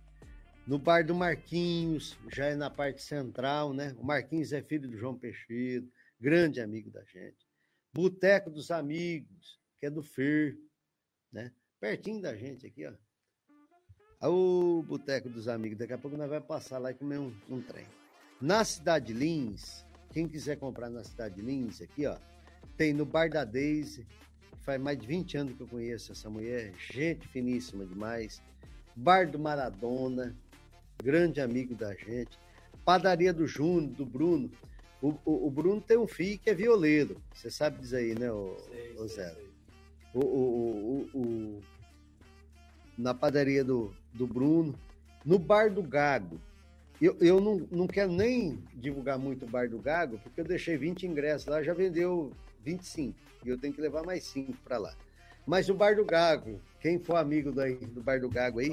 No 0.72 0.80
bar 0.80 1.06
do 1.06 1.14
Marquinhos, 1.14 2.18
já 2.30 2.46
é 2.46 2.56
na 2.56 2.70
parte 2.70 3.04
central, 3.04 3.74
né? 3.74 3.94
O 4.00 4.06
Marquinhos 4.06 4.54
é 4.54 4.62
filho 4.62 4.90
do 4.90 4.98
João 4.98 5.20
Peixeiro, 5.20 5.86
grande 6.18 6.62
amigo 6.62 6.90
da 6.90 7.04
gente. 7.04 7.46
Boteco 7.94 8.50
dos 8.50 8.72
Amigos, 8.72 9.60
que 9.78 9.88
é 9.88 9.90
do 9.90 10.02
Fer, 10.02 10.58
né? 11.30 11.52
Pertinho 11.78 12.22
da 12.22 12.38
gente 12.38 12.66
aqui, 12.66 12.86
ó. 12.88 14.30
O 14.30 14.82
Boteco 14.84 15.28
dos 15.28 15.50
Amigos, 15.50 15.78
daqui 15.78 15.92
a 15.92 15.98
pouco 15.98 16.16
nós 16.16 16.30
vamos 16.30 16.48
passar 16.48 16.78
lá 16.78 16.92
e 16.92 16.94
comer 16.94 17.18
um, 17.18 17.36
um 17.50 17.62
trem. 17.62 17.86
Na 18.40 18.64
Cidade 18.64 19.12
Lins, 19.12 19.86
quem 20.14 20.26
quiser 20.26 20.56
comprar 20.56 20.90
na 20.90 21.04
Cidade 21.04 21.42
Lins, 21.42 21.82
aqui, 21.82 22.06
ó, 22.06 22.18
tem 22.78 22.94
no 22.94 23.06
Bar 23.06 23.30
da 23.30 23.44
Daisy, 23.44 24.08
faz 24.62 24.80
mais 24.80 24.98
de 24.98 25.06
20 25.06 25.38
anos 25.38 25.54
que 25.54 25.64
eu 25.64 25.68
conheço 25.68 26.14
essa 26.14 26.30
mulher, 26.30 26.74
gente 26.78 27.28
finíssima 27.28 27.86
demais. 27.86 28.42
Bar 28.96 29.30
do 29.30 29.38
Maradona, 29.38 30.34
grande 31.02 31.42
amigo 31.42 31.76
da 31.76 31.94
gente. 31.94 32.40
Padaria 32.86 33.34
do 33.34 33.46
Júnior, 33.48 33.92
do 33.94 34.06
Bruno. 34.06 34.52
O, 35.02 35.10
o, 35.26 35.48
o, 35.48 35.52
Bruno 35.52 35.82
tem 35.82 35.98
um 35.98 36.08
filho 36.08 36.40
que 36.40 36.50
é 36.50 36.54
violeiro. 36.54 37.20
Você 37.34 37.50
sabe 37.50 37.80
disso 37.80 37.96
aí, 37.96 38.14
né, 38.18 38.32
o, 38.32 38.56
sei, 38.70 38.96
o 38.98 39.08
Zé? 39.08 39.34
Sei. 39.34 39.48
O, 40.14 40.20
o, 40.20 41.10
o, 41.14 41.64
na 42.98 43.14
padaria 43.14 43.64
do, 43.64 43.94
do 44.14 44.28
Bruno. 44.28 44.78
No 45.26 45.40
Bar 45.40 45.72
do 45.72 45.82
Gago. 45.82 46.40
Eu, 47.02 47.18
eu 47.20 47.42
não, 47.42 47.68
não 47.72 47.88
quero 47.88 48.12
nem 48.12 48.64
divulgar 48.76 49.18
muito 49.18 49.46
o 49.46 49.50
Bar 49.50 49.68
do 49.68 49.80
Gago, 49.80 50.20
porque 50.20 50.40
eu 50.40 50.46
deixei 50.46 50.78
20 50.78 51.08
ingressos 51.08 51.48
lá, 51.48 51.64
já 51.64 51.74
vendeu 51.74 52.32
25. 52.64 53.18
E 53.44 53.50
eu 53.50 53.58
tenho 53.58 53.74
que 53.74 53.82
levar 53.82 54.04
mais 54.04 54.24
5 54.26 54.54
para 54.64 54.78
lá. 54.78 54.94
Mas 55.46 55.68
o 55.68 55.74
Bar 55.74 55.96
do 55.96 56.06
Gago, 56.06 56.62
quem 56.80 57.00
for 57.00 57.16
amigo 57.16 57.52
do, 57.52 57.62
do 57.88 58.04
Bar 58.04 58.20
do 58.20 58.30
Gago 58.30 58.60
aí. 58.60 58.70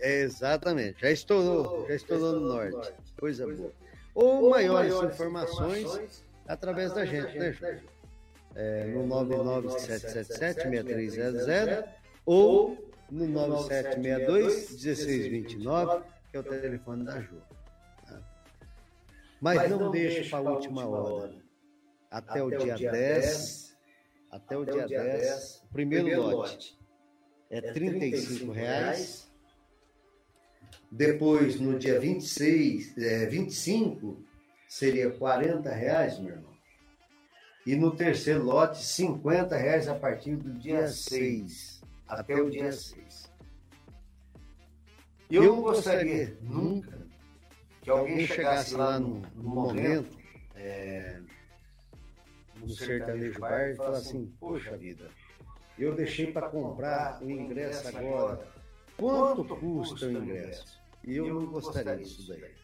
É, 0.00 0.22
exatamente, 0.22 1.00
já 1.00 1.10
estourou, 1.10 1.86
já 1.88 1.94
estourou 1.94 2.40
no 2.40 2.48
norte. 2.48 2.92
Coisa 3.18 3.46
boa. 3.46 3.72
Ou 4.14 4.50
maiores 4.50 4.94
informações 4.94 6.22
através 6.46 6.92
da 6.92 7.04
gente, 7.04 7.36
né, 7.38 7.52
Ju? 7.52 7.66
É, 8.54 8.84
no 8.86 9.04
99777-6300 9.08 11.84
ou 12.24 12.78
no 13.10 13.26
9762-1629, 13.26 16.02
que 16.30 16.36
é 16.36 16.40
o 16.40 16.44
telefone 16.44 17.04
da 17.04 17.20
Ju. 17.20 17.42
Tá? 18.06 18.22
Mas 19.40 19.68
não 19.68 19.90
deixe 19.90 20.30
para 20.30 20.48
a 20.48 20.52
última 20.52 20.86
hora. 20.86 21.34
Até 22.10 22.42
o 22.42 22.50
dia 22.50 22.76
10, 22.76 23.76
até 24.30 24.56
o 24.56 24.64
dia 24.64 24.86
10, 24.86 25.64
o 25.64 25.68
primeiro 25.72 26.22
lote. 26.22 26.78
é 27.50 27.60
35 27.60 28.52
reais 28.52 29.33
depois, 30.96 31.58
no 31.58 31.76
dia 31.76 31.98
26, 31.98 32.96
é, 32.98 33.26
25, 33.26 34.24
seria 34.68 35.10
40 35.10 35.68
reais, 35.68 36.20
meu 36.20 36.36
irmão. 36.36 36.54
E 37.66 37.74
no 37.74 37.96
terceiro 37.96 38.44
lote, 38.44 38.80
50 38.80 39.56
reais 39.56 39.88
a 39.88 39.96
partir 39.96 40.36
do 40.36 40.52
dia 40.52 40.86
6, 40.86 41.82
até 42.06 42.36
o 42.36 42.48
dia 42.48 42.70
6. 42.70 43.28
Eu 45.28 45.42
não 45.46 45.62
gostaria 45.62 46.38
nunca 46.40 47.04
que 47.82 47.90
alguém 47.90 48.24
chegasse 48.24 48.76
lá 48.76 49.00
no, 49.00 49.20
no 49.34 49.50
momento, 49.50 50.16
é, 50.54 51.20
no 52.60 52.68
sertanejo 52.68 53.40
bar, 53.40 53.70
e 53.70 53.74
falasse 53.74 54.10
assim, 54.10 54.32
poxa 54.38 54.76
vida, 54.76 55.10
eu 55.76 55.92
deixei 55.92 56.30
para 56.30 56.48
comprar 56.48 57.20
o 57.20 57.28
ingresso 57.28 57.88
agora. 57.88 58.46
Quanto 58.96 59.56
custa 59.56 60.06
o 60.06 60.12
ingresso? 60.12 60.83
Eu 61.06 61.26
não 61.26 61.46
gostaria 61.46 61.96
disso 61.96 62.26
daí. 62.28 62.54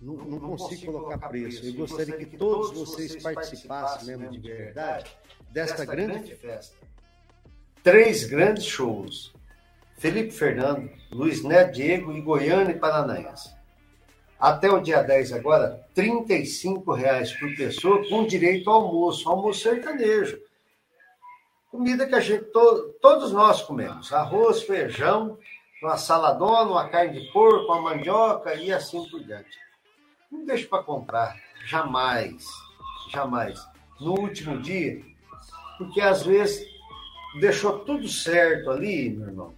Não, 0.00 0.14
não 0.14 0.40
consigo 0.40 0.92
colocar 0.92 1.28
preço. 1.28 1.64
Eu 1.66 1.74
gostaria 1.74 2.16
que 2.16 2.36
todos 2.36 2.72
vocês 2.72 3.22
participassem 3.22 4.08
mesmo 4.16 4.30
de 4.30 4.38
verdade 4.38 5.10
desta 5.50 5.84
grande 5.84 6.34
festa. 6.36 6.76
Três 7.82 8.24
grandes 8.24 8.64
shows. 8.64 9.32
Felipe 9.98 10.30
Fernando, 10.30 10.90
Luiz 11.12 11.42
Neto 11.44 11.74
Diego 11.74 12.12
e 12.12 12.22
Goiânia 12.22 12.72
e 12.72 12.78
Paranaense. 12.78 13.54
Até 14.38 14.70
o 14.70 14.80
dia 14.80 15.02
10 15.02 15.34
agora, 15.34 15.86
R$ 15.94 16.24
reais 16.96 17.32
por 17.32 17.54
pessoa 17.54 18.08
com 18.08 18.26
direito 18.26 18.70
ao 18.70 18.86
almoço, 18.86 19.28
almoço 19.28 19.60
sertanejo. 19.60 20.40
Comida 21.70 22.06
que 22.06 22.14
a 22.14 22.20
gente, 22.20 22.44
to, 22.46 22.94
todos 23.02 23.32
nós 23.32 23.60
comemos. 23.60 24.10
Arroz, 24.10 24.62
feijão, 24.62 25.38
uma 25.82 25.96
saladona, 25.96 26.70
uma 26.70 26.88
carne 26.88 27.20
de 27.20 27.32
porco, 27.32 27.72
uma 27.72 27.80
mandioca 27.82 28.54
e 28.54 28.72
assim 28.72 29.08
por 29.08 29.22
diante. 29.24 29.58
Não 30.30 30.44
deixe 30.44 30.66
para 30.66 30.82
comprar, 30.82 31.36
jamais, 31.66 32.44
jamais. 33.10 33.58
No 33.98 34.18
último 34.18 34.60
dia, 34.60 35.02
porque 35.78 36.00
às 36.00 36.22
vezes 36.22 36.68
deixou 37.40 37.80
tudo 37.80 38.06
certo 38.08 38.70
ali, 38.70 39.10
meu 39.10 39.28
irmão, 39.28 39.54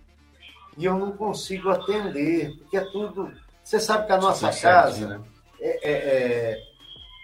e 0.76 0.84
eu 0.84 0.96
não 0.98 1.12
consigo 1.12 1.68
atender, 1.68 2.56
porque 2.58 2.76
é 2.76 2.84
tudo. 2.90 3.32
Você 3.62 3.78
sabe 3.78 4.06
que 4.06 4.12
a 4.12 4.18
nossa 4.18 4.50
casa. 4.52 5.18
Né? 5.18 5.24
É, 5.60 5.90
é, 5.90 5.92
é, 5.92 6.62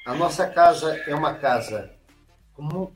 a 0.07 0.15
nossa 0.15 0.47
casa 0.47 0.97
é 1.07 1.15
uma 1.15 1.35
casa 1.35 1.91
com, 2.55 2.93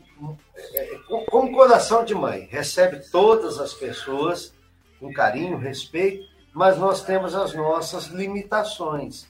é, 0.56 0.98
com, 1.08 1.24
com 1.24 1.52
coração 1.52 2.04
de 2.04 2.14
mãe. 2.14 2.48
Recebe 2.50 3.00
todas 3.10 3.58
as 3.58 3.72
pessoas 3.72 4.54
com 5.02 5.12
carinho, 5.12 5.58
respeito, 5.58 6.30
mas 6.54 6.78
nós 6.78 7.02
temos 7.02 7.34
as 7.34 7.52
nossas 7.52 8.06
limitações. 8.06 9.26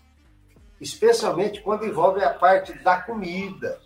Especialmente 0.78 1.62
quando 1.62 1.86
envolve 1.86 2.22
a 2.22 2.34
parte 2.34 2.74
da 2.80 3.00
comida. 3.00 3.80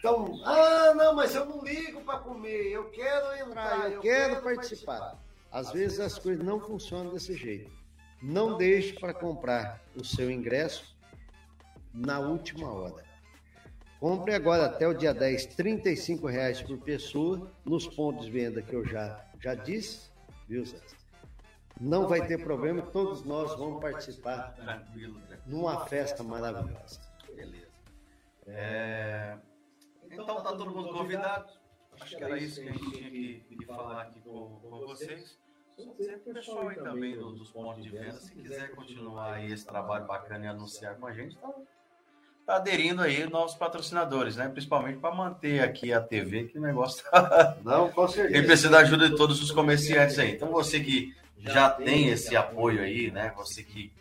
Então, 0.00 0.40
ah, 0.44 0.92
não, 0.96 1.14
mas 1.14 1.36
eu 1.36 1.46
não 1.46 1.62
ligo 1.62 2.00
para 2.00 2.18
comer, 2.18 2.72
eu 2.72 2.90
quero 2.90 3.48
entrar, 3.48 3.90
eu, 3.90 3.92
eu 3.92 4.00
quero, 4.00 4.30
quero 4.30 4.42
participar. 4.42 4.98
participar. 4.98 5.28
Às 5.52 5.70
vezes 5.70 6.00
as 6.00 6.18
coisas 6.18 6.44
não 6.44 6.58
funcionam 6.58 7.12
desse 7.12 7.34
jeito. 7.34 7.70
Não 8.20 8.56
deixe 8.56 8.94
para 8.94 9.14
comprar 9.14 9.80
o 9.94 10.04
seu 10.04 10.28
ingresso 10.30 10.96
na 11.94 12.18
última 12.18 12.72
hora. 12.72 13.04
Compre 14.00 14.34
agora 14.34 14.66
até 14.66 14.86
o 14.86 14.94
dia 14.94 15.14
10, 15.14 15.56
R$ 15.56 15.80
reais 16.28 16.60
por 16.60 16.78
pessoa, 16.78 17.50
nos 17.64 17.86
pontos 17.86 18.26
de 18.26 18.32
venda 18.32 18.62
que 18.62 18.74
eu 18.74 18.84
já, 18.84 19.27
já 19.40 19.54
disse, 19.54 20.10
viu, 20.48 20.64
Zé? 20.64 20.78
Não 21.80 22.08
vai 22.08 22.26
ter 22.26 22.42
problema, 22.42 22.82
todos 22.82 23.24
nós 23.24 23.54
vamos 23.54 23.80
participar 23.80 24.54
numa 25.46 25.86
festa 25.86 26.24
maravilhosa. 26.24 27.00
Beleza. 27.34 27.68
É... 28.46 29.38
Então 30.10 30.26
tá 30.26 30.42
todo 30.42 30.70
mundo 30.70 30.92
convidado. 30.92 31.52
Acho 32.00 32.16
que 32.16 32.24
era 32.24 32.38
isso 32.38 32.60
que 32.60 32.68
a 32.68 32.72
gente 32.72 32.90
tinha 32.90 33.10
que, 33.10 33.56
que 33.56 33.64
falar 33.64 34.02
aqui 34.02 34.20
com, 34.20 34.58
com 34.60 34.70
vocês. 34.86 35.38
o 35.76 36.34
pessoal 36.34 36.68
aí 36.68 36.76
também 36.76 37.16
do, 37.16 37.32
dos 37.32 37.50
pontos 37.50 37.82
de 37.82 37.90
venda, 37.90 38.12
se 38.12 38.32
quiser 38.32 38.74
continuar 38.74 39.34
aí 39.34 39.52
esse 39.52 39.66
trabalho 39.66 40.06
bacana 40.06 40.46
e 40.46 40.48
anunciar 40.48 40.96
com 40.96 41.06
a 41.06 41.12
gente, 41.12 41.36
tá, 41.36 41.52
tá 42.48 42.56
aderindo 42.56 43.02
aí 43.02 43.28
novos 43.28 43.54
patrocinadores, 43.54 44.36
né? 44.36 44.48
Principalmente 44.48 44.98
para 44.98 45.14
manter 45.14 45.62
aqui 45.62 45.92
a 45.92 46.00
TV, 46.00 46.44
que 46.44 46.58
o 46.58 46.62
negócio 46.62 47.04
tá. 47.04 47.58
Não, 47.62 47.90
com 47.90 48.08
certeza. 48.08 48.38
Ele 48.38 48.46
precisa 48.46 48.70
da 48.70 48.78
ajuda 48.78 49.10
de 49.10 49.16
todos 49.16 49.42
os 49.42 49.50
comerciantes 49.50 50.18
aí. 50.18 50.32
Então 50.32 50.48
você 50.48 50.80
que 50.80 51.14
já 51.36 51.68
tem 51.68 52.08
esse 52.08 52.34
apoio 52.34 52.80
aí, 52.80 53.10
né? 53.10 53.34
Você 53.36 53.62
que, 53.62 53.92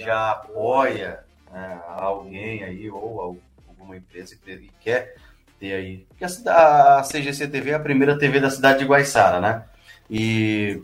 já 0.00 0.32
apoia 0.32 1.20
né, 1.50 1.80
alguém 1.96 2.62
aí 2.62 2.90
ou 2.90 3.40
alguma 3.66 3.96
empresa 3.96 4.36
que 4.36 4.70
quer 4.78 5.16
ter 5.58 5.72
aí. 5.72 6.06
Porque 6.10 6.26
a, 6.46 6.98
a 6.98 7.02
CGC 7.02 7.48
TV 7.48 7.70
é 7.70 7.74
a 7.74 7.80
primeira 7.80 8.18
TV 8.18 8.38
da 8.38 8.50
cidade 8.50 8.80
de 8.80 8.84
Guaiçara, 8.84 9.40
né? 9.40 9.64
E 10.10 10.82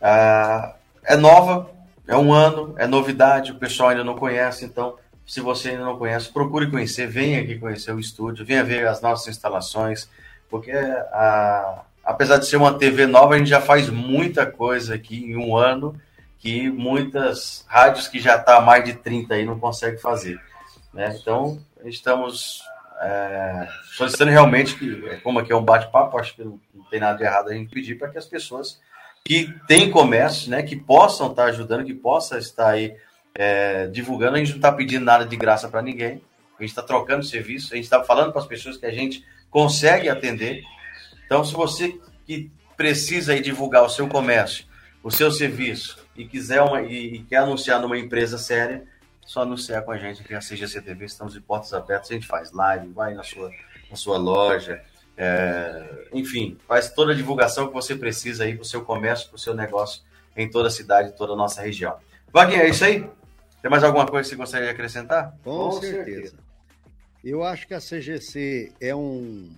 a, 0.00 0.74
é 1.04 1.16
nova, 1.16 1.70
é 2.08 2.16
um 2.16 2.32
ano, 2.32 2.74
é 2.76 2.88
novidade, 2.88 3.52
o 3.52 3.58
pessoal 3.58 3.90
ainda 3.90 4.02
não 4.02 4.16
conhece, 4.16 4.64
então 4.64 4.98
se 5.26 5.40
você 5.40 5.70
ainda 5.70 5.84
não 5.84 5.98
conhece, 5.98 6.32
procure 6.32 6.70
conhecer, 6.70 7.06
venha 7.06 7.40
aqui 7.40 7.58
conhecer 7.58 7.92
o 7.92 8.00
estúdio, 8.00 8.44
venha 8.44 8.64
ver 8.64 8.86
as 8.86 9.00
nossas 9.00 9.28
instalações, 9.28 10.08
porque 10.48 10.72
a, 10.72 11.84
apesar 12.04 12.38
de 12.38 12.46
ser 12.46 12.56
uma 12.56 12.76
TV 12.76 13.06
nova, 13.06 13.34
a 13.34 13.38
gente 13.38 13.50
já 13.50 13.60
faz 13.60 13.88
muita 13.88 14.44
coisa 14.44 14.94
aqui 14.94 15.24
em 15.24 15.36
um 15.36 15.56
ano 15.56 15.98
que 16.38 16.68
muitas 16.70 17.64
rádios 17.68 18.08
que 18.08 18.18
já 18.18 18.36
está 18.36 18.56
há 18.56 18.60
mais 18.60 18.84
de 18.84 18.94
30 18.94 19.34
aí 19.34 19.44
não 19.44 19.60
conseguem 19.60 20.00
fazer. 20.00 20.40
Né? 20.92 21.16
Então, 21.20 21.60
estamos 21.84 22.62
é, 23.00 23.68
solicitando 23.96 24.30
realmente 24.30 24.76
que, 24.76 25.08
é, 25.08 25.16
como 25.16 25.38
aqui 25.38 25.52
é 25.52 25.56
um 25.56 25.64
bate-papo, 25.64 26.18
acho 26.18 26.34
que 26.34 26.44
não, 26.44 26.60
não, 26.74 26.84
tem 26.84 27.00
nada 27.00 27.16
de 27.16 27.24
errado 27.24 27.48
a 27.48 27.54
gente 27.54 27.72
pedir 27.72 27.96
para 27.96 28.08
que 28.08 28.18
as 28.18 28.26
pessoas 28.26 28.80
que 29.24 29.54
têm 29.68 29.90
comércio, 29.90 30.50
né, 30.50 30.62
que 30.62 30.76
possam 30.76 31.30
estar 31.30 31.44
ajudando, 31.44 31.84
que 31.84 31.94
possam 31.94 32.38
estar 32.38 32.70
aí 32.70 32.96
é, 33.34 33.86
divulgando, 33.86 34.36
a 34.36 34.38
gente 34.38 34.50
não 34.50 34.56
está 34.56 34.72
pedindo 34.72 35.04
nada 35.04 35.24
de 35.24 35.36
graça 35.36 35.68
para 35.68 35.82
ninguém, 35.82 36.22
a 36.58 36.62
gente 36.62 36.70
está 36.70 36.82
trocando 36.82 37.24
serviço, 37.24 37.72
a 37.72 37.76
gente 37.76 37.84
está 37.84 38.02
falando 38.04 38.32
para 38.32 38.40
as 38.40 38.46
pessoas 38.46 38.76
que 38.76 38.86
a 38.86 38.92
gente 38.92 39.24
consegue 39.50 40.08
atender. 40.08 40.62
Então, 41.26 41.44
se 41.44 41.52
você 41.52 41.98
que 42.26 42.50
precisa 42.76 43.38
divulgar 43.40 43.84
o 43.84 43.88
seu 43.88 44.08
comércio, 44.08 44.64
o 45.02 45.10
seu 45.10 45.30
serviço 45.30 45.98
e 46.16 46.24
quiser 46.24 46.62
uma, 46.62 46.82
e, 46.82 47.16
e 47.16 47.22
quer 47.24 47.38
anunciar 47.38 47.80
numa 47.80 47.98
empresa 47.98 48.38
séria, 48.38 48.84
só 49.24 49.42
anunciar 49.42 49.82
com 49.82 49.92
a 49.92 49.98
gente 49.98 50.20
aqui 50.20 50.32
na 50.32 50.40
CGCTV, 50.40 51.04
estamos 51.04 51.32
de 51.32 51.40
portas 51.40 51.72
abertas, 51.72 52.10
a 52.10 52.14
gente 52.14 52.26
faz 52.26 52.52
live, 52.52 52.88
vai 52.88 53.14
na 53.14 53.22
sua, 53.22 53.50
na 53.90 53.96
sua 53.96 54.18
loja, 54.18 54.82
é, 55.16 56.06
enfim, 56.12 56.58
faz 56.66 56.90
toda 56.90 57.12
a 57.12 57.14
divulgação 57.14 57.68
que 57.68 57.72
você 57.72 57.94
precisa 57.94 58.44
aí 58.44 58.54
para 58.54 58.62
o 58.62 58.66
seu 58.66 58.82
comércio, 58.82 59.28
para 59.28 59.36
o 59.36 59.38
seu 59.38 59.54
negócio 59.54 60.02
em 60.36 60.48
toda 60.48 60.68
a 60.68 60.70
cidade, 60.70 61.16
toda 61.16 61.32
a 61.32 61.36
nossa 61.36 61.60
região. 61.60 61.96
Vaguinha, 62.32 62.62
é 62.62 62.68
isso 62.68 62.84
aí? 62.84 63.08
Tem 63.62 63.70
mais 63.70 63.84
alguma 63.84 64.06
coisa 64.06 64.28
que 64.28 64.34
você 64.34 64.36
gostaria 64.36 64.66
de 64.66 64.72
acrescentar? 64.74 65.38
Com, 65.44 65.70
com 65.70 65.72
certeza. 65.80 66.04
certeza. 66.04 66.36
Eu 67.24 67.44
acho 67.44 67.68
que 67.68 67.74
a 67.74 67.78
CGC 67.78 68.72
é 68.80 68.92
um, 68.92 69.48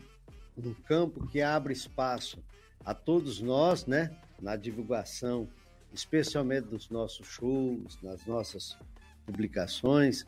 um 0.58 0.74
campo 0.86 1.26
que 1.26 1.40
abre 1.40 1.72
espaço 1.72 2.38
a 2.84 2.92
todos 2.92 3.40
nós, 3.40 3.86
né? 3.86 4.14
Na 4.42 4.56
divulgação, 4.56 5.48
especialmente 5.90 6.66
dos 6.66 6.90
nossos 6.90 7.26
shows, 7.26 7.98
nas 8.02 8.26
nossas 8.26 8.76
publicações. 9.24 10.26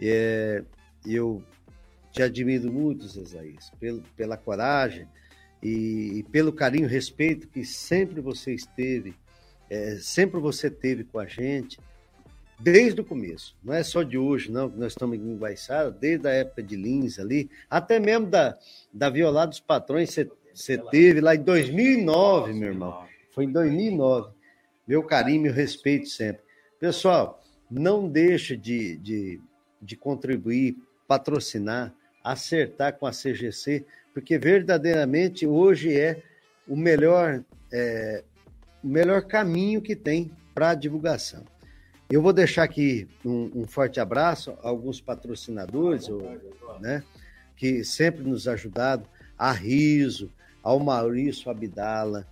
É, 0.00 0.64
eu 1.04 1.44
te 2.10 2.22
admiro 2.22 2.72
muito, 2.72 3.06
Zezaías, 3.06 3.70
pelo, 3.78 4.00
pela 4.16 4.38
coragem 4.38 5.06
e, 5.62 6.20
e, 6.20 6.22
pelo 6.22 6.50
carinho 6.50 6.86
e 6.86 6.90
respeito 6.90 7.46
que 7.48 7.62
sempre 7.62 8.22
você 8.22 8.54
esteve, 8.54 9.14
é, 9.68 9.96
sempre 9.96 10.40
você 10.40 10.70
teve 10.70 11.04
com 11.04 11.18
a 11.18 11.26
gente, 11.26 11.78
desde 12.58 13.00
o 13.00 13.04
começo. 13.04 13.56
Não 13.62 13.72
é 13.72 13.82
só 13.82 14.02
de 14.02 14.18
hoje, 14.18 14.50
não, 14.50 14.68
que 14.68 14.78
nós 14.78 14.92
estamos 14.92 15.16
em 15.16 15.36
Guaiçara, 15.36 15.90
desde 15.90 16.26
a 16.26 16.32
época 16.32 16.62
de 16.62 16.76
Lins 16.76 17.18
ali, 17.18 17.48
até 17.70 18.00
mesmo 18.00 18.26
da, 18.26 18.58
da 18.92 19.08
Violada 19.08 19.50
dos 19.50 19.60
Patrões, 19.60 20.10
você, 20.10 20.76
teve 20.90 21.20
lá 21.20 21.36
em 21.36 21.42
2009, 21.42 22.52
meu 22.52 22.70
irmão. 22.70 23.06
Foi 23.30 23.44
em 23.44 23.52
2009. 23.52 24.32
Meu 24.86 25.04
carinho, 25.04 25.42
meu 25.42 25.52
respeito 25.52 26.08
sempre. 26.08 26.42
Pessoal, 26.80 27.40
não 27.70 28.08
deixe 28.08 28.56
de, 28.56 28.96
de, 28.96 29.40
de 29.80 29.96
contribuir, 29.96 30.76
patrocinar, 31.06 31.94
acertar 32.24 32.94
com 32.98 33.06
a 33.06 33.12
CGC, 33.12 33.84
porque 34.12 34.38
verdadeiramente 34.38 35.46
hoje 35.46 35.96
é 35.96 36.22
o 36.66 36.76
melhor, 36.76 37.44
é, 37.72 38.24
o 38.82 38.88
melhor 38.88 39.22
caminho 39.22 39.80
que 39.80 39.94
tem 39.94 40.30
para 40.54 40.70
a 40.70 40.74
divulgação. 40.74 41.44
Eu 42.10 42.22
vou 42.22 42.32
deixar 42.32 42.62
aqui 42.62 43.06
um, 43.22 43.50
um, 43.54 43.66
forte 43.66 44.00
abraço 44.00 44.56
a 44.62 44.68
alguns 44.68 44.98
patrocinadores, 44.98 46.08
né, 46.80 47.02
que 47.54 47.84
sempre 47.84 48.22
nos 48.22 48.48
ajudaram, 48.48 49.04
a 49.36 49.52
Riso, 49.52 50.30
ao 50.62 50.80
Maurício 50.80 51.50
Abdala, 51.50 52.26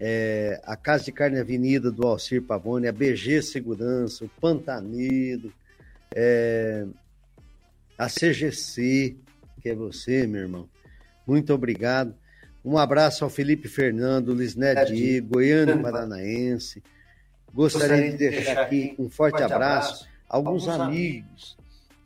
é, 0.00 0.58
a 0.64 0.74
Casa 0.74 1.04
de 1.04 1.12
Carne 1.12 1.38
Avenida 1.38 1.90
do 1.90 2.06
Alcir 2.06 2.42
Pavone, 2.42 2.88
a 2.88 2.92
BG 2.92 3.42
Segurança, 3.42 4.24
o 4.24 4.28
Pantaneiro, 4.40 5.52
é, 6.14 6.86
a 7.98 8.08
CGC, 8.08 9.16
que 9.60 9.68
é 9.68 9.74
você, 9.74 10.26
meu 10.26 10.40
irmão. 10.40 10.68
Muito 11.26 11.52
obrigado. 11.52 12.14
Um 12.64 12.78
abraço 12.78 13.22
ao 13.22 13.30
Felipe 13.30 13.68
Fernando, 13.68 14.34
Lisné 14.34 14.84
Diego, 14.86 15.34
Goiânia 15.34 15.76
Paranaense. 15.78 16.82
Gostaria 17.52 18.10
de 18.10 18.16
deixar 18.16 18.62
aqui 18.62 18.94
um 18.98 19.08
forte 19.08 19.42
abraço 19.42 20.08
a 20.28 20.36
alguns 20.36 20.68
amigos 20.68 21.56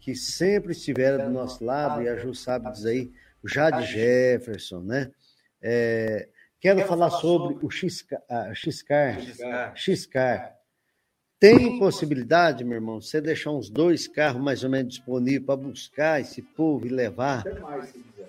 que 0.01 0.15
sempre 0.15 0.73
estiveram 0.73 1.27
do 1.27 1.31
nosso 1.31 1.65
lado, 1.65 2.03
e 2.03 2.09
a 2.09 2.17
Ju 2.17 2.35
sabe 2.35 2.71
dizer 2.71 2.91
aí, 2.91 3.13
o 3.43 3.49
Jade 3.49 3.87
Jefferson, 3.87 4.81
né? 4.81 5.11
É, 5.63 6.29
Quero, 6.65 6.77
Quero 6.77 6.89
falar, 6.89 7.11
falar 7.11 7.21
sobre, 7.21 7.55
sobre 7.55 7.67
o 7.67 7.69
uh, 7.69 8.55
Xcar, 8.55 8.55
Xcar. 8.55 9.77
Xcar. 9.77 10.55
Tem 11.39 11.79
possibilidade, 11.79 12.65
meu 12.65 12.77
irmão, 12.77 13.03
você 13.03 13.21
deixar 13.21 13.51
uns 13.51 13.69
dois 13.69 14.09
carros 14.09 14.43
mais 14.43 14.65
ou 14.65 14.71
menos 14.71 14.95
disponíveis 14.95 15.45
para 15.45 15.57
buscar 15.57 16.21
esse 16.23 16.41
povo 16.41 16.87
e 16.87 16.89
levar? 16.89 17.45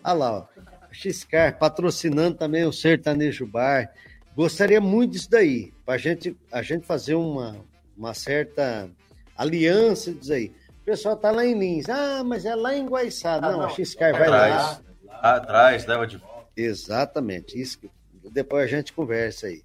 Olha 0.04 0.14
lá, 0.14 0.38
ó. 0.40 0.48
Xcar 0.92 1.58
patrocinando 1.58 2.36
também 2.36 2.66
o 2.66 2.74
Sertanejo 2.74 3.48
Bar. 3.48 3.90
Gostaria 4.36 4.82
muito 4.82 5.14
disso 5.14 5.30
daí, 5.30 5.72
para 5.86 5.98
gente, 5.98 6.36
a 6.52 6.62
gente 6.62 6.86
fazer 6.86 7.16
uma, 7.16 7.56
uma 7.96 8.14
certa 8.14 8.90
aliança 9.38 10.14
disso 10.14 10.34
aí. 10.34 10.52
O 10.82 10.86
pessoal 10.86 11.16
tá 11.16 11.32
lá 11.32 11.46
em 11.46 11.58
Lins. 11.58 11.90
Ah, 11.90 12.24
mas 12.24 12.46
é 12.46 12.56
lá 12.56 12.76
em 12.76 12.86
Guaiçada. 12.86 13.48
Ah, 13.48 13.52
não, 13.52 13.60
não, 13.60 13.66
a 13.66 13.70
Xcar 13.70 14.14
vai 14.14 14.28
lá. 14.28 14.82
Lá 15.06 15.36
atrás, 15.36 15.86
leva 15.86 16.06
de 16.06 16.18
volta. 16.18 16.46
Exatamente, 16.58 17.60
isso 17.60 17.80
que 17.80 17.90
depois 18.32 18.64
a 18.64 18.68
gente 18.68 18.94
conversa 18.94 19.48
aí. 19.48 19.64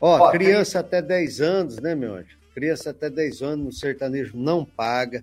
Ó, 0.00 0.18
Ó 0.18 0.30
criança 0.30 0.82
tem... 0.82 0.98
até 0.98 1.08
10 1.08 1.40
anos, 1.40 1.78
né, 1.78 1.94
meu 1.94 2.14
anjo? 2.14 2.38
Criança 2.54 2.90
até 2.90 3.10
10 3.10 3.42
anos 3.42 3.64
no 3.64 3.72
sertanejo 3.72 4.36
não 4.36 4.64
paga. 4.64 5.22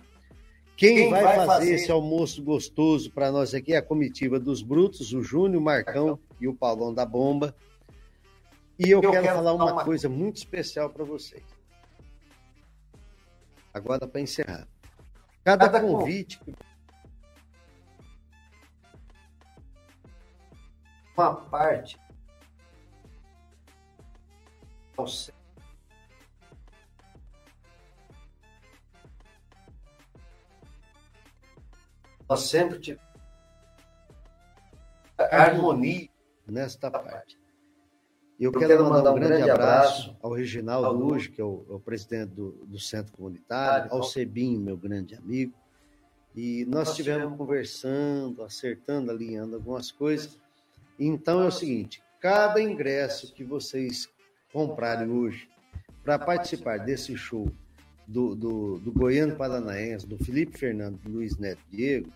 Quem, 0.76 0.96
Quem 0.96 1.10
vai, 1.10 1.24
vai 1.24 1.36
fazer, 1.36 1.48
fazer, 1.48 1.74
esse 1.76 1.92
almoço 1.92 2.42
gostoso 2.42 3.12
para 3.12 3.32
nós 3.32 3.54
aqui 3.54 3.74
é 3.74 3.78
a 3.78 3.82
comitiva 3.82 4.40
dos 4.40 4.62
Brutos, 4.62 5.14
o 5.14 5.22
Júnior, 5.22 5.62
o 5.62 5.64
Marcão 5.64 6.20
e 6.40 6.48
o 6.48 6.54
Paulão 6.54 6.94
da 6.94 7.06
Bomba. 7.06 7.56
E 8.84 8.90
eu, 8.90 9.00
eu 9.00 9.12
quero, 9.12 9.24
quero, 9.24 9.36
falar 9.36 9.54
uma, 9.54 9.74
uma 9.74 9.86
coisa 9.86 10.10
muito 10.10 10.38
especial 10.38 10.90
para 10.90 11.04
vocês. 11.04 11.46
Agora, 13.72 14.08
para 14.08 14.20
encerrar. 14.20 14.68
Cada, 15.44 15.70
Cada 15.70 15.82
convite. 15.82 16.42
Uma 21.16 21.36
parte. 21.36 22.00
Nós 24.98 25.32
sempre 32.40 32.80
tivemos 32.80 33.12
harmonia 35.18 36.10
nesta 36.48 36.90
parte. 36.90 37.41
Eu, 38.42 38.52
eu 38.52 38.60
quero, 38.60 38.74
quero 38.74 38.90
mandar 38.90 39.12
um 39.12 39.20
grande 39.20 39.48
abraço 39.48 40.18
ao 40.20 40.34
Reginaldo 40.34 40.98
Luz, 40.98 41.28
que 41.28 41.40
é 41.40 41.44
o, 41.44 41.64
é 41.70 41.74
o 41.74 41.80
presidente 41.80 42.32
do, 42.32 42.54
do, 42.66 42.80
Centro 42.80 43.14
Comunitário, 43.14 43.94
ao 43.94 44.02
Sebim, 44.02 44.58
meu 44.58 44.76
grande 44.76 45.14
amigo. 45.14 45.54
E 46.36 46.66
nós 46.66 46.90
estivemos 46.90 47.38
conversando, 47.38 48.44
acertando, 48.44 49.12
alinhando 49.12 49.58
algumas 49.58 49.92
coisas. 49.92 50.40
Então 50.98 51.44
é 51.44 51.46
o 51.46 51.52
seguinte: 51.52 52.02
cada 52.20 52.60
ingresso 52.60 53.32
que 53.32 53.44
vocês 53.44 54.10
comprarem 54.52 55.08
hoje 55.08 55.48
para 56.04 56.18
participar 56.18 56.80
desse 56.80 57.16
show 57.16 57.48
do, 58.08 58.34
do, 58.34 58.80
do 58.80 58.92
Goiano 58.92 59.36
Paranaense, 59.36 60.08
do 60.08 60.18
Felipe 60.18 60.58
Fernando, 60.58 60.98
do 60.98 61.12
Luiz 61.12 61.38
Neto 61.38 61.62
Diego, 61.70 62.12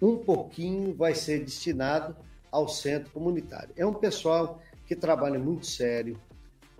um 0.00 0.18
pouquinho 0.18 0.94
vai 0.94 1.16
ser 1.16 1.40
destinado 1.40 2.14
ao 2.52 2.68
centro 2.68 3.10
comunitário. 3.10 3.70
É 3.76 3.84
um 3.84 3.94
pessoal 3.94 4.60
que 4.86 4.94
trabalha 4.94 5.38
muito 5.38 5.66
sério, 5.66 6.20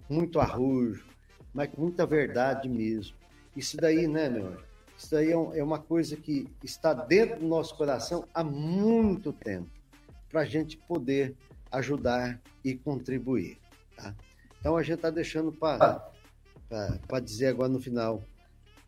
muito 0.08 0.38
arrojo, 0.38 1.06
mas 1.54 1.70
com 1.70 1.80
muita 1.80 2.04
verdade 2.04 2.68
mesmo. 2.68 3.16
Isso 3.56 3.78
daí, 3.78 4.06
né, 4.06 4.28
meu 4.28 4.48
anjo? 4.48 4.64
Isso 4.96 5.10
daí 5.10 5.30
é, 5.30 5.32
é 5.32 5.64
uma 5.64 5.78
coisa 5.78 6.14
que 6.14 6.46
está 6.62 6.92
dentro 6.92 7.40
do 7.40 7.46
nosso 7.46 7.74
coração 7.76 8.24
há 8.34 8.44
muito 8.44 9.32
tempo, 9.32 9.70
para 10.28 10.42
a 10.42 10.44
gente 10.44 10.76
poder 10.76 11.34
ajudar 11.70 12.40
e 12.62 12.74
contribuir. 12.74 13.58
Tá? 13.96 14.14
Então 14.60 14.76
a 14.76 14.82
gente 14.82 14.96
está 14.96 15.10
deixando 15.10 15.50
para 15.50 17.20
dizer 17.20 17.46
agora 17.46 17.68
no 17.68 17.80
final, 17.80 18.22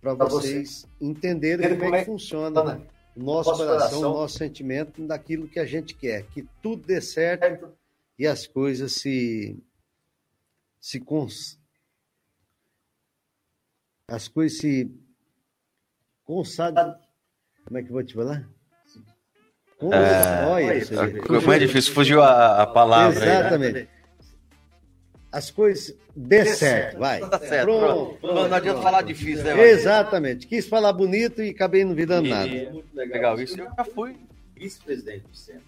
para 0.00 0.14
vocês 0.14 0.86
entenderem 1.00 1.78
como, 1.78 1.94
é 1.94 2.00
que 2.00 2.04
funciona 2.04 2.60
o 2.62 2.93
nosso, 3.16 3.50
nosso 3.50 3.66
coração, 3.66 3.98
o 3.98 4.14
nosso 4.14 4.38
sentimento 4.38 5.06
daquilo 5.06 5.48
que 5.48 5.60
a 5.60 5.66
gente 5.66 5.94
quer, 5.94 6.26
que 6.26 6.46
tudo 6.62 6.86
dê 6.86 7.00
certo 7.00 7.72
e 8.18 8.26
as 8.26 8.46
coisas 8.46 8.92
se 8.92 9.56
se 10.80 11.00
cons... 11.00 11.58
as 14.08 14.28
coisas 14.28 14.58
se 14.58 14.90
consagrem. 16.24 16.94
Como 17.64 17.78
é 17.78 17.82
que 17.82 17.88
eu 17.88 17.92
vou 17.92 18.04
te 18.04 18.14
falar? 18.14 18.48
É, 19.80 20.46
Olha, 20.46 21.40
foi 21.40 21.58
difícil, 21.58 21.92
fugiu 21.92 22.22
a, 22.22 22.62
a 22.62 22.66
palavra. 22.66 23.24
Exatamente. 23.24 23.76
Aí, 23.78 23.84
né? 23.84 23.93
As 25.34 25.50
coisas 25.50 25.96
dê 26.14 26.44
certo, 26.46 26.98
vai. 26.98 27.18
Tá 27.28 27.40
certo, 27.40 27.64
pronto, 27.64 28.18
pronto. 28.20 28.48
Não 28.48 28.54
adianta 28.54 28.80
falar 28.80 29.02
difícil, 29.02 29.42
né? 29.44 29.68
Exatamente. 29.68 30.46
Quis 30.46 30.66
falar 30.68 30.92
bonito 30.92 31.42
e 31.42 31.50
acabei 31.50 31.84
não 31.84 31.92
virando 31.92 32.28
nada. 32.28 32.48
É 32.48 32.70
muito 32.70 32.94
legal, 32.94 33.34
legal 33.34 33.40
isso. 33.40 33.60
Eu 33.60 33.68
já 33.76 33.84
fui 33.84 34.16
vice-presidente 34.54 35.26
do 35.26 35.36
centro. 35.36 35.64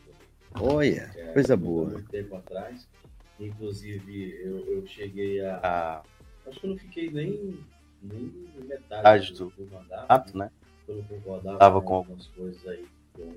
Olha, 0.60 1.10
é, 1.16 1.32
coisa 1.32 1.56
boa. 1.56 1.90
Muito 1.90 2.08
tempo 2.08 2.36
atrás. 2.36 2.86
Inclusive, 3.40 4.40
eu, 4.40 4.64
eu 4.72 4.86
cheguei 4.86 5.44
a. 5.44 5.60
Ah. 5.62 6.02
Acho 6.46 6.60
que 6.60 6.66
eu 6.66 6.70
não 6.70 6.78
fiquei 6.78 7.10
nem, 7.10 7.58
nem 8.00 8.32
metade 8.68 9.32
do, 9.32 9.46
do 9.50 9.68
mandato, 9.68 10.38
né? 10.38 10.48
Eu 10.86 10.94
não 10.94 11.02
concordava 11.02 11.58
Tava 11.58 11.82
com 11.82 11.94
algumas 11.94 12.28
coisas 12.28 12.64
aí 12.68 12.86
com 13.12 13.22
o 13.22 13.32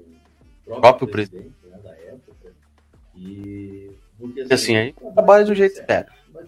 próprio, 0.63 0.81
próprio 0.81 1.07
presidente, 1.07 1.53
presidente 1.59 1.83
né, 1.83 1.91
da 1.91 1.97
época. 1.97 2.53
E. 3.15 3.91
Porque 4.19 4.41
assim, 4.41 4.53
assim 4.53 4.75
aí 4.75 4.93
trabalha 4.93 5.43
do 5.43 5.55
jeito 5.55 5.83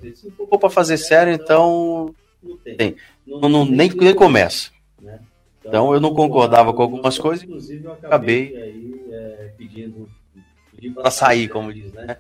sério. 0.02 0.16
Se 0.16 0.32
for 0.32 0.60
para 0.60 0.70
fazer 0.70 0.98
sério, 0.98 1.34
então. 1.34 2.14
Tem. 2.78 2.96
Não, 3.26 3.48
não, 3.48 3.66
nem, 3.66 3.90
nem 3.90 4.16
começa. 4.16 4.72
Né? 5.00 5.20
Então 5.64 5.94
eu 5.94 6.00
não 6.00 6.14
concordava 6.14 6.74
com 6.74 6.82
algumas 6.82 7.18
coisas 7.18 7.70
e 7.70 7.88
acabei 7.88 8.56
é, 9.12 9.54
pedindo 9.58 10.10
para 10.96 11.12
sair, 11.12 11.48
como 11.48 11.72
diz, 11.72 11.94
né? 11.94 12.18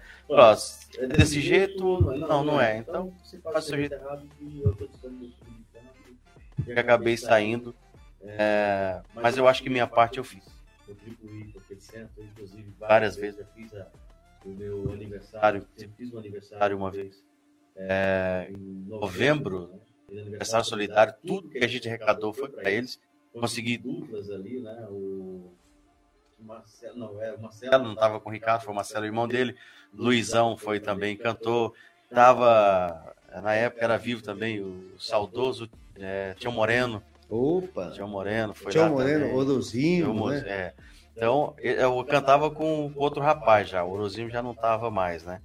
É 0.98 1.08
desse 1.08 1.42
jeito, 1.42 2.00
não, 2.02 2.44
não 2.44 2.62
é. 2.62 2.78
Então, 2.78 3.12
faz 3.44 3.66
o 3.66 3.68
seu 3.68 3.78
jeito. 3.78 3.96
E 6.68 6.72
acabei 6.74 7.18
saindo. 7.18 7.76
É, 8.24 9.02
mas 9.16 9.36
eu 9.36 9.48
acho 9.48 9.64
que 9.64 9.70
minha 9.70 9.88
parte 9.88 10.20
eu 10.20 10.24
fiz. 10.24 10.44
Várias 12.80 13.16
vezes 13.16 13.40
eu 13.40 13.46
fiz 13.56 13.72
o 14.46 14.50
meu 14.50 14.92
aniversário, 14.92 15.66
fiz 15.98 16.14
um 16.14 16.20
aniversário 16.20 16.78
uma 16.78 16.92
vez 16.92 17.24
é, 17.76 18.48
em 18.50 18.86
novembro, 18.88 19.72
né? 20.10 20.22
aniversário 20.22 20.66
solidário, 20.66 21.14
tudo 21.26 21.50
que 21.50 21.64
a 21.64 21.68
gente 21.68 21.88
arrecadou 21.88 22.34
foi 22.34 22.50
para 22.50 22.70
eles. 22.70 23.00
Consegui 23.34 23.78
duplas 23.78 24.30
ali, 24.30 24.60
né? 24.60 24.88
O 24.90 25.52
Marcelo 26.40 26.98
não 26.98 27.22
é, 27.22 27.34
o 27.34 27.42
Marcelo 27.42 27.84
não 27.84 27.94
estava 27.94 28.20
com 28.20 28.30
o 28.30 28.34
Ricardo, 28.34 28.64
foi 28.64 28.74
o 28.74 28.76
Marcelo, 28.76 29.06
irmão 29.06 29.28
dele. 29.28 29.56
Luizão 29.94 30.58
foi 30.58 30.80
também 30.80 31.16
cantor. 31.16 31.74
Tava 32.10 33.16
na 33.42 33.54
época 33.54 33.86
era 33.86 33.98
vivo 33.98 34.22
também 34.22 34.60
o 34.60 34.92
saudoso 35.00 35.70
é, 35.96 36.34
Tião 36.34 36.52
Moreno. 36.52 37.02
Opa! 37.30 37.92
Tião 37.92 38.08
Moreno 38.08 38.54
foi 38.54 38.72
Tião 38.72 38.90
Moreno, 38.90 39.34
Orozinho, 39.34 40.14
né? 40.28 40.44
É. 40.46 40.74
Então, 41.16 41.54
eu 41.60 42.04
cantava 42.06 42.50
com 42.50 42.92
outro 42.96 43.22
rapaz 43.22 43.70
já, 43.70 43.84
o 43.84 43.92
Orozinho 43.92 44.30
já 44.30 44.42
não 44.42 44.52
estava 44.52 44.90
mais, 44.90 45.24
né? 45.24 45.42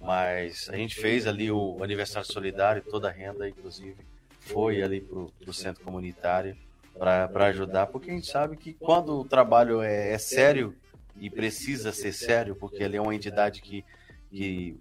Mas 0.00 0.68
a 0.70 0.76
gente 0.76 0.94
fez 0.94 1.26
ali 1.26 1.50
o 1.50 1.82
aniversário 1.82 2.30
solidário, 2.30 2.82
toda 2.82 3.08
a 3.08 3.10
renda, 3.10 3.48
inclusive, 3.48 3.96
foi 4.40 4.82
ali 4.82 5.00
para 5.00 5.50
o 5.50 5.52
centro 5.52 5.82
comunitário 5.84 6.56
para 6.98 7.46
ajudar, 7.46 7.86
porque 7.88 8.10
a 8.10 8.14
gente 8.14 8.26
sabe 8.26 8.56
que 8.56 8.72
quando 8.72 9.20
o 9.20 9.24
trabalho 9.24 9.82
é, 9.82 10.12
é, 10.12 10.18
sério 10.18 10.74
e 11.20 11.28
precisa 11.28 11.92
ser 11.92 12.12
sério, 12.12 12.56
porque 12.56 12.82
ele 12.82 12.96
é 12.96 13.00
uma 13.00 13.14
entidade 13.14 13.60
que, 13.60 13.84
que 14.30 14.76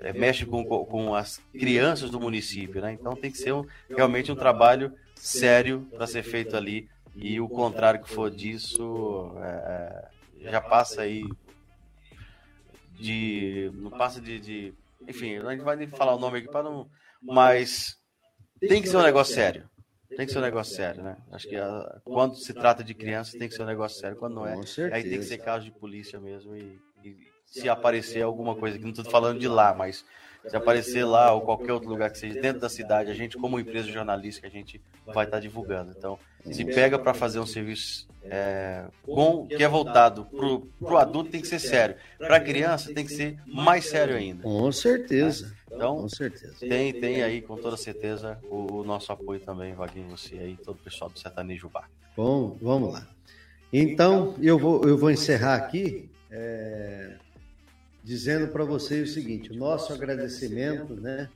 é, 0.00 0.12
mexe 0.12 0.44
com, 0.44 0.64
com 0.64 1.14
as 1.14 1.40
crianças 1.52 2.10
do 2.10 2.20
município, 2.20 2.80
né? 2.82 2.92
Então 2.92 3.16
tem 3.16 3.30
que 3.30 3.38
ser 3.38 3.52
um, 3.52 3.64
realmente 3.88 4.30
um 4.30 4.36
trabalho 4.36 4.92
sério 5.14 5.86
para 5.92 6.06
ser 6.06 6.22
feito 6.22 6.56
ali. 6.56 6.88
E 7.16 7.40
o 7.40 7.48
contrário 7.48 8.02
que 8.02 8.10
for 8.10 8.30
disso 8.30 9.32
é, 9.42 10.08
é 10.46 10.50
já 10.50 10.60
passa 10.60 11.02
aí 11.02 11.24
de. 13.00 13.70
Não 13.74 13.90
passa 13.90 14.20
de, 14.20 14.38
de. 14.38 14.74
Enfim, 15.08 15.38
a 15.38 15.50
gente 15.52 15.64
vai 15.64 15.76
nem 15.76 15.88
falar 15.88 16.14
o 16.14 16.18
nome 16.18 16.38
aqui 16.38 16.48
para 16.48 16.62
não. 16.62 16.88
Mas 17.22 17.96
tem 18.60 18.82
que 18.82 18.88
ser 18.88 18.96
um 18.96 19.02
negócio 19.02 19.34
sério. 19.34 19.68
Tem 20.16 20.26
que 20.26 20.32
ser 20.32 20.38
um 20.38 20.42
negócio 20.42 20.74
sério, 20.74 21.02
né? 21.02 21.16
Acho 21.30 21.48
que 21.48 21.56
a, 21.56 21.66
ah, 21.66 22.00
quando 22.04 22.34
se 22.34 22.52
trata 22.52 22.82
de 22.82 22.94
crianças 22.94 23.34
tem 23.34 23.48
que 23.48 23.54
ser 23.54 23.62
um 23.62 23.66
negócio 23.66 23.98
sério. 23.98 24.16
Quando 24.16 24.34
não 24.34 24.46
é, 24.46 24.54
aí 24.92 25.02
tem 25.04 25.18
que 25.18 25.24
ser 25.24 25.38
caso 25.38 25.64
de 25.64 25.70
polícia 25.70 26.18
mesmo. 26.18 26.56
E, 26.56 26.80
e 27.04 27.16
se 27.46 27.68
aparecer 27.68 28.22
alguma 28.22 28.56
coisa, 28.56 28.76
que 28.76 28.82
não 28.82 28.90
estou 28.90 29.04
falando 29.04 29.38
de 29.38 29.48
lá, 29.48 29.72
mas 29.72 30.04
se 30.48 30.56
aparecer 30.56 31.04
lá 31.04 31.32
ou 31.32 31.42
qualquer 31.42 31.72
outro 31.72 31.88
lugar 31.88 32.10
que 32.10 32.18
seja 32.18 32.40
dentro 32.40 32.60
da 32.60 32.68
cidade, 32.68 33.10
a 33.10 33.14
gente, 33.14 33.36
como 33.36 33.60
empresa 33.60 33.88
jornalística, 33.88 34.46
a 34.46 34.50
gente 34.50 34.80
vai 35.06 35.26
estar 35.26 35.38
divulgando. 35.38 35.94
Então, 35.96 36.18
se 36.50 36.64
pega 36.64 36.98
para 36.98 37.14
fazer 37.14 37.38
um 37.38 37.46
serviço 37.46 38.08
é, 38.22 38.84
com, 39.02 39.46
que 39.46 39.62
é 39.62 39.68
voltado 39.68 40.26
para 40.26 40.92
o 40.92 40.96
adulto, 40.96 41.30
tem 41.30 41.40
que 41.40 41.48
ser 41.48 41.58
sério. 41.58 41.96
Para 42.18 42.36
a 42.36 42.40
criança, 42.40 42.92
tem 42.92 43.04
que 43.04 43.12
ser 43.12 43.38
mais 43.46 43.86
sério 43.86 44.16
ainda. 44.16 44.42
Com 44.42 44.70
certeza. 44.72 45.54
Então, 45.66 46.02
com 46.02 46.08
certeza. 46.08 46.54
Tem, 46.60 46.92
tem 46.92 47.22
aí, 47.22 47.40
com 47.40 47.56
toda 47.56 47.76
certeza, 47.76 48.38
o, 48.50 48.80
o 48.80 48.84
nosso 48.84 49.12
apoio 49.12 49.40
também, 49.40 49.74
Vaguinho, 49.74 50.10
você 50.10 50.36
aí, 50.36 50.56
todo 50.56 50.76
o 50.76 50.82
pessoal 50.82 51.10
do 51.10 51.18
Sertanejo 51.18 51.68
Bar. 51.68 51.88
Bom, 52.16 52.56
vamos 52.60 52.92
lá. 52.92 53.08
Então, 53.72 54.34
eu 54.40 54.58
vou, 54.58 54.82
eu 54.84 54.98
vou 54.98 55.10
encerrar 55.10 55.56
aqui. 55.56 56.10
É 56.30 57.16
dizendo 58.02 58.48
para 58.48 58.64
vocês 58.64 59.10
o 59.10 59.12
seguinte: 59.12 59.52
o 59.52 59.56
nosso 59.56 59.92
agradecimento 59.92 60.94
né, 60.94 61.28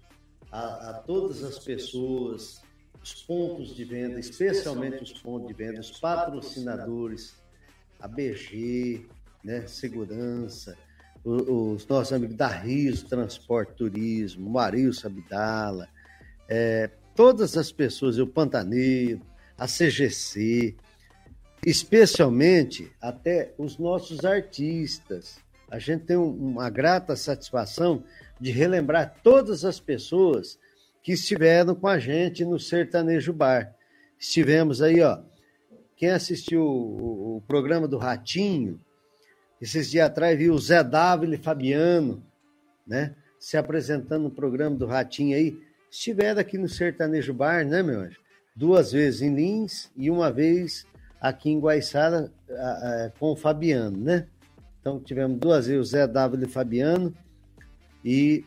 a, 0.50 0.90
a, 0.90 0.94
todas 0.94 1.42
as 1.42 1.58
pessoas, 1.58 2.62
os 3.04 3.22
pontos 3.22 3.76
de 3.76 3.84
venda, 3.84 4.18
especialmente 4.18 5.02
os 5.02 5.12
pontos 5.12 5.46
de 5.46 5.52
venda, 5.52 5.78
os 5.78 5.90
patrocinadores, 5.90 7.34
a 8.00 8.08
BG, 8.08 9.06
né, 9.44 9.66
Segurança, 9.66 10.74
os, 11.22 11.42
os 11.46 11.86
nossos 11.86 12.14
amigos 12.14 12.34
da 12.34 12.48
Riso 12.48 13.06
Transporte 13.06 13.74
Turismo, 13.74 14.48
Mario 14.48 14.90
Sabidala, 14.94 15.86
é, 16.48 16.88
todas 17.14 17.58
as 17.58 17.70
pessoas, 17.70 18.18
o 18.18 18.26
Pantaneiro, 18.26 19.20
a 19.58 19.66
CGC, 19.66 20.74
especialmente 21.66 22.90
até 23.02 23.52
os 23.58 23.76
nossos 23.76 24.24
artistas. 24.24 25.38
A 25.70 25.78
gente 25.78 26.06
tem 26.06 26.16
uma 26.16 26.70
grata 26.70 27.14
satisfação 27.16 28.02
de 28.40 28.50
relembrar 28.50 29.14
todas 29.22 29.62
as 29.62 29.78
pessoas 29.78 30.58
que 31.04 31.12
estiveram 31.12 31.74
com 31.74 31.86
a 31.86 31.98
gente 31.98 32.46
no 32.46 32.58
Sertanejo 32.58 33.30
Bar. 33.30 33.74
Estivemos 34.18 34.80
aí, 34.80 35.02
ó. 35.02 35.20
Quem 35.94 36.08
assistiu 36.08 36.62
o, 36.62 37.36
o 37.36 37.40
programa 37.42 37.86
do 37.86 37.98
Ratinho, 37.98 38.80
esses 39.60 39.90
dias 39.90 40.06
atrás 40.06 40.36
viu 40.38 40.54
o 40.54 40.58
Zé 40.58 40.82
Dávila 40.82 41.34
e 41.34 41.38
Fabiano, 41.38 42.24
né? 42.86 43.14
Se 43.38 43.58
apresentando 43.58 44.22
no 44.24 44.30
programa 44.30 44.76
do 44.76 44.86
Ratinho 44.86 45.36
aí. 45.36 45.54
Estiveram 45.90 46.40
aqui 46.40 46.56
no 46.56 46.70
Sertanejo 46.70 47.34
Bar, 47.34 47.66
né, 47.66 47.82
meu 47.82 48.00
anjo? 48.00 48.18
Duas 48.56 48.92
vezes 48.92 49.20
em 49.20 49.34
Lins 49.34 49.92
e 49.94 50.10
uma 50.10 50.32
vez 50.32 50.86
aqui 51.20 51.50
em 51.50 51.60
Guaiçara 51.60 52.32
com 53.18 53.32
o 53.32 53.36
Fabiano, 53.36 53.98
né? 53.98 54.26
Então 54.80 54.98
tivemos 54.98 55.38
duas 55.38 55.66
vezes 55.66 55.80
o 55.80 55.90
Zé 55.90 56.06
Dávila 56.06 56.44
e 56.44 56.48
Fabiano 56.48 57.14
e 58.02 58.44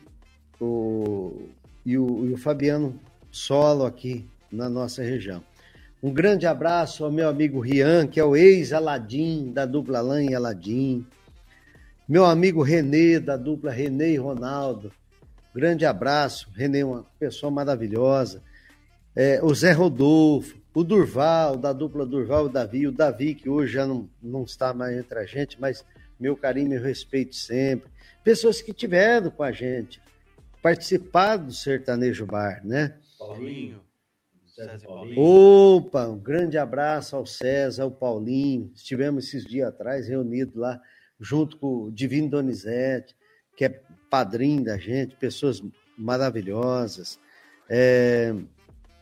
o, 0.60 1.48
e 1.88 1.96
o, 1.96 2.26
e 2.26 2.34
o 2.34 2.36
Fabiano 2.36 3.00
solo 3.30 3.86
aqui 3.86 4.28
na 4.52 4.68
nossa 4.68 5.02
região. 5.02 5.42
Um 6.02 6.12
grande 6.12 6.46
abraço 6.46 7.02
ao 7.02 7.10
meu 7.10 7.30
amigo 7.30 7.60
Rian, 7.60 8.06
que 8.06 8.20
é 8.20 8.24
o 8.24 8.36
ex-Aladim, 8.36 9.50
da 9.54 9.64
dupla 9.64 10.00
Alain 10.00 10.30
e 10.30 10.34
Aladim. 10.34 11.06
Meu 12.06 12.26
amigo 12.26 12.62
Renê, 12.62 13.18
da 13.18 13.38
dupla 13.38 13.70
Renê 13.70 14.12
e 14.12 14.16
Ronaldo. 14.18 14.92
Grande 15.54 15.86
abraço. 15.86 16.50
Renê, 16.54 16.84
uma 16.84 17.06
pessoa 17.18 17.50
maravilhosa. 17.50 18.42
É, 19.16 19.40
o 19.42 19.54
Zé 19.54 19.72
Rodolfo, 19.72 20.58
o 20.74 20.84
Durval, 20.84 21.56
da 21.56 21.72
dupla 21.72 22.04
Durval 22.04 22.48
e 22.48 22.52
Davi. 22.52 22.86
O 22.86 22.92
Davi, 22.92 23.34
que 23.34 23.48
hoje 23.48 23.72
já 23.72 23.86
não, 23.86 24.06
não 24.22 24.44
está 24.44 24.74
mais 24.74 24.94
entre 24.94 25.18
a 25.18 25.24
gente, 25.24 25.58
mas 25.58 25.86
meu 26.20 26.36
carinho 26.36 26.74
e 26.74 26.78
respeito 26.78 27.34
sempre. 27.34 27.90
Pessoas 28.22 28.60
que 28.60 28.74
tiveram 28.74 29.30
com 29.30 29.42
a 29.42 29.50
gente, 29.50 30.00
participaram 30.62 31.46
do 31.46 31.52
Sertanejo 31.52 32.26
Bar, 32.26 32.64
né? 32.64 32.96
Paulinho. 33.18 33.80
Opa, 35.16 36.06
um 36.08 36.18
grande 36.18 36.58
abraço 36.58 37.14
ao 37.14 37.24
César, 37.24 37.84
ao 37.84 37.90
Paulinho. 37.90 38.72
Estivemos 38.74 39.26
esses 39.26 39.44
dias 39.44 39.68
atrás 39.68 40.08
reunidos 40.08 40.56
lá, 40.56 40.80
junto 41.20 41.56
com 41.58 41.84
o 41.84 41.92
Divino 41.92 42.28
Donizete, 42.28 43.16
que 43.56 43.64
é 43.64 43.80
padrinho 44.10 44.64
da 44.64 44.76
gente, 44.76 45.14
pessoas 45.16 45.62
maravilhosas. 45.96 47.20
É, 47.68 48.34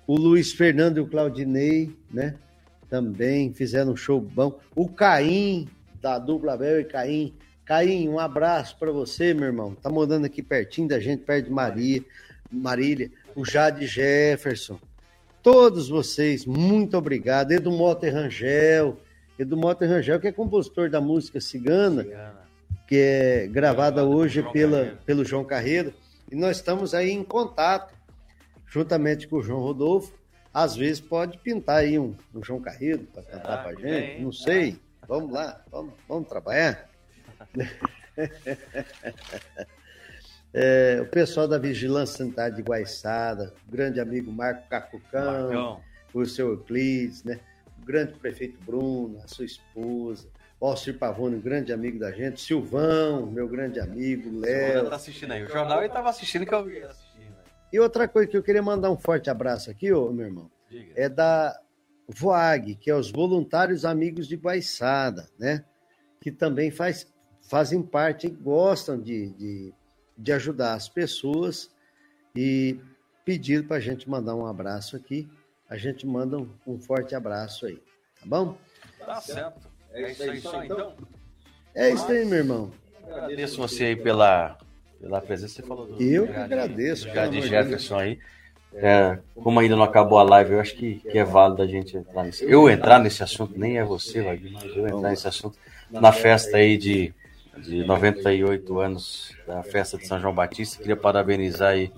o 0.07 0.17
Luiz 0.17 0.53
Fernando 0.53 0.99
e 0.99 1.01
o 1.01 1.07
Claudinei, 1.07 1.97
né? 2.13 2.39
Também 2.89 3.53
fizeram 3.53 3.93
um 3.93 3.97
show 3.97 4.21
bom. 4.21 4.61
O 4.75 4.89
Caim, 4.89 5.69
da 6.01 6.19
dupla 6.19 6.57
Bel 6.57 6.81
e 6.81 6.85
Caim. 6.85 7.35
Caim, 7.67 8.09
um 8.09 8.21
abraço 8.21 8.77
para 8.79 8.93
você, 8.93 9.35
meu 9.35 9.47
irmão. 9.47 9.75
Tá 9.75 9.91
morando 9.91 10.25
aqui 10.25 10.41
pertinho 10.41 10.87
da 10.87 11.01
gente, 11.01 11.25
perto 11.25 11.47
de 11.47 11.51
Maria, 11.51 12.01
Marília. 12.51 13.11
O 13.35 13.45
Jade 13.45 13.89
Jefferson. 13.89 14.79
Todos 15.43 15.89
vocês, 15.89 16.47
muito 16.47 16.97
obrigado. 16.97 17.51
Edu 17.51 17.73
Mota 17.73 18.09
Rangel. 18.09 18.97
Edu 19.37 19.57
Mota 19.57 19.85
Rangel, 19.85 20.21
que 20.21 20.29
é 20.29 20.33
compositor 20.33 20.89
da 20.89 21.01
música 21.01 21.41
Cigana, 21.41 22.05
Cigana. 22.05 22.49
que 22.87 22.97
é 22.97 23.49
gravada 23.49 24.05
hoje 24.05 24.45
pela, 24.53 24.97
pelo 25.05 25.25
João 25.25 25.45
Carreiro. 25.45 25.93
E 26.31 26.37
nós 26.37 26.59
estamos 26.59 26.95
aí 26.95 27.11
em 27.11 27.25
contato, 27.25 27.93
juntamente 28.69 29.27
com 29.27 29.37
o 29.37 29.43
João 29.43 29.61
Rodolfo. 29.61 30.14
Às 30.55 30.77
vezes 30.77 31.01
pode 31.01 31.37
pintar 31.39 31.79
aí 31.79 31.99
um, 31.99 32.14
um 32.33 32.43
João 32.45 32.61
Carreiro 32.61 33.09
para 33.12 33.25
cantar 33.25 33.55
ah, 33.55 33.59
para 33.59 33.73
gente, 33.73 33.83
bem, 33.83 34.23
não 34.23 34.31
sei. 34.33 34.79
Vamos 35.09 35.33
lá, 35.33 35.61
vamos, 35.71 35.95
vamos 36.09 36.29
trabalhar. 36.29 36.86
É, 40.59 41.01
o 41.03 41.07
pessoal 41.07 41.47
da 41.47 41.59
Vigilância 41.59 42.16
Sanitária 42.16 42.55
de 42.55 42.62
Guaiçada, 42.62 43.53
o 43.68 43.70
grande 43.70 44.01
amigo 44.01 44.32
Marco 44.32 44.66
Cacucão, 44.70 45.51
Marcão. 45.51 45.80
o 46.14 46.24
seu 46.24 46.49
Euclides, 46.49 47.22
né? 47.24 47.40
o 47.82 47.84
grande 47.84 48.14
prefeito 48.14 48.59
Bruno, 48.64 49.20
a 49.22 49.28
sua 49.28 49.44
esposa, 49.44 50.28
o 50.59 50.66
Alcir 50.66 50.99
Pavone, 50.99 51.36
um 51.36 51.40
grande 51.40 51.72
amigo 51.72 51.99
da 51.99 52.11
gente, 52.11 52.40
Silvão, 52.40 53.26
meu 53.26 53.47
grande 53.47 53.78
amigo, 53.78 54.40
Léo. 54.40 54.88
Tá 54.88 54.97
assistindo 54.97 55.32
aí. 55.32 55.44
O 55.44 55.49
jornal 55.49 55.78
ele 55.78 55.88
estava 55.88 56.09
assistindo 56.09 56.47
que 56.47 56.55
eu 56.55 56.64
vi 56.64 56.82
assistindo. 56.82 57.36
E 57.72 57.78
outra 57.78 58.09
coisa 58.09 58.28
que 58.28 58.36
eu 58.36 58.42
queria 58.42 58.62
mandar 58.62 58.90
um 58.90 58.97
forte 58.97 59.28
abraço 59.28 59.70
aqui, 59.70 59.92
ô, 59.92 60.11
meu 60.11 60.26
irmão, 60.26 60.51
Diga. 60.70 60.92
é 60.97 61.09
da 61.09 61.61
VOAG, 62.09 62.76
que 62.76 62.90
é 62.90 62.94
os 62.94 63.11
Voluntários 63.11 63.84
Amigos 63.84 64.26
de 64.26 64.36
Guaiçada, 64.36 65.28
né? 65.38 65.64
Que 66.20 66.30
também 66.32 66.70
faz, 66.70 67.12
fazem 67.49 67.82
parte 67.82 68.26
e 68.26 68.30
gostam 68.30 69.01
de, 69.01 69.30
de 69.30 69.74
de 70.16 70.32
ajudar 70.32 70.74
as 70.74 70.88
pessoas 70.88 71.70
e 72.34 72.78
pedir 73.24 73.66
para 73.66 73.76
a 73.76 73.80
gente 73.80 74.09
mandar 74.09 74.34
um 74.34 74.47
abraço 74.47 74.97
aqui. 74.97 75.28
A 75.68 75.76
gente 75.76 76.07
manda 76.07 76.38
um, 76.38 76.49
um, 76.66 76.78
forte 76.78 77.14
abraço 77.14 77.66
aí, 77.66 77.76
tá 78.20 78.24
bom? 78.24 78.57
Tá 79.05 79.20
certo. 79.20 79.68
É 79.92 80.11
isso 80.11 80.22
aí, 80.22 80.40
só, 80.40 80.64
então? 80.64 80.94
É 81.74 81.90
isso 81.90 82.11
aí, 82.11 82.24
meu 82.24 82.38
irmão. 82.38 82.70
Agradeço 83.05 83.57
você 83.59 83.84
aí 83.84 83.97
pela, 83.97 84.57
pela 85.01 85.20
presença. 85.20 85.55
Você 85.55 85.62
falou 85.62 85.86
do. 85.86 86.03
Eu 86.03 86.26
que 86.26 86.34
agradeço. 86.34 87.09
Já 87.09 87.26
de 87.26 87.42
Jefferson 87.42 87.99
aí. 87.99 88.18
É, 88.74 89.18
como 89.34 89.59
ainda 89.59 89.74
não 89.74 89.84
acabou 89.84 90.18
a 90.18 90.22
live, 90.22 90.53
eu 90.53 90.61
acho 90.61 90.74
que, 90.74 90.97
que 90.97 91.18
é 91.18 91.24
válido 91.24 91.62
a 91.62 91.66
gente 91.66 91.97
entrar 91.97 92.24
nesse. 92.24 92.44
Eu 92.44 92.68
entrar 92.68 92.99
nesse 92.99 93.22
assunto, 93.22 93.59
nem 93.59 93.78
é 93.78 93.84
você, 93.84 94.20
Wagner, 94.20 94.53
mas 94.53 94.76
eu 94.76 94.86
entrar 94.86 95.11
nesse 95.11 95.26
assunto 95.26 95.59
na 95.90 96.12
festa 96.12 96.59
aí 96.59 96.76
de 96.76 97.14
de 97.59 97.85
98 97.85 98.81
anos 98.81 99.33
da 99.47 99.63
festa 99.63 99.97
de 99.97 100.07
São 100.07 100.21
João 100.21 100.35
Batista. 100.35 100.79
Queria 100.79 100.97
parabenizar 100.97 101.71
aí 101.71 101.93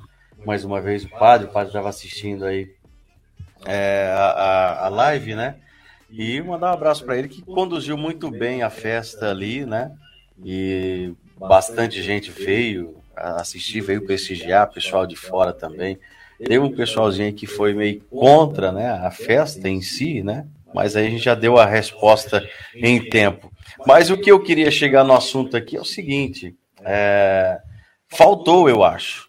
mais 0.45 0.65
uma 0.65 0.81
vez 0.81 1.05
o 1.05 1.09
padre. 1.09 1.47
O 1.47 1.51
padre 1.51 1.69
estava 1.69 1.89
assistindo 1.89 2.45
aí 2.45 2.71
é, 3.67 4.13
a, 4.15 4.87
a 4.87 4.89
live, 4.89 5.35
né? 5.35 5.57
E 6.11 6.41
mandar 6.41 6.71
um 6.71 6.75
abraço 6.75 7.05
para 7.05 7.19
ele 7.19 7.29
que 7.29 7.43
conduziu 7.43 7.97
muito 7.97 8.31
bem 8.31 8.63
a 8.63 8.71
festa 8.71 9.31
ali, 9.31 9.67
né? 9.67 9.93
E 10.43 11.13
bastante 11.39 12.03
gente 12.03 12.31
veio 12.31 12.97
assistir, 13.15 13.81
veio 13.81 14.07
prestigiar, 14.07 14.73
pessoal 14.73 15.07
de 15.07 15.17
fora 15.17 15.53
também. 15.53 15.99
Teve 16.39 16.61
um 16.61 16.71
pessoalzinho 16.71 17.33
que 17.35 17.47
foi 17.47 17.75
meio 17.75 18.01
contra, 18.03 18.71
né, 18.71 18.91
a 18.91 19.11
festa 19.11 19.69
em 19.69 19.83
si, 19.83 20.23
né? 20.23 20.47
Mas 20.75 20.97
aí 20.97 21.07
a 21.07 21.11
gente 21.11 21.25
já 21.25 21.35
deu 21.35 21.59
a 21.59 21.65
resposta 21.65 22.47
em 22.75 23.01
tempo. 23.09 23.51
Mas 23.87 24.11
o 24.11 24.17
que 24.17 24.31
eu 24.31 24.41
queria 24.41 24.71
chegar 24.71 25.05
no 25.05 25.15
assunto 25.15 25.57
aqui 25.57 25.77
é 25.77 25.81
o 25.81 25.85
seguinte: 25.85 26.55
é, 26.85 27.59
faltou, 28.09 28.69
eu 28.69 28.83
acho, 28.85 29.29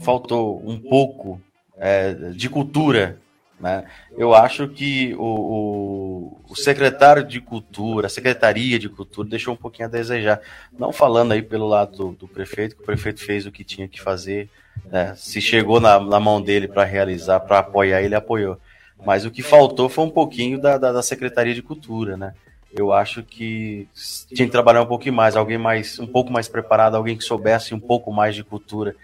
faltou 0.00 0.62
um 0.64 0.78
pouco 0.78 1.40
é, 1.76 2.12
de 2.30 2.48
cultura. 2.48 3.18
Né? 3.60 3.84
Eu 4.18 4.34
acho 4.34 4.68
que 4.68 5.14
o, 5.14 5.22
o, 5.22 6.40
o, 6.50 6.56
secretário 6.56 7.24
de 7.24 7.40
Cultura, 7.40 8.08
a 8.08 8.10
Secretaria 8.10 8.78
de 8.78 8.88
Cultura, 8.88 9.28
deixou 9.28 9.54
um 9.54 9.56
pouquinho 9.56 9.88
a 9.88 9.90
desejar. 9.90 10.40
Não 10.76 10.92
falando 10.92 11.32
aí 11.32 11.40
pelo 11.40 11.66
lado 11.66 11.96
do, 11.96 12.12
do 12.12 12.28
prefeito, 12.28 12.76
que 12.76 12.82
o 12.82 12.84
prefeito 12.84 13.20
fez 13.20 13.46
o 13.46 13.52
que 13.52 13.64
tinha 13.64 13.88
que 13.88 14.02
fazer. 14.02 14.50
Né? 14.86 15.14
Se 15.16 15.40
chegou 15.40 15.80
na, 15.80 16.00
na 16.00 16.18
mão 16.18 16.42
dele 16.42 16.66
para 16.66 16.84
realizar, 16.84 17.40
para 17.40 17.60
apoiar, 17.60 18.02
ele 18.02 18.14
apoiou. 18.14 18.58
Mas 19.04 19.24
o 19.24 19.30
que 19.30 19.42
faltou 19.42 19.88
foi 19.88 20.04
um 20.04 20.10
pouquinho 20.10 20.60
da, 20.60 20.78
da, 20.78 20.92
da 20.92 21.02
Secretaria 21.02 21.54
de 21.54 21.62
Cultura, 21.62 22.16
né? 22.16 22.34
eu 22.76 22.92
acho 22.92 23.22
que 23.22 23.88
tinha 24.34 24.46
que 24.46 24.52
trabalhar 24.52 24.82
um 24.82 24.86
pouquinho 24.86 25.14
mais, 25.14 25.36
alguém 25.36 25.56
mais, 25.56 25.98
um 26.00 26.06
pouco 26.06 26.32
mais 26.32 26.48
preparado, 26.48 26.96
alguém 26.96 27.16
que 27.16 27.22
soubesse 27.22 27.72
um 27.72 27.78
pouco 27.78 28.12
mais 28.12 28.34
de 28.34 28.42
cultura 28.42 28.96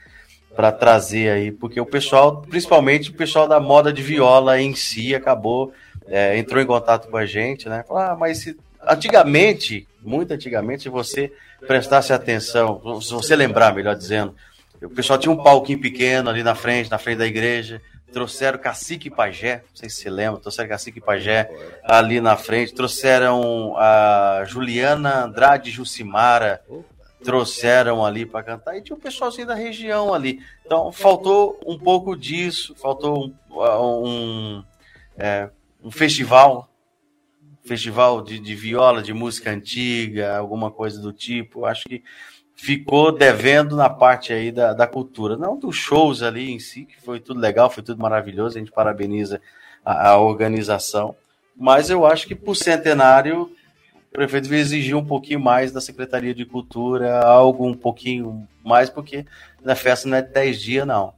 para 0.57 0.73
trazer 0.73 1.31
aí, 1.31 1.53
porque 1.53 1.81
o 1.81 1.87
pessoal, 1.87 2.43
principalmente 2.43 3.11
o 3.11 3.15
pessoal 3.15 3.47
da 3.47 3.61
moda 3.61 3.93
de 3.93 4.03
viola 4.03 4.61
em 4.61 4.75
si, 4.75 5.15
acabou, 5.15 5.73
é, 6.09 6.37
entrou 6.37 6.61
em 6.61 6.67
contato 6.67 7.09
com 7.09 7.17
a 7.17 7.25
gente, 7.25 7.69
né? 7.69 7.85
Falou, 7.87 8.03
ah, 8.03 8.17
mas 8.19 8.39
se, 8.39 8.59
antigamente, 8.83 9.87
muito 10.03 10.35
antigamente, 10.35 10.83
se 10.83 10.89
você 10.89 11.33
prestasse 11.69 12.13
atenção, 12.13 13.01
se 13.01 13.13
você 13.13 13.37
lembrar, 13.37 13.73
melhor 13.73 13.95
dizendo, 13.95 14.35
o 14.83 14.91
pessoal 14.91 15.19
tinha 15.19 15.31
um 15.31 15.41
palquinho 15.41 15.81
pequeno 15.81 16.29
ali 16.29 16.43
na 16.43 16.57
frente, 16.57 16.91
na 16.91 16.99
frente 16.99 17.19
da 17.19 17.27
igreja, 17.27 17.81
trouxeram 18.13 18.59
Cacique 18.59 19.09
e 19.09 19.11
Pajé, 19.11 19.63
não 19.69 19.77
sei 19.77 19.89
se 19.89 19.97
você 19.97 20.11
lembra, 20.11 20.41
trouxeram 20.41 20.69
Cacique 20.69 20.99
e 20.99 21.03
Pajé 21.03 21.51
ali 21.85 22.21
na 22.21 22.37
frente, 22.37 22.75
trouxeram 22.75 23.75
a 23.77 24.45
Juliana 24.47 25.25
Andrade 25.25 25.71
Jucimara, 25.71 26.63
trouxeram 27.23 28.05
ali 28.05 28.25
para 28.25 28.43
cantar, 28.43 28.77
e 28.77 28.83
tinha 28.83 28.97
um 28.97 29.01
pessoalzinho 29.01 29.47
da 29.47 29.55
região 29.55 30.13
ali. 30.13 30.41
Então, 30.65 30.91
faltou 30.91 31.61
um 31.67 31.79
pouco 31.79 32.17
disso, 32.17 32.75
faltou 32.75 33.27
um, 33.27 33.35
um, 33.51 34.65
é, 35.17 35.51
um 35.83 35.91
festival, 35.91 36.69
festival 37.65 38.23
de, 38.23 38.39
de 38.39 38.55
viola, 38.55 39.03
de 39.03 39.13
música 39.13 39.51
antiga, 39.51 40.37
alguma 40.37 40.71
coisa 40.71 41.01
do 41.01 41.13
tipo. 41.13 41.67
Acho 41.67 41.89
que 41.89 42.03
ficou 42.61 43.11
devendo 43.11 43.75
na 43.75 43.89
parte 43.89 44.35
aí 44.35 44.53
da, 44.53 44.75
da 44.75 44.87
cultura, 44.87 45.35
não 45.35 45.59
dos 45.59 45.77
shows 45.77 46.23
ali 46.23 46.53
em 46.53 46.59
si, 46.59 46.85
que 46.85 47.01
foi 47.01 47.19
tudo 47.19 47.41
legal, 47.41 47.71
foi 47.71 47.83
tudo 47.83 48.03
maravilhoso, 48.03 48.57
a 48.57 48.59
gente 48.59 48.71
parabeniza 48.71 49.41
a, 49.83 50.11
a 50.11 50.19
organização, 50.19 51.17
mas 51.57 51.89
eu 51.89 52.05
acho 52.05 52.27
que 52.27 52.35
por 52.35 52.55
centenário 52.55 53.51
o 54.09 54.13
prefeito 54.13 54.47
vai 54.47 54.59
exigir 54.59 54.95
um 54.95 55.05
pouquinho 55.05 55.41
mais 55.41 55.73
da 55.73 55.81
Secretaria 55.81 56.35
de 56.35 56.45
Cultura, 56.45 57.21
algo 57.23 57.67
um 57.67 57.73
pouquinho 57.73 58.47
mais, 58.63 58.91
porque 58.91 59.25
na 59.65 59.75
festa 59.75 60.07
não 60.07 60.19
é 60.19 60.23
10 60.23 60.61
dias, 60.61 60.87
não. 60.87 61.15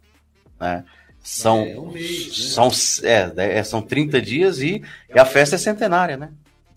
Né? 0.61 0.85
São, 1.21 1.63
é, 1.63 1.77
um 1.77 1.91
mês, 1.91 2.29
né? 2.29 2.35
são, 2.35 2.71
é, 3.03 3.59
é, 3.59 3.65
são 3.65 3.83
30 3.83 4.23
dias 4.23 4.61
e, 4.61 4.81
e 5.13 5.19
a 5.19 5.25
festa 5.25 5.57
é 5.57 5.59
centenária, 5.59 6.17
né? 6.17 6.31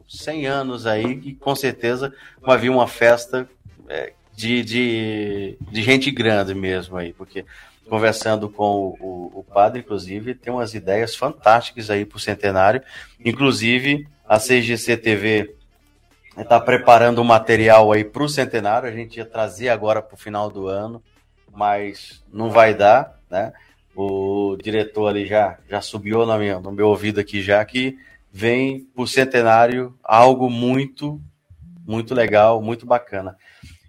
100 0.08 0.48
anos 0.48 0.88
aí, 0.88 1.20
e 1.24 1.34
com 1.36 1.56
certeza 1.56 2.14
vai 2.42 2.58
vir 2.58 2.70
uma 2.70 2.88
festa 2.88 3.48
é, 3.90 4.14
de, 4.36 4.64
de, 4.64 5.58
de 5.72 5.82
gente 5.82 6.12
grande 6.12 6.54
mesmo 6.54 6.98
aí, 6.98 7.14
porque 7.14 7.46
conversando 7.88 8.50
com 8.50 8.96
o, 9.00 9.32
o, 9.36 9.44
padre, 9.44 9.80
inclusive, 9.80 10.34
tem 10.34 10.52
umas 10.52 10.74
ideias 10.74 11.16
fantásticas 11.16 11.90
aí 11.90 12.04
para 12.06 12.18
o 12.18 12.20
centenário. 12.20 12.82
Inclusive, 13.24 14.08
a 14.28 14.40
CGC 14.40 14.98
TV 14.98 15.56
está 16.38 16.60
preparando 16.60 17.22
um 17.22 17.26
material 17.26 17.92
aí 17.92 18.04
para 18.04 18.24
o 18.24 18.30
centenário. 18.30 18.90
A 18.90 18.92
gente 18.92 19.18
ia 19.18 19.26
trazer 19.26 19.70
agora 19.70 20.02
para 20.02 20.16
o 20.16 20.18
final 20.18 20.50
do 20.50 20.68
ano, 20.68 21.02
mas 21.54 22.24
não 22.34 22.50
vai 22.50 22.74
dar, 22.74 23.20
né? 23.30 23.54
O 23.96 24.58
diretor 24.62 25.08
ali 25.08 25.26
já, 25.26 25.58
já 25.70 25.80
subiu 25.80 26.26
no 26.26 26.38
meu, 26.38 26.60
no 26.60 26.72
meu 26.72 26.90
ouvido 26.90 27.20
aqui 27.20 27.42
já 27.42 27.64
que 27.64 27.98
vem 28.30 28.82
para 28.94 29.04
o 29.04 29.08
centenário 29.08 29.98
algo 30.04 30.50
muito, 30.50 31.22
muito 31.88 32.14
legal, 32.14 32.62
muito 32.62 32.86
bacana. 32.86 33.38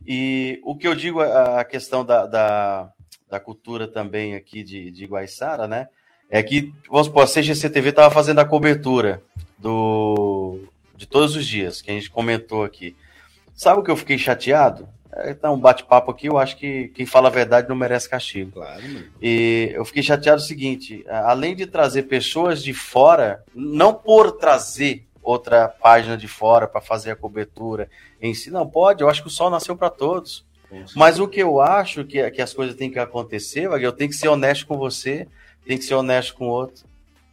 E 0.06 0.60
o 0.62 0.76
que 0.76 0.86
eu 0.86 0.94
digo, 0.94 1.20
a 1.20 1.64
questão 1.64 2.04
da, 2.04 2.26
da, 2.26 2.90
da 3.28 3.40
cultura 3.40 3.88
também 3.88 4.34
aqui 4.34 4.62
de, 4.62 4.90
de 4.90 5.04
Guaiçara, 5.04 5.66
né? 5.66 5.88
É 6.30 6.42
que, 6.42 6.72
vamos 6.90 7.06
supor, 7.06 7.24
a 7.24 7.26
CGCTV 7.26 7.90
estava 7.90 8.12
fazendo 8.12 8.40
a 8.40 8.44
cobertura 8.44 9.22
do, 9.58 10.60
de 10.96 11.06
todos 11.06 11.36
os 11.36 11.46
dias, 11.46 11.80
que 11.80 11.90
a 11.90 11.94
gente 11.94 12.10
comentou 12.10 12.64
aqui. 12.64 12.96
Sabe 13.54 13.80
o 13.80 13.82
que 13.82 13.90
eu 13.90 13.96
fiquei 13.96 14.18
chateado? 14.18 14.88
É, 15.12 15.32
tá 15.32 15.50
um 15.50 15.58
bate-papo 15.58 16.10
aqui, 16.10 16.26
eu 16.28 16.36
acho 16.36 16.56
que 16.56 16.88
quem 16.88 17.06
fala 17.06 17.28
a 17.28 17.32
verdade 17.32 17.68
não 17.68 17.76
merece 17.76 18.08
castigo. 18.08 18.52
Claro, 18.52 18.82
mano. 18.82 19.06
E 19.22 19.70
eu 19.72 19.84
fiquei 19.84 20.02
chateado 20.02 20.42
o 20.42 20.44
seguinte: 20.44 21.04
além 21.08 21.56
de 21.56 21.64
trazer 21.64 22.02
pessoas 22.02 22.62
de 22.62 22.74
fora, 22.74 23.42
não 23.54 23.94
por 23.94 24.32
trazer 24.32 25.05
outra 25.26 25.68
página 25.68 26.16
de 26.16 26.28
fora 26.28 26.68
para 26.68 26.80
fazer 26.80 27.10
a 27.10 27.16
cobertura 27.16 27.90
em 28.22 28.32
si. 28.32 28.48
Não 28.48 28.66
pode, 28.66 29.02
eu 29.02 29.10
acho 29.10 29.22
que 29.22 29.28
o 29.28 29.30
sol 29.30 29.50
nasceu 29.50 29.76
para 29.76 29.90
todos. 29.90 30.46
Mas 30.94 31.18
o 31.18 31.26
que 31.26 31.40
eu 31.40 31.60
acho 31.60 32.04
que, 32.04 32.30
que 32.30 32.40
as 32.40 32.52
coisas 32.52 32.76
têm 32.76 32.90
que 32.90 32.98
acontecer, 32.98 33.68
eu 33.80 33.92
tenho 33.92 34.10
que 34.10 34.16
ser 34.16 34.28
honesto 34.28 34.66
com 34.66 34.76
você, 34.76 35.26
tem 35.66 35.76
que 35.76 35.84
ser 35.84 35.94
honesto 35.94 36.34
com 36.34 36.46
o 36.46 36.50
outro. 36.50 36.86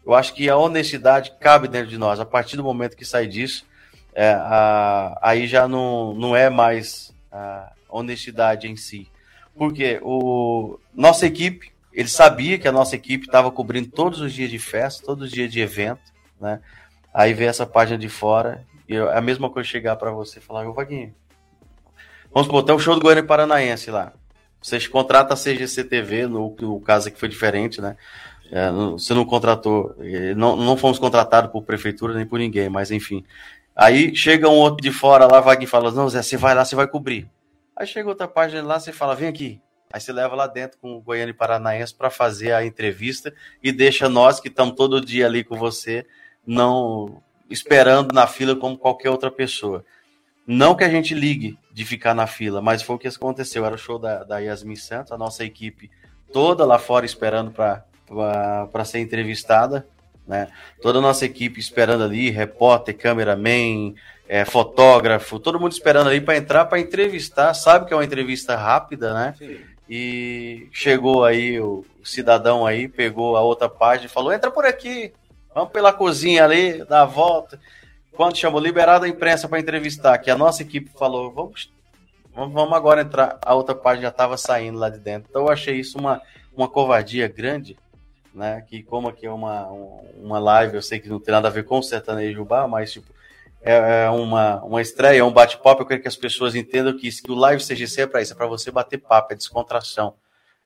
Eu 0.06 0.14
acho 0.14 0.34
que 0.34 0.50
a 0.50 0.58
honestidade 0.58 1.34
cabe 1.40 1.68
dentro 1.68 1.88
de 1.88 1.98
nós. 1.98 2.20
A 2.20 2.26
partir 2.26 2.58
do 2.58 2.64
momento 2.64 2.98
que 2.98 3.06
sai 3.06 3.28
disso, 3.28 3.66
é, 4.14 4.32
a, 4.32 5.18
aí 5.22 5.48
já 5.48 5.68
não, 5.68 6.14
não 6.14 6.36
é 6.36 6.50
mais 6.50 7.14
a 7.32 7.72
honestidade 7.90 8.68
em 8.68 8.76
si. 8.76 9.08
Porque 9.56 10.00
o, 10.02 10.80
nossa 10.94 11.26
equipe, 11.26 11.72
ele 11.92 12.10
sabia 12.10 12.58
que 12.58 12.68
a 12.68 12.72
nossa 12.72 12.96
equipe 12.96 13.26
estava 13.26 13.52
cobrindo 13.52 13.90
todos 13.90 14.20
os 14.20 14.34
dias 14.34 14.50
de 14.50 14.60
festa, 14.60 15.06
todos 15.06 15.26
os 15.26 15.32
dias 15.32 15.52
de 15.52 15.60
evento, 15.60 16.02
né? 16.42 16.60
Aí 17.14 17.34
vê 17.34 17.46
essa 17.46 17.66
página 17.66 17.98
de 17.98 18.10
fora, 18.10 18.66
e 18.90 18.96
é 18.96 19.18
a 19.18 19.22
mesma 19.22 19.50
coisa 19.50 19.70
chegar 19.70 19.96
para 19.96 20.12
você 20.12 20.40
e 20.40 20.42
falar, 20.42 20.68
ô 20.68 20.74
Vaguinho, 20.74 21.14
vamos 22.34 22.48
botar 22.48 22.74
o 22.74 22.80
show 22.80 22.96
do 22.96 23.02
Goiânia 23.02 23.24
Paranaense 23.24 23.92
lá. 23.92 24.14
Vocês 24.62 24.88
contratam 24.88 25.36
a 25.36 25.38
CGC 25.38 25.84
TV, 25.84 26.26
no, 26.26 26.56
no 26.60 26.80
caso 26.80 27.10
aqui 27.10 27.20
foi 27.20 27.30
diferente, 27.30 27.82
né? 27.82 27.98
É, 28.52 28.72
você 28.72 29.14
não 29.14 29.26
contratou, 29.26 29.96
não, 30.36 30.56
não 30.56 30.78
fomos 30.78 31.00
contratados 31.00 31.52
por 31.52 31.64
prefeitura 31.64 32.14
nem 32.14 32.26
por 32.26 32.40
ninguém, 32.40 32.70
mas 32.70 32.92
enfim. 32.92 33.26
Aí 33.76 34.16
chega 34.16 34.48
um 34.48 34.56
outro 34.56 34.82
de 34.82 34.92
fora 34.92 35.26
lá, 35.26 35.40
Vaguinho 35.40 35.70
fala, 35.70 35.92
não, 35.92 36.08
Zé, 36.10 36.22
você 36.22 36.38
vai 36.38 36.56
lá, 36.56 36.64
você 36.64 36.76
vai 36.76 36.88
cobrir. 36.88 37.30
Aí 37.76 37.88
chega 37.88 38.08
outra 38.08 38.28
página 38.28 38.62
lá, 38.64 38.80
você 38.80 38.92
fala, 38.92 39.16
vem 39.16 39.28
aqui. 39.28 39.62
Aí 39.92 40.00
você 40.00 40.12
leva 40.12 40.36
lá 40.36 40.48
dentro 40.48 40.80
com 40.80 40.96
o 40.96 41.02
Goiânia 41.02 41.34
Paranaense 41.34 41.94
para 41.94 42.10
fazer 42.10 42.54
a 42.54 42.66
entrevista 42.66 43.34
e 43.62 43.72
deixa 43.72 44.10
nós 44.10 44.40
que 44.40 44.48
estamos 44.48 44.76
todo 44.76 45.00
dia 45.00 45.26
ali 45.26 45.44
com 45.44 45.56
você 45.56 46.06
não 46.46 47.22
esperando 47.50 48.14
na 48.14 48.28
fila 48.28 48.56
como 48.56 48.78
qualquer 48.78 49.10
outra 49.10 49.32
pessoa. 49.32 49.84
Não 50.46 50.76
que 50.76 50.84
a 50.84 50.90
gente 50.90 51.14
ligue 51.14 51.58
de 51.72 51.86
ficar 51.86 52.14
na 52.14 52.28
fila, 52.28 52.62
mas 52.62 52.82
foi 52.82 52.96
o 52.96 53.00
que 53.00 53.08
aconteceu. 53.08 53.66
Era 53.66 53.76
o 53.76 53.78
show 53.78 53.98
da, 53.98 54.24
da 54.24 54.40
Yasmin 54.40 54.76
Santos, 54.76 55.12
a 55.12 55.18
nossa 55.18 55.44
equipe 55.44 55.90
toda 56.34 56.66
lá 56.66 56.80
fora 56.80 57.06
esperando 57.06 57.52
para 57.52 58.86
ser 58.86 59.00
entrevistada. 59.00 59.88
Né? 60.28 60.48
Toda 60.82 61.00
a 61.00 61.02
nossa 61.02 61.26
equipe 61.26 61.60
esperando 61.60 62.04
ali, 62.04 62.30
repórter, 62.30 62.98
cameraman, 62.98 63.94
é, 64.28 64.46
fotógrafo, 64.46 65.40
todo 65.40 65.60
mundo 65.60 65.74
esperando 65.74 66.10
ali 66.10 66.22
para 66.22 66.38
entrar 66.38 66.66
para 66.66 66.80
entrevistar. 66.80 67.54
Sabe 67.54 67.86
que 67.86 67.94
é 67.94 67.98
uma 67.98 68.06
entrevista 68.06 68.56
rápida, 68.56 69.14
né? 69.14 69.36
Sim. 69.38 69.58
E 69.90 70.70
chegou 70.72 71.26
aí 71.26 71.60
o 71.60 71.86
cidadão 72.04 72.66
aí, 72.66 72.88
pegou 72.88 73.36
a 73.36 73.42
outra 73.42 73.68
página 73.68 74.06
e 74.06 74.10
falou: 74.10 74.34
entra 74.34 74.50
por 74.50 74.66
aqui. 74.66 75.14
Vamos 75.54 75.72
pela 75.72 75.94
cozinha 75.94 76.44
ali, 76.44 76.84
dar 76.86 77.02
a 77.02 77.06
volta. 77.06 77.60
Quando 78.16 78.38
chamou 78.38 78.60
liberado 78.60 79.06
a 79.06 79.10
imprensa 79.10 79.48
para 79.48 79.60
entrevistar, 79.60 80.18
que 80.18 80.30
a 80.30 80.38
nossa 80.38 80.62
equipe 80.62 80.92
falou, 80.98 81.32
vamos, 81.32 81.72
vamos 82.34 82.74
agora 82.74 83.02
entrar. 83.02 83.40
A 83.42 83.54
outra 83.54 83.76
página 83.76 84.04
já 84.04 84.10
estava 84.10 84.38
saindo 84.38 84.78
lá 84.78 84.90
de 84.90 85.00
dentro. 85.00 85.28
Então 85.30 85.44
eu 85.44 85.50
achei 85.50 85.76
isso 85.76 85.98
uma, 85.98 86.22
uma 86.56 86.68
covardia 86.68 87.28
grande, 87.28 87.78
né? 88.34 88.64
Que 88.68 88.84
como 88.84 89.08
aqui 89.08 89.26
é 89.26 89.32
uma, 89.32 89.68
uma 90.18 90.40
live, 90.40 90.76
eu 90.76 90.82
sei 90.82 91.00
que 91.00 91.10
não 91.10 91.20
tem 91.20 91.32
nada 91.32 91.48
a 91.48 91.52
ver 91.52 91.66
com 91.66 91.80
o 91.80 91.84
sertanejo 91.84 92.46
bar, 92.46 92.68
mas 92.68 92.94
tipo, 92.94 93.12
é, 93.62 94.06
é 94.06 94.10
uma, 94.10 94.64
uma 94.64 94.82
estreia, 94.82 95.20
é 95.20 95.24
um 95.24 95.32
bate-papo. 95.32 95.82
Eu 95.82 95.86
quero 95.86 96.02
que 96.02 96.08
as 96.08 96.16
pessoas 96.16 96.54
entendam 96.54 96.96
que, 96.98 97.10
que 97.10 97.32
o 97.32 97.36
live 97.36 97.64
CGC 97.64 98.02
é 98.02 98.08
para 98.08 98.22
isso, 98.22 98.34
é 98.34 98.36
para 98.36 98.48
você 98.48 98.70
bater 98.70 98.98
papo, 98.98 99.34
é 99.34 99.36
descontração, 99.36 100.16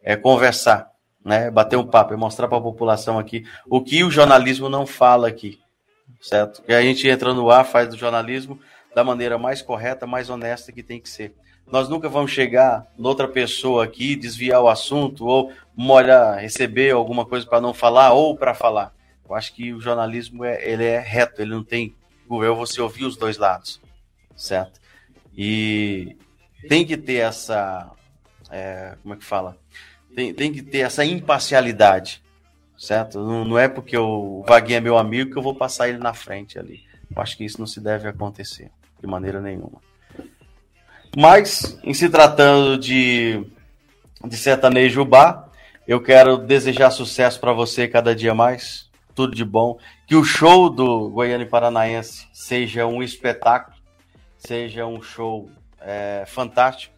é 0.01 0.15
conversar 0.15 0.91
né? 1.27 1.51
Bater 1.51 1.75
um 1.75 1.85
papo 1.85 2.13
e 2.13 2.17
mostrar 2.17 2.47
para 2.47 2.57
a 2.57 2.61
população 2.61 3.19
aqui 3.19 3.45
o 3.69 3.81
que 3.81 4.01
o 4.01 4.09
jornalismo 4.09 4.69
não 4.69 4.87
fala 4.87 5.27
aqui, 5.27 5.59
certo? 6.21 6.63
E 6.65 6.73
a 6.73 6.81
gente 6.81 7.05
entra 7.05 7.33
no 7.33 7.51
ar, 7.51 7.65
faz 7.65 7.93
o 7.93 7.97
jornalismo 7.97 8.57
da 8.95 9.03
maneira 9.03 9.37
mais 9.37 9.61
correta, 9.61 10.07
mais 10.07 10.29
honesta 10.29 10.71
que 10.71 10.81
tem 10.81 11.01
que 11.01 11.09
ser. 11.09 11.35
Nós 11.69 11.89
nunca 11.89 12.07
vamos 12.07 12.31
chegar 12.31 12.87
noutra 12.97 13.27
pessoa 13.27 13.83
aqui, 13.83 14.15
desviar 14.15 14.61
o 14.61 14.69
assunto 14.69 15.25
ou 15.25 15.51
molhar, 15.75 16.39
receber 16.39 16.91
alguma 16.91 17.25
coisa 17.25 17.45
para 17.45 17.59
não 17.59 17.73
falar 17.73 18.13
ou 18.13 18.37
para 18.37 18.53
falar. 18.53 18.93
Eu 19.27 19.35
acho 19.35 19.53
que 19.53 19.73
o 19.73 19.81
jornalismo 19.81 20.45
é, 20.45 20.65
ele 20.65 20.85
é 20.85 20.97
reto, 20.97 21.41
ele 21.41 21.51
não 21.51 21.63
tem 21.63 21.93
eu 22.29 22.55
você 22.55 22.81
ouvir 22.81 23.03
os 23.03 23.17
dois 23.17 23.37
lados, 23.37 23.81
certo? 24.33 24.79
E 25.37 26.15
tem 26.69 26.85
que 26.85 26.95
ter 26.95 27.17
essa, 27.17 27.91
é, 28.49 28.95
como 29.03 29.13
é 29.13 29.17
que 29.17 29.25
fala? 29.25 29.57
Tem, 30.17 30.33
tem 30.33 30.51
que 30.51 30.63
ter 30.63 30.79
essa 30.79 31.05
imparcialidade, 31.05 32.23
certo? 32.75 33.19
Não, 33.19 33.45
não 33.45 33.59
é 33.59 33.67
porque 33.67 33.95
o 33.95 34.43
Vaguinho 34.47 34.77
é 34.77 34.81
meu 34.81 34.97
amigo 34.97 35.31
que 35.31 35.37
eu 35.37 35.43
vou 35.43 35.53
passar 35.53 35.89
ele 35.89 35.99
na 35.99 36.11
frente 36.11 36.57
ali. 36.57 36.81
Eu 37.15 37.21
acho 37.21 37.37
que 37.37 37.45
isso 37.45 37.59
não 37.59 37.67
se 37.67 37.79
deve 37.79 38.07
acontecer 38.07 38.71
de 38.99 39.05
maneira 39.05 39.39
nenhuma. 39.39 39.79
Mas, 41.15 41.79
em 41.83 41.93
se 41.93 42.09
tratando 42.09 42.79
de, 42.79 43.45
de 44.25 44.35
sertanejo 44.35 45.05
bar, 45.05 45.51
eu 45.87 46.01
quero 46.01 46.35
desejar 46.35 46.89
sucesso 46.89 47.39
para 47.39 47.53
você 47.53 47.87
cada 47.87 48.15
dia 48.15 48.33
mais, 48.33 48.89
tudo 49.13 49.35
de 49.35 49.45
bom. 49.45 49.77
Que 50.07 50.15
o 50.15 50.23
show 50.23 50.67
do 50.67 51.11
Goiânia 51.11 51.45
Paranaense 51.45 52.27
seja 52.33 52.87
um 52.87 53.03
espetáculo, 53.03 53.77
seja 54.35 54.83
um 54.83 54.99
show 54.99 55.47
é, 55.79 56.23
fantástico, 56.25 56.95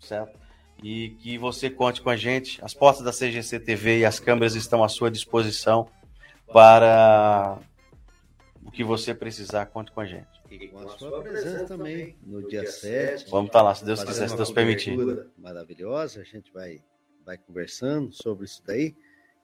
certo? 0.00 0.41
E 0.82 1.10
que 1.20 1.38
você 1.38 1.70
conte 1.70 2.02
com 2.02 2.10
a 2.10 2.16
gente. 2.16 2.62
As 2.62 2.74
portas 2.74 3.04
da 3.04 3.12
CGC 3.12 3.60
TV 3.60 4.00
e 4.00 4.04
as 4.04 4.18
câmeras 4.18 4.54
estão 4.54 4.82
à 4.82 4.88
sua 4.88 5.10
disposição 5.10 5.88
para 6.52 7.58
o 8.64 8.70
que 8.70 8.82
você 8.82 9.14
precisar, 9.14 9.66
conte 9.66 9.92
com 9.92 10.00
a 10.00 10.06
gente. 10.06 10.26
E 10.50 10.68
com 10.68 10.80
a 10.80 10.88
sua 10.98 11.22
presença 11.22 11.64
também 11.64 12.16
no 12.22 12.46
dia 12.46 12.66
7. 12.66 13.30
Vamos 13.30 13.46
estar 13.46 13.62
lá, 13.62 13.74
se 13.74 13.84
Deus 13.84 14.04
quiser, 14.04 14.28
se 14.28 14.36
Deus 14.36 14.50
permitir. 14.50 14.98
Maravilhosa, 15.38 16.20
a 16.20 16.24
gente 16.24 16.52
vai, 16.52 16.82
vai 17.24 17.38
conversando 17.38 18.12
sobre 18.12 18.44
isso 18.44 18.62
daí. 18.66 18.94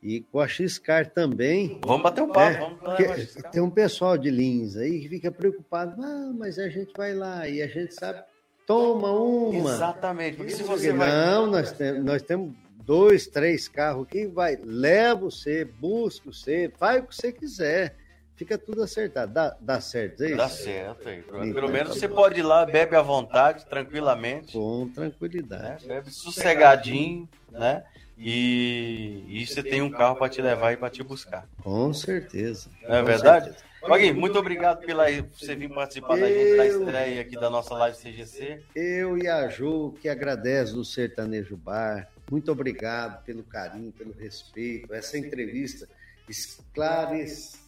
E 0.02 0.20
com 0.20 0.38
a 0.38 0.46
Xcar 0.46 1.10
também. 1.10 1.80
Vamos 1.84 2.02
bater 2.02 2.22
um 2.22 2.30
papo. 2.30 2.56
É, 2.56 3.04
vamos 3.04 3.34
tem 3.50 3.60
um 3.60 3.70
pessoal 3.70 4.16
de 4.16 4.30
Lins 4.30 4.76
aí 4.76 5.00
que 5.00 5.08
fica 5.08 5.32
preocupado. 5.32 6.00
Ah, 6.00 6.32
mas 6.36 6.58
a 6.58 6.68
gente 6.68 6.92
vai 6.96 7.14
lá 7.14 7.48
e 7.48 7.60
a 7.60 7.66
gente 7.66 7.94
sabe 7.94 8.22
toma 8.68 9.10
uma. 9.10 9.72
Exatamente. 9.72 10.36
Porque 10.36 10.52
se 10.52 10.62
você 10.62 10.92
vai... 10.92 11.10
Não, 11.10 11.46
nós, 11.46 11.72
tem, 11.72 11.98
nós 12.02 12.20
temos 12.20 12.54
dois, 12.84 13.26
três 13.26 13.66
carros 13.66 14.06
aqui, 14.06 14.26
vai, 14.26 14.58
leva 14.62 15.22
você, 15.22 15.64
busca 15.64 16.30
você, 16.30 16.70
faz 16.78 17.02
o 17.02 17.06
que 17.06 17.16
você 17.16 17.32
quiser. 17.32 17.96
fica 18.36 18.58
tudo 18.58 18.82
acertado. 18.82 19.32
Dá, 19.32 19.56
dá 19.58 19.80
certo, 19.80 20.22
é 20.22 20.26
isso? 20.26 20.36
Dá 20.36 20.48
certo 20.50 21.08
aí. 21.08 21.22
Pelo 21.22 21.44
então, 21.44 21.68
menos 21.68 21.94
tá 21.94 21.94
você 21.94 22.08
pode 22.08 22.40
ir 22.40 22.42
lá, 22.42 22.66
bebe 22.66 22.94
à 22.94 23.00
vontade, 23.00 23.64
tranquilamente. 23.64 24.52
Com 24.52 24.86
tranquilidade. 24.94 25.86
Né? 25.86 25.94
Bebe 25.94 26.10
sossegadinho, 26.10 27.26
né? 27.50 27.84
E, 28.18 29.24
e 29.28 29.46
você 29.46 29.62
tem 29.62 29.80
um 29.80 29.90
carro 29.90 30.16
para 30.16 30.28
te 30.28 30.42
levar 30.42 30.72
e 30.72 30.76
para 30.76 30.90
te 30.90 31.02
buscar. 31.02 31.48
Com 31.62 31.94
certeza. 31.94 32.68
Não 32.82 32.96
é 32.96 33.02
verdade? 33.02 33.54
Magui, 33.88 34.12
muito 34.12 34.38
obrigado 34.38 34.84
pela 34.84 35.06
você 35.32 35.56
vir 35.56 35.72
participar 35.72 36.18
eu, 36.18 36.20
da 36.20 36.28
gente 36.28 36.56
da 36.56 36.66
estreia 36.66 37.20
aqui 37.22 37.34
da 37.36 37.48
nossa 37.48 37.74
live 37.74 37.96
CGC. 37.96 38.62
Eu 38.74 39.16
e 39.16 39.26
a 39.26 39.48
Ju 39.48 39.94
que 40.00 40.08
agradece 40.08 40.76
o 40.76 40.84
Sertanejo 40.84 41.56
Bar. 41.56 42.06
Muito 42.30 42.52
obrigado 42.52 43.24
pelo 43.24 43.42
carinho, 43.42 43.90
pelo 43.90 44.12
respeito. 44.12 44.92
Essa 44.92 45.16
entrevista 45.16 45.88
esclarece, 46.28 47.58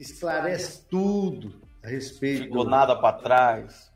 esclarece 0.00 0.82
tudo 0.88 1.60
a 1.84 1.88
respeito. 1.88 2.44
Ficou 2.44 2.64
nada 2.64 2.96
para 2.96 3.18
trás. 3.18 3.92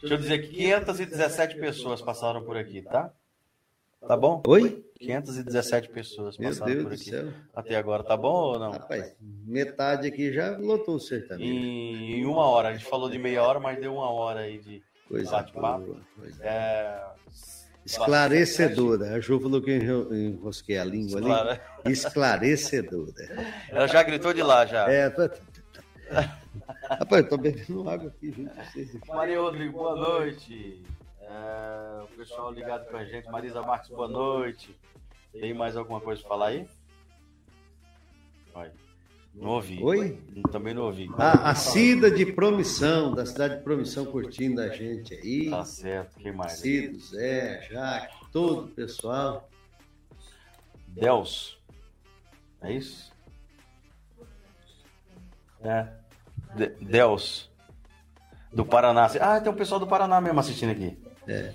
Deixa 0.00 0.14
eu 0.14 0.18
dizer 0.18 0.38
que 0.38 0.56
517 0.56 1.56
pessoas 1.60 2.00
passaram 2.00 2.42
por 2.42 2.56
aqui, 2.56 2.80
tá? 2.80 3.12
Tá 4.06 4.16
bom? 4.16 4.42
Oi? 4.46 4.82
517 5.00 5.88
pessoas 5.88 6.36
passaram 6.36 6.84
por 6.84 6.92
aqui. 6.92 7.10
Até 7.54 7.76
agora, 7.76 8.04
tá 8.04 8.16
bom 8.16 8.52
ou 8.52 8.58
não? 8.58 8.72
Rapaz, 8.72 9.16
metade 9.20 10.06
aqui 10.06 10.30
já 10.30 10.58
lotou 10.58 10.96
o 10.96 11.00
sertanejo. 11.00 11.50
Em, 11.50 12.20
em 12.20 12.26
uma 12.26 12.44
hora, 12.44 12.68
a 12.68 12.72
gente 12.74 12.84
falou 12.84 13.08
de 13.08 13.18
meia 13.18 13.42
hora, 13.42 13.58
mas 13.58 13.80
deu 13.80 13.94
uma 13.94 14.10
hora 14.10 14.40
aí 14.40 14.58
de 14.58 14.82
bate-papo. 15.30 15.96
É. 16.40 16.48
é... 16.48 17.10
Esclarecedora. 17.84 19.14
A 19.14 19.20
Ju 19.20 19.40
falou 19.40 19.62
que 19.62 19.70
eu 19.70 20.14
enrosquei 20.14 20.76
a 20.76 20.84
língua 20.84 21.18
ali. 21.18 21.60
Esclarecedora. 21.90 23.12
Ela 23.70 23.86
já 23.86 24.02
gritou 24.02 24.34
de 24.34 24.42
lá, 24.42 24.66
já. 24.66 24.86
É, 24.90 25.08
tô... 25.08 25.22
Rapaz, 26.90 27.22
eu 27.22 27.28
tô 27.28 27.38
bebendo 27.38 27.88
água 27.88 28.08
aqui 28.08 28.30
junto 28.30 28.50
com 28.50 28.62
vocês. 28.64 28.90
Maria 29.08 29.40
Rodrigo, 29.40 29.78
boa 29.78 29.96
noite. 29.96 30.82
É, 31.30 32.02
o 32.02 32.08
pessoal 32.16 32.52
ligado 32.52 32.90
com 32.90 32.96
a 32.96 33.04
gente. 33.04 33.30
Marisa 33.30 33.62
Marques, 33.62 33.88
boa 33.88 34.08
noite. 34.08 34.76
Tem 35.32 35.54
mais 35.54 35.76
alguma 35.76 36.00
coisa 36.00 36.20
para 36.20 36.28
falar 36.28 36.46
aí? 36.48 36.68
Oi. 38.52 38.70
Não 39.32 39.50
ouvi. 39.50 39.80
Oi? 39.80 40.20
Também 40.50 40.74
não 40.74 40.82
ouvi. 40.82 41.08
A, 41.16 41.50
a 41.50 41.54
Cida 41.54 42.10
de 42.10 42.26
Promissão, 42.26 43.14
da 43.14 43.24
cidade 43.24 43.58
de 43.58 43.62
Promissão, 43.62 44.04
curtindo 44.06 44.60
a 44.60 44.70
gente 44.70 45.14
aí. 45.14 45.48
Tá 45.48 45.64
certo. 45.64 46.18
Quem 46.18 46.32
mais? 46.32 46.54
Cido, 46.54 46.98
Zé, 46.98 47.62
Jaque, 47.70 48.16
todo 48.32 48.64
o 48.64 48.68
pessoal. 48.68 49.48
Deus. 50.88 51.60
É 52.60 52.72
isso? 52.72 53.12
É. 55.62 55.86
De 56.56 56.66
Deus. 56.80 57.48
Do 58.52 58.66
Paraná. 58.66 59.08
Ah, 59.20 59.40
tem 59.40 59.52
um 59.52 59.54
pessoal 59.54 59.78
do 59.78 59.86
Paraná 59.86 60.20
mesmo 60.20 60.40
assistindo 60.40 60.72
aqui. 60.72 60.98
É. 61.28 61.52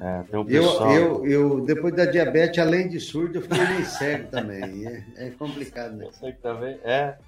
É, 0.00 0.36
um 0.36 0.48
eu, 0.48 0.64
eu, 0.90 1.26
eu, 1.26 1.60
depois 1.64 1.94
da 1.94 2.04
diabetes, 2.04 2.58
além 2.58 2.88
de 2.88 2.98
surdo, 2.98 3.38
eu 3.38 3.42
fiquei 3.42 3.64
meio 3.64 3.86
cego 3.86 4.28
também. 4.30 4.86
É, 4.86 5.26
é 5.26 5.30
complicado, 5.30 5.96
né? 5.96 6.06
Você 6.10 6.32
também? 6.32 6.78
É. 6.82 7.18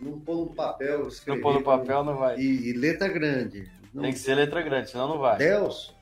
Não 0.00 0.18
pôr 0.20 0.36
no 0.36 0.54
papel. 0.54 1.08
Não 1.26 1.40
pôr 1.40 1.54
no 1.54 1.62
papel, 1.62 2.04
não 2.04 2.16
vai. 2.16 2.38
E, 2.38 2.70
e 2.70 2.72
letra 2.72 3.08
grande. 3.08 3.70
Não... 3.92 4.02
Tem 4.02 4.12
que 4.12 4.18
ser 4.18 4.34
letra 4.34 4.62
grande, 4.62 4.90
senão 4.90 5.08
não 5.08 5.18
vai. 5.18 5.36
Delso. 5.38 5.94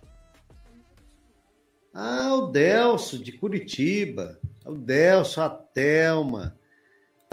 Ah, 1.94 2.34
o 2.34 2.46
Delso, 2.46 3.18
de 3.18 3.32
Curitiba. 3.32 4.38
O 4.64 4.74
Delso, 4.74 5.40
a 5.40 5.48
Thelma 5.48 6.56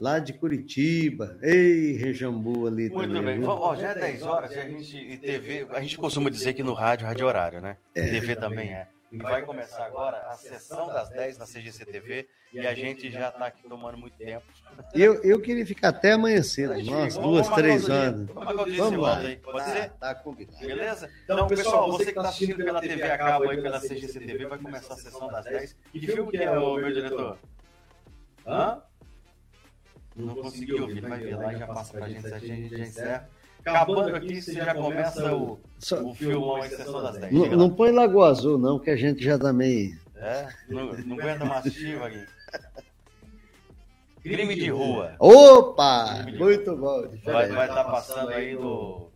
lá 0.02 0.20
de 0.20 0.34
Curitiba. 0.34 1.38
Ei, 1.42 1.94
região 1.94 2.34
boa 2.34 2.70
ali 2.70 2.90
Muito 2.90 3.14
também. 3.14 3.40
bem. 3.40 3.48
Ó, 3.48 3.76
já 3.76 3.90
é 3.90 3.96
10 3.96 4.24
horas 4.24 4.52
e 4.52 4.60
a 4.60 4.68
gente, 4.68 4.98
e 4.98 5.18
TV, 5.18 5.68
a 5.72 5.82
gente 5.82 5.98
costuma 5.98 6.30
dizer 6.30 6.54
que 6.54 6.64
no 6.64 6.74
rádio, 6.74 7.06
rádio 7.08 7.26
horário, 7.26 7.62
né? 7.62 7.78
É, 7.94 8.02
TV 8.02 8.36
também 8.36 8.70
é. 8.70 8.88
E 9.12 9.18
vai 9.18 9.42
começar 9.42 9.86
agora 9.86 10.18
a 10.28 10.36
sessão 10.36 10.88
das 10.88 11.10
10 11.10 11.40
na 11.40 11.46
CGC 11.46 11.84
TV 11.84 12.28
e 12.54 12.60
a 12.60 12.76
gente 12.76 13.10
já 13.10 13.30
está 13.30 13.48
aqui 13.48 13.68
tomando 13.68 13.98
muito 13.98 14.16
tempo. 14.16 14.46
Eu, 14.94 15.16
eu 15.24 15.42
queria 15.42 15.66
ficar 15.66 15.90
até 15.90 16.12
amanhecer, 16.12 16.70
umas 16.70 17.18
duas, 17.18 17.48
três 17.50 17.90
horas. 17.90 18.28
Vamos 18.78 19.02
lá. 19.02 19.18
Aí. 19.18 19.38
Pode 19.38 19.58
tá, 19.58 19.66
ser? 19.66 19.90
Tá 19.94 20.14
combinado. 20.14 20.60
Beleza? 20.60 21.10
Então, 21.24 21.48
pessoal, 21.48 21.92
você 21.92 22.06
que 22.06 22.10
está 22.12 22.30
assistindo 22.30 22.64
pela 22.64 22.80
TV 22.80 23.02
a 23.02 23.18
cabo 23.18 23.50
aí, 23.50 23.60
pela 23.60 23.80
CGC 23.80 24.20
TV, 24.20 24.46
vai 24.46 24.60
começar 24.60 24.94
a 24.94 24.98
sessão 24.98 25.28
das 25.28 25.44
10. 25.44 25.76
Que 25.92 26.06
filme 26.06 26.30
que 26.30 26.38
é, 26.38 26.52
o 26.52 26.76
meu 26.76 26.94
diretor? 26.94 27.38
Hã? 28.46 28.84
Não 30.26 30.36
conseguiu 30.36 30.82
ouvir, 30.84 31.02
vai 31.02 31.20
ver 31.20 31.36
lá 31.36 31.54
e 31.54 31.58
já 31.58 31.68
passa 31.68 31.94
pra 31.94 32.10
gente 32.10 32.26
a 32.28 32.40
gente 32.40 32.78
já 32.78 32.86
encerra. 32.86 33.30
Acabando 33.66 34.16
aqui, 34.16 34.42
você 34.42 34.54
já 34.54 34.74
começa 34.74 35.36
o, 35.36 35.60
o 36.04 36.16
filme 36.16 36.66
em 36.66 36.70
sessão 36.70 37.04
das 37.04 37.18
10. 37.18 37.34
Não, 37.34 37.46
não 37.58 37.70
põe 37.70 37.92
Lagoa 37.92 38.30
Azul, 38.30 38.58
não, 38.58 38.80
que 38.80 38.90
a 38.90 38.96
gente 38.96 39.24
já 39.24 39.38
tá 39.38 39.52
meio. 39.52 39.98
É? 40.16 40.48
Não, 40.70 40.94
não 40.94 41.20
aguenta 41.20 41.46
mastigo 41.46 42.04
aqui. 42.04 42.26
Crime 44.22 44.56
de 44.56 44.70
rua. 44.70 45.16
Opa! 45.20 46.24
De 46.26 46.38
muito 46.38 46.76
rua. 46.76 47.08
bom. 47.08 47.32
Vai 47.32 47.50
estar 47.50 47.68
tá 47.68 47.84
passando 47.86 48.30
aí 48.30 48.54
no. 48.54 49.10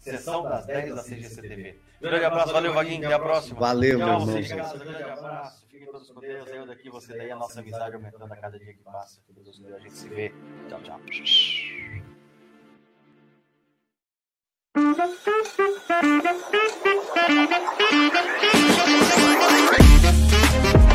Sessão 0.00 0.42
das 0.42 0.66
10 0.66 0.94
da 0.94 1.02
CGCTV. 1.02 1.78
Grande 2.04 2.24
abraço, 2.26 2.52
valeu, 2.52 2.74
Vaguinho. 2.74 3.06
Até 3.06 3.14
a 3.14 3.18
próxima. 3.18 3.60
Valeu, 3.60 3.98
meu 3.98 4.06
irmão. 4.06 4.26
Grande 4.26 4.52
abraço. 4.52 5.66
Fiquem 5.70 5.86
todos 5.86 6.10
com 6.10 6.20
Deus. 6.20 6.50
Saindo 6.50 6.66
daqui, 6.66 6.90
você 6.90 7.16
daí, 7.16 7.30
a 7.30 7.36
nossa 7.36 7.60
amizade 7.60 7.94
aumentando 7.94 8.30
a 8.30 8.36
cada 8.36 8.58
dia 8.58 8.74
que 8.74 8.82
passa. 8.82 9.22
Que 9.26 9.32
Deus 9.32 9.58
nos. 9.58 9.72
A 9.72 9.78
gente 9.78 9.94
se 9.94 10.06
vê. 10.10 10.30
Tchau, 10.68 10.82
tchau. 10.82 11.00
Thank 17.16 17.54
you. 20.88 20.93